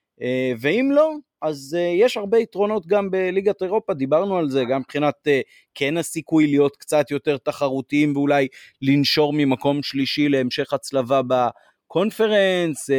ואם 0.60 0.90
לא, 0.94 1.14
אז 1.42 1.78
אה, 1.80 1.82
יש 1.82 2.18
הרבה 2.18 2.40
יתרונות 2.40 2.88
גם 2.88 3.12
בליגת 3.12 3.62
אירופה, 3.62 3.94
דיברנו 3.94 4.38
על 4.38 4.50
זה, 4.50 4.64
גם 4.70 4.80
מבחינת 4.80 5.16
אה, 5.28 5.42
כן 5.76 5.98
הסיכוי 5.98 6.48
להיות 6.48 6.78
קצת 6.78 7.12
יותר 7.12 7.38
תחרותיים 7.38 8.16
ואולי 8.16 8.48
לנשור 8.82 9.34
ממקום 9.34 9.84
שלישי 9.84 10.30
להמשך 10.30 10.74
הצלבה 10.74 11.22
בקונפרנס. 11.28 12.90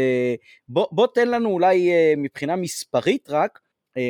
בוא, 0.68 0.87
בוא 0.92 1.06
תן 1.14 1.28
לנו 1.28 1.48
אולי 1.50 1.90
מבחינה 2.16 2.56
מספרית 2.56 3.30
רק, 3.30 3.59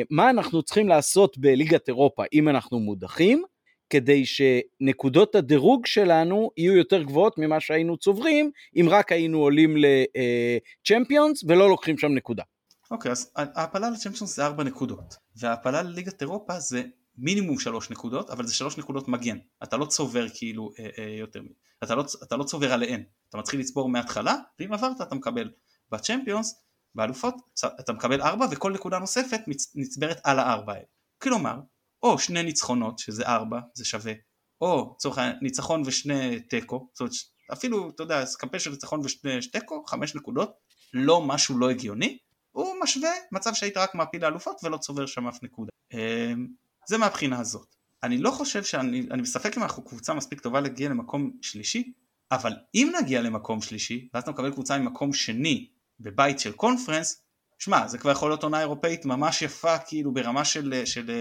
מה 0.09 0.29
אנחנו 0.29 0.63
צריכים 0.63 0.87
לעשות 0.87 1.37
בליגת 1.37 1.87
אירופה 1.87 2.23
אם 2.33 2.49
אנחנו 2.49 2.79
מודחים, 2.79 3.43
כדי 3.89 4.23
שנקודות 4.25 5.35
הדירוג 5.35 5.85
שלנו 5.85 6.51
יהיו 6.57 6.75
יותר 6.75 7.03
גבוהות 7.03 7.37
ממה 7.37 7.59
שהיינו 7.59 7.97
צוברים 7.97 8.51
אם 8.75 8.85
רק 8.89 9.11
היינו 9.11 9.39
עולים 9.39 9.75
לצ'מפיונס 9.77 11.43
ולא 11.47 11.69
לוקחים 11.69 11.97
שם 11.97 12.11
נקודה. 12.11 12.43
אוקיי 12.91 13.11
אז 13.11 13.31
ההעפלה 13.35 13.89
לצ'מפיונס 13.89 14.35
זה 14.35 14.45
4 14.45 14.63
נקודות 14.63 15.15
וההעפלה 15.35 15.81
לליגת 15.81 16.21
אירופה 16.21 16.59
זה 16.59 16.83
מינימום 17.17 17.59
3 17.59 17.91
נקודות 17.91 18.29
אבל 18.29 18.47
זה 18.47 18.53
3 18.53 18.77
נקודות 18.77 19.07
מגן. 19.07 19.37
אתה 19.63 19.77
לא 19.77 19.85
צובר 19.85 20.25
כאילו 20.33 20.69
אה, 20.79 20.89
אה, 20.97 21.15
יותר 21.19 21.41
אתה 21.83 21.95
לא, 21.95 22.05
אתה 22.23 22.37
לא 22.37 22.43
צובר 22.43 22.73
עליהן. 22.73 23.03
אתה 23.29 23.37
מתחיל 23.37 23.59
לצבור 23.59 23.89
מההתחלה 23.89 24.35
ואם 24.59 24.73
עברת 24.73 25.01
אתה 25.01 25.15
מקבל 25.15 25.51
בצ'מפיונס 25.91 26.63
באלופות 26.95 27.35
אתה 27.79 27.93
מקבל 27.93 28.21
4 28.21 28.45
וכל 28.51 28.71
נקודה 28.71 28.99
נוספת 28.99 29.39
נצברת 29.75 30.19
על 30.23 30.39
הארבע 30.39 30.73
האלה. 30.73 30.85
כלומר 31.21 31.59
או 32.03 32.19
שני 32.19 32.43
ניצחונות 32.43 32.99
שזה 32.99 33.23
ארבע 33.23 33.59
זה 33.73 33.85
שווה 33.85 34.13
או 34.61 34.93
לצורך 34.95 35.17
הניצחון 35.17 35.83
ושני 35.85 36.39
תיקו 36.39 36.89
זאת 36.93 36.99
אומרת 36.99 37.13
אפילו 37.53 37.89
אתה 37.89 38.03
יודע 38.03 38.23
קמפיין 38.37 38.59
של 38.59 38.71
ניצחון 38.71 38.99
ושני 39.03 39.39
תיקו 39.51 39.83
חמש 39.87 40.15
נקודות 40.15 40.51
לא 40.93 41.21
משהו 41.21 41.57
לא 41.57 41.69
הגיוני 41.69 42.17
הוא 42.51 42.75
משווה 42.83 43.11
מצב 43.31 43.53
שהיית 43.53 43.77
רק 43.77 43.95
מעפיל 43.95 44.21
לאלופות 44.21 44.63
ולא 44.63 44.77
צובר 44.77 45.05
שם 45.05 45.27
אף 45.27 45.43
נקודה 45.43 45.71
אמ, 45.93 46.47
זה 46.87 46.97
מהבחינה 46.97 47.39
הזאת 47.39 47.75
אני 48.03 48.17
לא 48.17 48.31
חושב 48.31 48.63
שאני 48.63 49.07
אני 49.11 49.21
בספק 49.21 49.57
אם 49.57 49.63
אנחנו 49.63 49.85
קבוצה 49.85 50.13
מספיק 50.13 50.39
טובה 50.39 50.59
להגיע 50.61 50.89
למקום 50.89 51.31
שלישי 51.41 51.91
אבל 52.31 52.53
אם 52.75 52.91
נגיע 53.01 53.21
למקום 53.21 53.61
שלישי 53.61 54.09
ואז 54.13 54.23
אתה 54.23 54.31
מקבל 54.31 54.51
קבוצה 54.51 54.77
ממקום 54.77 55.13
שני 55.13 55.69
בבית 55.99 56.39
של 56.39 56.51
קונפרנס 56.51 57.23
שמע 57.59 57.87
זה 57.87 57.97
כבר 57.97 58.11
יכול 58.11 58.29
להיות 58.29 58.43
עונה 58.43 58.59
אירופאית 58.59 59.05
ממש 59.05 59.41
יפה 59.41 59.77
כאילו 59.77 60.13
ברמה 60.13 60.45
של, 60.45 60.81
של 60.85 61.11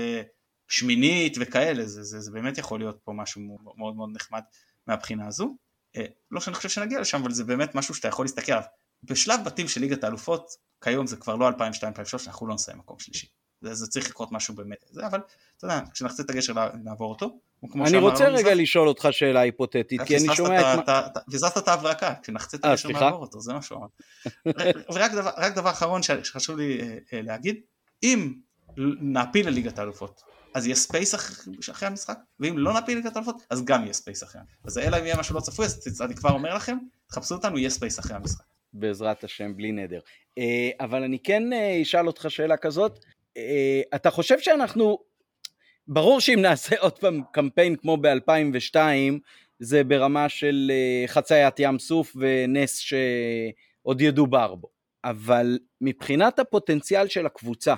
שמינית 0.70 1.36
וכאלה, 1.40 1.86
זה, 1.86 2.02
זה, 2.02 2.20
זה 2.20 2.30
באמת 2.30 2.58
יכול 2.58 2.80
להיות 2.80 2.98
פה 3.04 3.12
משהו 3.12 3.40
מאוד 3.76 3.96
מאוד 3.96 4.10
נחמד 4.14 4.42
מהבחינה 4.86 5.26
הזו. 5.26 5.56
אה, 5.96 6.04
לא 6.30 6.40
שאני 6.40 6.56
חושב 6.56 6.68
שנגיע 6.68 7.00
לשם, 7.00 7.20
אבל 7.22 7.32
זה 7.32 7.44
באמת 7.44 7.74
משהו 7.74 7.94
שאתה 7.94 8.08
יכול 8.08 8.24
להסתכל 8.24 8.52
עליו. 8.52 8.64
בשלב 9.02 9.40
בתים 9.44 9.68
של 9.68 9.80
ליגת 9.80 10.04
האלופות, 10.04 10.44
כיום 10.80 11.06
זה 11.06 11.16
כבר 11.16 11.36
לא 11.36 11.48
2002-2003, 11.48 11.52
אנחנו 12.26 12.46
לא 12.46 12.54
נסיים 12.54 12.78
מקום 12.78 12.98
שלישי. 12.98 13.26
זה, 13.60 13.74
זה 13.74 13.86
צריך 13.86 14.10
לקרות 14.10 14.32
משהו 14.32 14.54
באמת, 14.54 14.84
זה, 14.90 15.06
אבל 15.06 15.20
אתה 15.56 15.64
יודע, 15.64 15.80
כשנחצה 15.92 16.22
את 16.22 16.30
הגשר 16.30 16.54
נעבור 16.84 17.10
אותו. 17.10 17.38
אני 17.86 17.96
רוצה 17.96 18.28
רגע 18.28 18.54
לשאול 18.54 18.88
אותך 18.88 19.08
שאלה 19.10 19.40
היפותטית, 19.40 20.00
כי 20.02 20.16
אני 20.16 20.36
שומע 20.36 20.74
את... 20.74 20.88
פספסת 21.32 21.58
את 21.58 21.68
ההברקה, 21.68 22.14
כשנחצה 22.22 22.56
את 22.56 22.64
הגשר 22.64 22.88
נעבור 22.88 23.20
אותו, 23.20 23.40
זה 23.40 23.52
מה 23.52 23.62
שהוא 23.62 23.78
אמר. 23.78 23.86
ורק 24.94 25.52
דבר 25.54 25.70
אחרון 25.70 26.02
שחשוב 26.02 26.56
לי 26.56 26.80
להגיד, 27.12 27.60
אם 28.02 28.34
נעפיל 29.00 29.48
לליגת 29.48 29.78
האלופות, 29.78 30.22
אז 30.54 30.66
יהיה 30.66 30.76
space 30.76 31.14
אחרי 31.70 31.88
המשחק, 31.88 32.18
ואם 32.40 32.58
לא 32.58 32.72
נעפיל 32.72 32.98
לליגת 32.98 33.16
האלופות, 33.16 33.42
אז 33.50 33.64
גם 33.64 33.82
יהיה 33.82 33.92
space 33.92 34.22
אחרי 34.22 34.40
המשחק. 34.40 34.66
אז 34.66 34.78
אלא 34.78 34.96
אם 34.96 35.04
יהיה 35.04 35.16
משהו 35.16 35.34
לא 35.34 35.40
צפוי, 35.40 35.66
אז 35.66 36.02
אני 36.02 36.14
כבר 36.14 36.30
אומר 36.30 36.54
לכם, 36.54 36.78
תחפשו 37.06 37.34
אותנו, 37.34 37.58
יהיה 37.58 37.70
space 37.70 37.98
אחרי 37.98 38.16
המשחק. 38.16 38.44
בעזרת 38.72 39.24
השם, 39.24 39.56
בלי 39.56 39.72
נדר. 39.72 40.00
אבל 40.80 41.02
אני 41.02 41.18
כן 41.18 41.42
אשאל 41.82 42.06
אותך 42.06 42.26
שאלה 42.28 42.56
כזאת, 42.56 43.04
אתה 43.94 44.10
חושב 44.10 44.38
שאנחנו, 44.40 44.98
ברור 45.88 46.20
שאם 46.20 46.38
נעשה 46.42 46.76
עוד 46.78 46.98
פעם 46.98 47.22
קמפיין 47.32 47.76
כמו 47.76 47.96
ב-2002, 47.96 48.76
זה 49.58 49.84
ברמה 49.84 50.28
של 50.28 50.72
חציית 51.06 51.54
ים 51.58 51.78
סוף 51.78 52.16
ונס 52.16 52.76
שעוד 52.76 54.00
ידובר 54.00 54.54
בו. 54.54 54.68
אבל 55.04 55.58
מבחינת 55.80 56.38
הפוטנציאל 56.38 57.08
של 57.08 57.26
הקבוצה, 57.26 57.74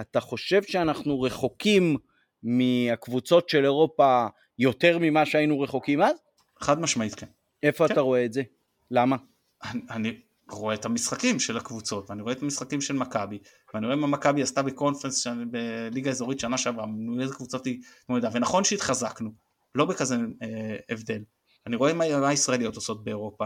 אתה 0.00 0.20
חושב 0.20 0.62
שאנחנו 0.62 1.20
רחוקים 1.20 1.96
מהקבוצות 2.42 3.48
של 3.48 3.64
אירופה 3.64 4.26
יותר 4.58 4.98
ממה 5.00 5.26
שהיינו 5.26 5.60
רחוקים 5.60 6.02
אז? 6.02 6.16
חד 6.60 6.80
משמעית 6.80 7.14
כן. 7.14 7.26
איפה 7.62 7.88
כן. 7.88 7.92
אתה 7.92 8.00
רואה 8.00 8.24
את 8.24 8.32
זה? 8.32 8.42
למה? 8.90 9.16
אני, 9.64 9.80
אני 9.90 10.12
רואה 10.50 10.74
את 10.74 10.84
המשחקים 10.84 11.40
של 11.40 11.56
הקבוצות, 11.56 12.10
ואני 12.10 12.22
רואה 12.22 12.32
את 12.32 12.42
המשחקים 12.42 12.80
של 12.80 12.94
מכבי, 12.94 13.38
ואני 13.74 13.86
רואה 13.86 13.96
מה 13.96 14.06
מכבי 14.06 14.42
עשתה 14.42 14.62
בקונפרנס 14.62 15.26
בליגה 15.50 16.10
אזורית 16.10 16.40
שנה 16.40 16.58
שעברה, 16.58 16.86
איזה 17.20 17.34
קבוצות 17.34 17.66
היא 17.66 17.80
התמודדה, 18.02 18.28
ונכון 18.32 18.64
שהתחזקנו, 18.64 19.30
לא 19.74 19.84
בכזה 19.84 20.16
אה, 20.42 20.76
הבדל. 20.88 21.22
אני 21.66 21.76
רואה 21.76 21.92
מה, 21.92 22.20
מה 22.20 22.28
הישראליות 22.28 22.76
עושות 22.76 23.04
באירופה 23.04 23.44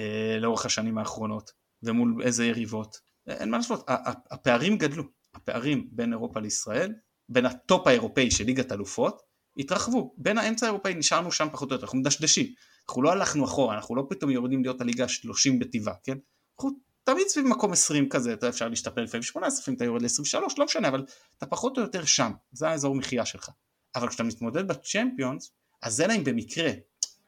אה, 0.00 0.38
לאורך 0.40 0.66
השנים 0.66 0.98
האחרונות, 0.98 1.50
ומול 1.82 2.22
איזה 2.22 2.46
יריבות. 2.46 2.96
אין 3.26 3.50
מה 3.50 3.56
לעשות, 3.56 3.84
הפערים 4.30 4.78
גדלו, 4.78 5.04
הפערים 5.34 5.88
בין 5.92 6.12
אירופה 6.12 6.40
לישראל, 6.40 6.92
בין 7.28 7.46
ה 7.46 7.56
top 7.56 7.86
האירופאי 7.86 8.30
של 8.30 8.44
ליגת 8.44 8.72
אלופות, 8.72 9.22
התרחבו, 9.58 10.14
בין 10.18 10.38
האמצע 10.38 10.66
האירופאי 10.66 10.94
נשארנו 10.94 11.32
שם 11.32 11.48
פחות 11.52 11.70
או 11.70 11.74
יותר, 11.74 11.86
אנחנו 11.86 11.98
מדשדשים, 11.98 12.46
אנחנו 12.88 13.02
לא 13.02 13.12
הלכנו 13.12 13.44
אחורה, 13.44 13.74
אנחנו 13.74 13.96
לא 13.96 14.06
פתאום 14.10 14.30
יורדים 14.30 14.62
להיות 14.62 14.80
הליגה 14.80 15.04
ה-30 15.04 15.58
בטבלה, 15.60 15.94
כן? 16.04 16.18
אנחנו 16.54 16.70
תמיד 17.04 17.28
סביב 17.28 17.46
מקום 17.46 17.72
20 17.72 18.08
כזה, 18.08 18.32
אתה 18.32 18.48
אפשר 18.48 18.68
להשתפר 18.68 19.00
לפעמים 19.00 19.22
18, 19.22 19.60
לפעמים 19.62 19.76
אתה 19.76 19.84
יורד 19.84 20.02
ל-23, 20.02 20.58
לא 20.58 20.64
משנה, 20.64 20.88
אבל 20.88 21.04
אתה 21.38 21.46
פחות 21.46 21.78
או 21.78 21.82
יותר 21.82 22.04
שם, 22.04 22.32
זה 22.52 22.68
האזור 22.68 22.94
מחיה 22.94 23.26
שלך. 23.26 23.50
אבל 23.94 24.08
כשאתה 24.08 24.22
מתמודד 24.22 24.68
ב 24.68 24.76
Champions, 24.76 25.50
אז 25.82 26.00
אלא 26.00 26.12
אם 26.16 26.24
במקרה 26.24 26.70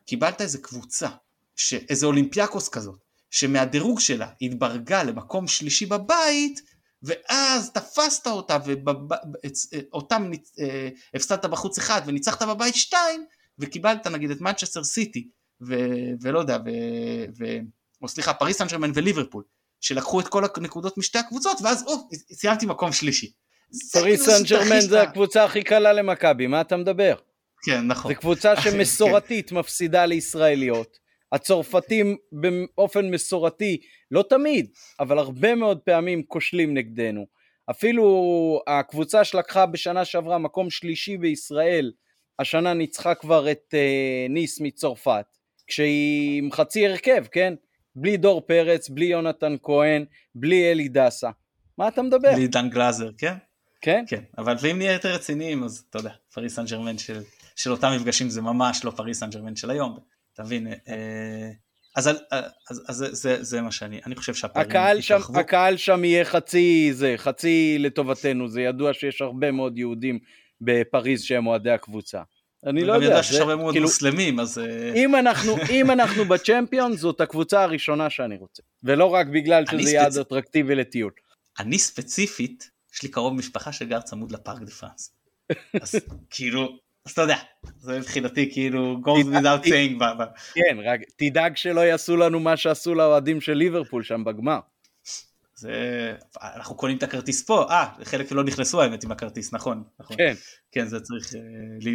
קיבלת 0.07 0.41
איזה 0.41 0.59
קבוצה, 0.59 1.09
איזה 1.89 2.07
אולימפיאקוס 2.07 2.69
כזאת, 2.69 2.99
שמהדירוג 3.31 4.01
שלה 4.01 4.31
התברגה 4.43 5.03
למקום 5.03 5.47
שלישי 5.47 5.87
בבית, 5.87 6.61
ואז 7.03 7.71
תפסת 7.73 8.27
אותה 8.27 8.59
ואותם 9.93 10.31
אה, 10.61 10.89
הפסדת 11.15 11.45
בחוץ 11.45 11.79
אחד 11.79 12.03
וניצחת 12.07 12.43
בבית 12.43 12.75
שתיים 12.75 13.27
וקיבלת 13.59 14.07
נגיד 14.07 14.31
את 14.31 14.41
מנצ'סטר 14.41 14.85
סיטי 14.85 15.29
ולא 16.21 16.39
יודע 16.39 16.59
ו, 16.67 16.71
ו, 17.39 17.45
או 18.03 18.09
סליחה 18.09 18.35
פריס 18.35 18.59
סן 18.59 18.67
ג'רמן 18.67 18.91
וליברפול 18.95 19.45
שלקחו 19.81 20.21
את 20.21 20.29
כל 20.29 20.45
הנקודות 20.57 20.99
משתי 20.99 21.19
הקבוצות 21.19 21.59
ואז 21.63 21.85
או 21.87 21.93
סיימתי 22.33 22.67
מקום 22.67 22.93
שלישי. 22.93 23.33
פריס 23.93 24.27
סן 24.31 24.45
ג'רמן 24.45 24.81
זה 24.81 25.03
הקבוצה 25.03 25.45
הכי 25.45 25.63
קלה 25.63 25.93
למכבי 25.93 26.47
מה 26.47 26.61
אתה 26.61 26.77
מדבר? 26.77 27.15
כן 27.63 27.87
נכון. 27.87 28.15
זו 28.15 28.21
קבוצה 28.21 28.57
שמסורתית 28.63 29.51
כן. 29.51 29.57
מפסידה 29.57 30.07
לישראליות 30.07 30.99
הצרפתים 31.33 32.17
באופן 32.33 33.11
מסורתי, 33.11 33.81
לא 34.11 34.25
תמיד, 34.29 34.71
אבל 35.01 35.19
הרבה 35.19 35.55
מאוד 35.55 35.79
פעמים 35.79 36.23
כושלים 36.23 36.75
נגדנו. 36.75 37.27
אפילו 37.71 38.61
הקבוצה 38.67 39.25
שלקחה 39.25 39.67
בשנה 39.67 40.05
שעברה 40.05 40.39
מקום 40.39 40.71
שלישי 40.71 41.17
בישראל, 41.17 41.93
השנה 42.39 42.75
ניצחה 42.75 43.15
כבר 43.15 43.51
את 43.51 43.75
uh, 43.75 44.33
ניס 44.33 44.61
מצרפת, 44.61 45.27
כשהיא 45.67 46.39
עם 46.39 46.53
חצי 46.53 46.87
הרכב, 46.87 47.25
כן? 47.33 47.55
בלי 47.97 48.17
דור 48.17 48.41
פרץ, 48.41 48.89
בלי 48.89 49.05
יונתן 49.05 49.57
כהן, 49.63 50.05
בלי 50.35 50.71
אלי 50.73 50.89
דסה. 50.89 51.31
מה 51.79 51.89
אתה 51.89 52.03
מדבר? 52.03 52.33
בלי 52.33 52.47
דן 52.47 52.71
גלאזר, 52.71 53.11
כן? 53.19 53.35
כן? 53.81 54.05
כן, 54.09 54.23
אבל 54.39 54.57
ואם 54.61 54.79
נהיה 54.79 54.93
יותר 54.93 55.15
רציניים, 55.15 55.65
אז 55.65 55.85
אתה 55.91 55.99
יודע, 55.99 56.11
פריס 56.35 56.55
סן 56.55 56.65
ג'רמן 56.65 56.99
של, 56.99 57.23
של 57.57 57.71
אותם 57.71 57.93
מפגשים 57.97 58.29
זה 58.29 58.43
ממש 58.43 58.85
לא 58.85 58.91
פריס 58.91 59.21
סן 59.21 59.31
ג'רמן 59.31 59.57
של 59.57 59.71
היום. 59.71 59.99
אתה 60.35 60.43
מבין? 60.43 60.67
אה, 60.67 61.51
אז, 61.97 62.07
אז, 62.07 62.17
אז, 62.71 62.83
אז 62.89 62.97
זה, 62.97 63.15
זה, 63.15 63.43
זה 63.43 63.61
מה 63.61 63.73
שאני, 63.73 64.01
אני 64.07 64.15
חושב 64.17 64.35
שהפערים 64.35 64.71
הקהל 64.71 65.01
שם, 65.01 65.19
הקהל 65.35 65.77
שם 65.77 66.05
יהיה 66.05 66.25
חצי 66.25 66.91
זה, 66.93 67.15
חצי 67.17 67.77
לטובתנו, 67.79 68.49
זה 68.49 68.63
ידוע 68.63 68.93
שיש 68.93 69.23
הרבה 69.23 69.51
מאוד 69.51 69.79
יהודים 69.79 70.19
בפריז 70.61 71.23
שהם 71.23 71.47
אוהדי 71.47 71.71
הקבוצה. 71.71 72.23
אני 72.67 72.85
לא 72.85 72.93
יודע. 72.93 73.07
אני 73.07 73.15
יודע 73.15 73.23
שיש 73.23 73.37
הרבה 73.37 73.57
מאוד 73.57 73.73
כאילו, 73.73 73.87
מוסלמים, 73.87 74.41
אז... 74.41 74.59
אה, 74.59 74.93
אם 74.95 75.17
אנחנו, 75.17 75.57
אם 75.71 75.91
אנחנו 75.91 76.25
בצ'מפיון, 76.25 76.97
זאת 76.97 77.21
הקבוצה 77.21 77.63
הראשונה 77.63 78.11
שאני 78.11 78.37
רוצה. 78.37 78.63
ולא 78.83 79.05
רק 79.05 79.27
בגלל 79.27 79.65
שזה 79.67 79.91
יעד. 79.91 80.19
אטרקטיבי 80.19 80.75
לטיול. 80.75 81.13
אני 81.59 81.79
ספציפית, 81.79 82.71
יש 82.95 83.03
לי 83.03 83.09
קרוב 83.09 83.35
משפחה 83.35 83.73
שגר 83.73 84.01
צמוד 84.01 84.33
לפארק 84.33 84.63
דה 84.63 84.71
פרנס. 84.71 85.15
אז 85.83 85.95
כאילו, 86.31 86.79
אז 87.07 87.13
אתה 87.13 87.23
יודע, 87.23 87.37
זה 87.79 87.99
מבחינתי 87.99 88.53
כאילו 88.53 88.97
goes 89.05 89.27
without 89.27 89.67
saying. 89.67 90.05
כן, 90.55 90.79
רק 90.85 91.01
תדאג 91.17 91.57
שלא 91.57 91.81
יעשו 91.81 92.17
לנו 92.17 92.41
מה 92.41 92.57
שעשו 92.57 92.95
לאוהדים 92.95 93.41
של 93.41 93.53
ליברפול 93.53 94.03
שם 94.03 94.25
בגמר. 94.25 94.59
זה, 95.57 96.13
אנחנו 96.43 96.77
קונים 96.77 96.97
את 96.97 97.03
הכרטיס 97.03 97.45
פה, 97.47 97.65
אה, 97.71 97.87
חלק 98.05 98.33
לא 98.33 98.45
נכנסו 98.45 98.83
האמת 98.83 99.05
עם 99.05 99.13
הכרטיס, 99.13 99.53
נכון, 99.53 99.83
נכון. 100.01 100.17
כן. 100.17 100.35
כן, 100.73 100.87
זה 100.87 101.01
צריך 101.01 101.27
uh, 101.27 101.37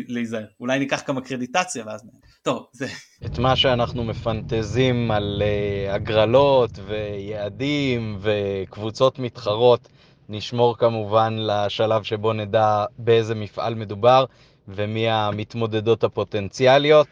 להיזהר. 0.07 0.45
אולי 0.59 0.79
ניקח 0.79 1.01
כמה 1.05 1.21
קרדיטציה 1.21 1.83
ואז... 1.85 2.03
טוב, 2.41 2.67
זה... 2.71 2.87
את 3.25 3.39
מה 3.39 3.55
שאנחנו 3.55 4.03
מפנטזים 4.03 5.11
על 5.11 5.41
uh, 5.41 5.91
הגרלות 5.91 6.71
ויעדים 6.87 8.19
וקבוצות 8.21 9.19
מתחרות, 9.19 9.87
נשמור 10.29 10.77
כמובן 10.77 11.35
לשלב 11.39 12.03
שבו 12.03 12.33
נדע 12.33 12.85
באיזה 12.97 13.35
מפעל 13.35 13.75
מדובר. 13.75 14.25
ומי 14.67 15.09
המתמודדות 15.09 16.03
הפוטנציאליות. 16.03 17.07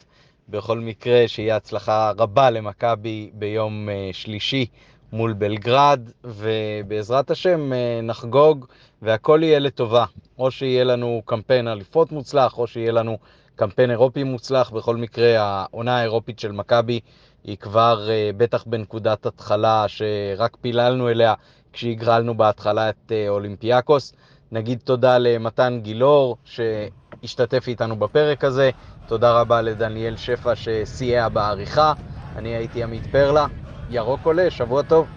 בכל 0.49 0.79
מקרה, 0.79 1.27
שיהיה 1.27 1.55
הצלחה 1.55 2.11
רבה 2.17 2.49
למכבי 2.49 3.29
ביום 3.33 3.89
אה, 3.89 4.09
שלישי 4.11 4.65
מול 5.13 5.33
בלגרד, 5.33 6.09
ובעזרת 6.23 7.31
השם 7.31 7.73
אה, 7.73 7.99
נחגוג 8.03 8.65
והכל 9.01 9.39
יהיה 9.43 9.59
לטובה. 9.59 10.05
או 10.39 10.51
שיהיה 10.51 10.83
לנו 10.83 11.21
קמפיין 11.25 11.67
אליפות 11.67 12.11
מוצלח, 12.11 12.57
או 12.57 12.67
שיהיה 12.67 12.91
לנו 12.91 13.17
קמפיין 13.55 13.91
אירופי 13.91 14.23
מוצלח. 14.23 14.69
בכל 14.69 14.97
מקרה, 14.97 15.39
העונה 15.39 15.97
האירופית 15.97 16.39
של 16.39 16.51
מכבי 16.51 16.99
היא 17.43 17.57
כבר 17.57 18.09
אה, 18.09 18.31
בטח 18.37 18.63
בנקודת 18.63 19.25
התחלה 19.25 19.85
שרק 19.87 20.57
פיללנו 20.61 21.09
אליה 21.09 21.33
כשהגרלנו 21.73 22.37
בהתחלה 22.37 22.89
את 22.89 23.11
אולימפיאקוס. 23.29 24.13
נגיד 24.51 24.79
תודה 24.83 25.17
למתן 25.17 25.79
גילאור, 25.83 26.37
שהשתתף 26.43 27.67
איתנו 27.67 27.95
בפרק 27.99 28.43
הזה. 28.43 28.69
תודה 29.05 29.41
רבה 29.41 29.61
לדניאל 29.61 30.17
שפע 30.17 30.55
שסייע 30.55 31.29
בעריכה. 31.29 31.93
אני 32.35 32.49
הייתי 32.55 32.83
עמית 32.83 33.05
פרלה. 33.05 33.47
ירוק 33.89 34.25
עולה, 34.25 34.49
שבוע 34.49 34.81
טוב. 34.81 35.07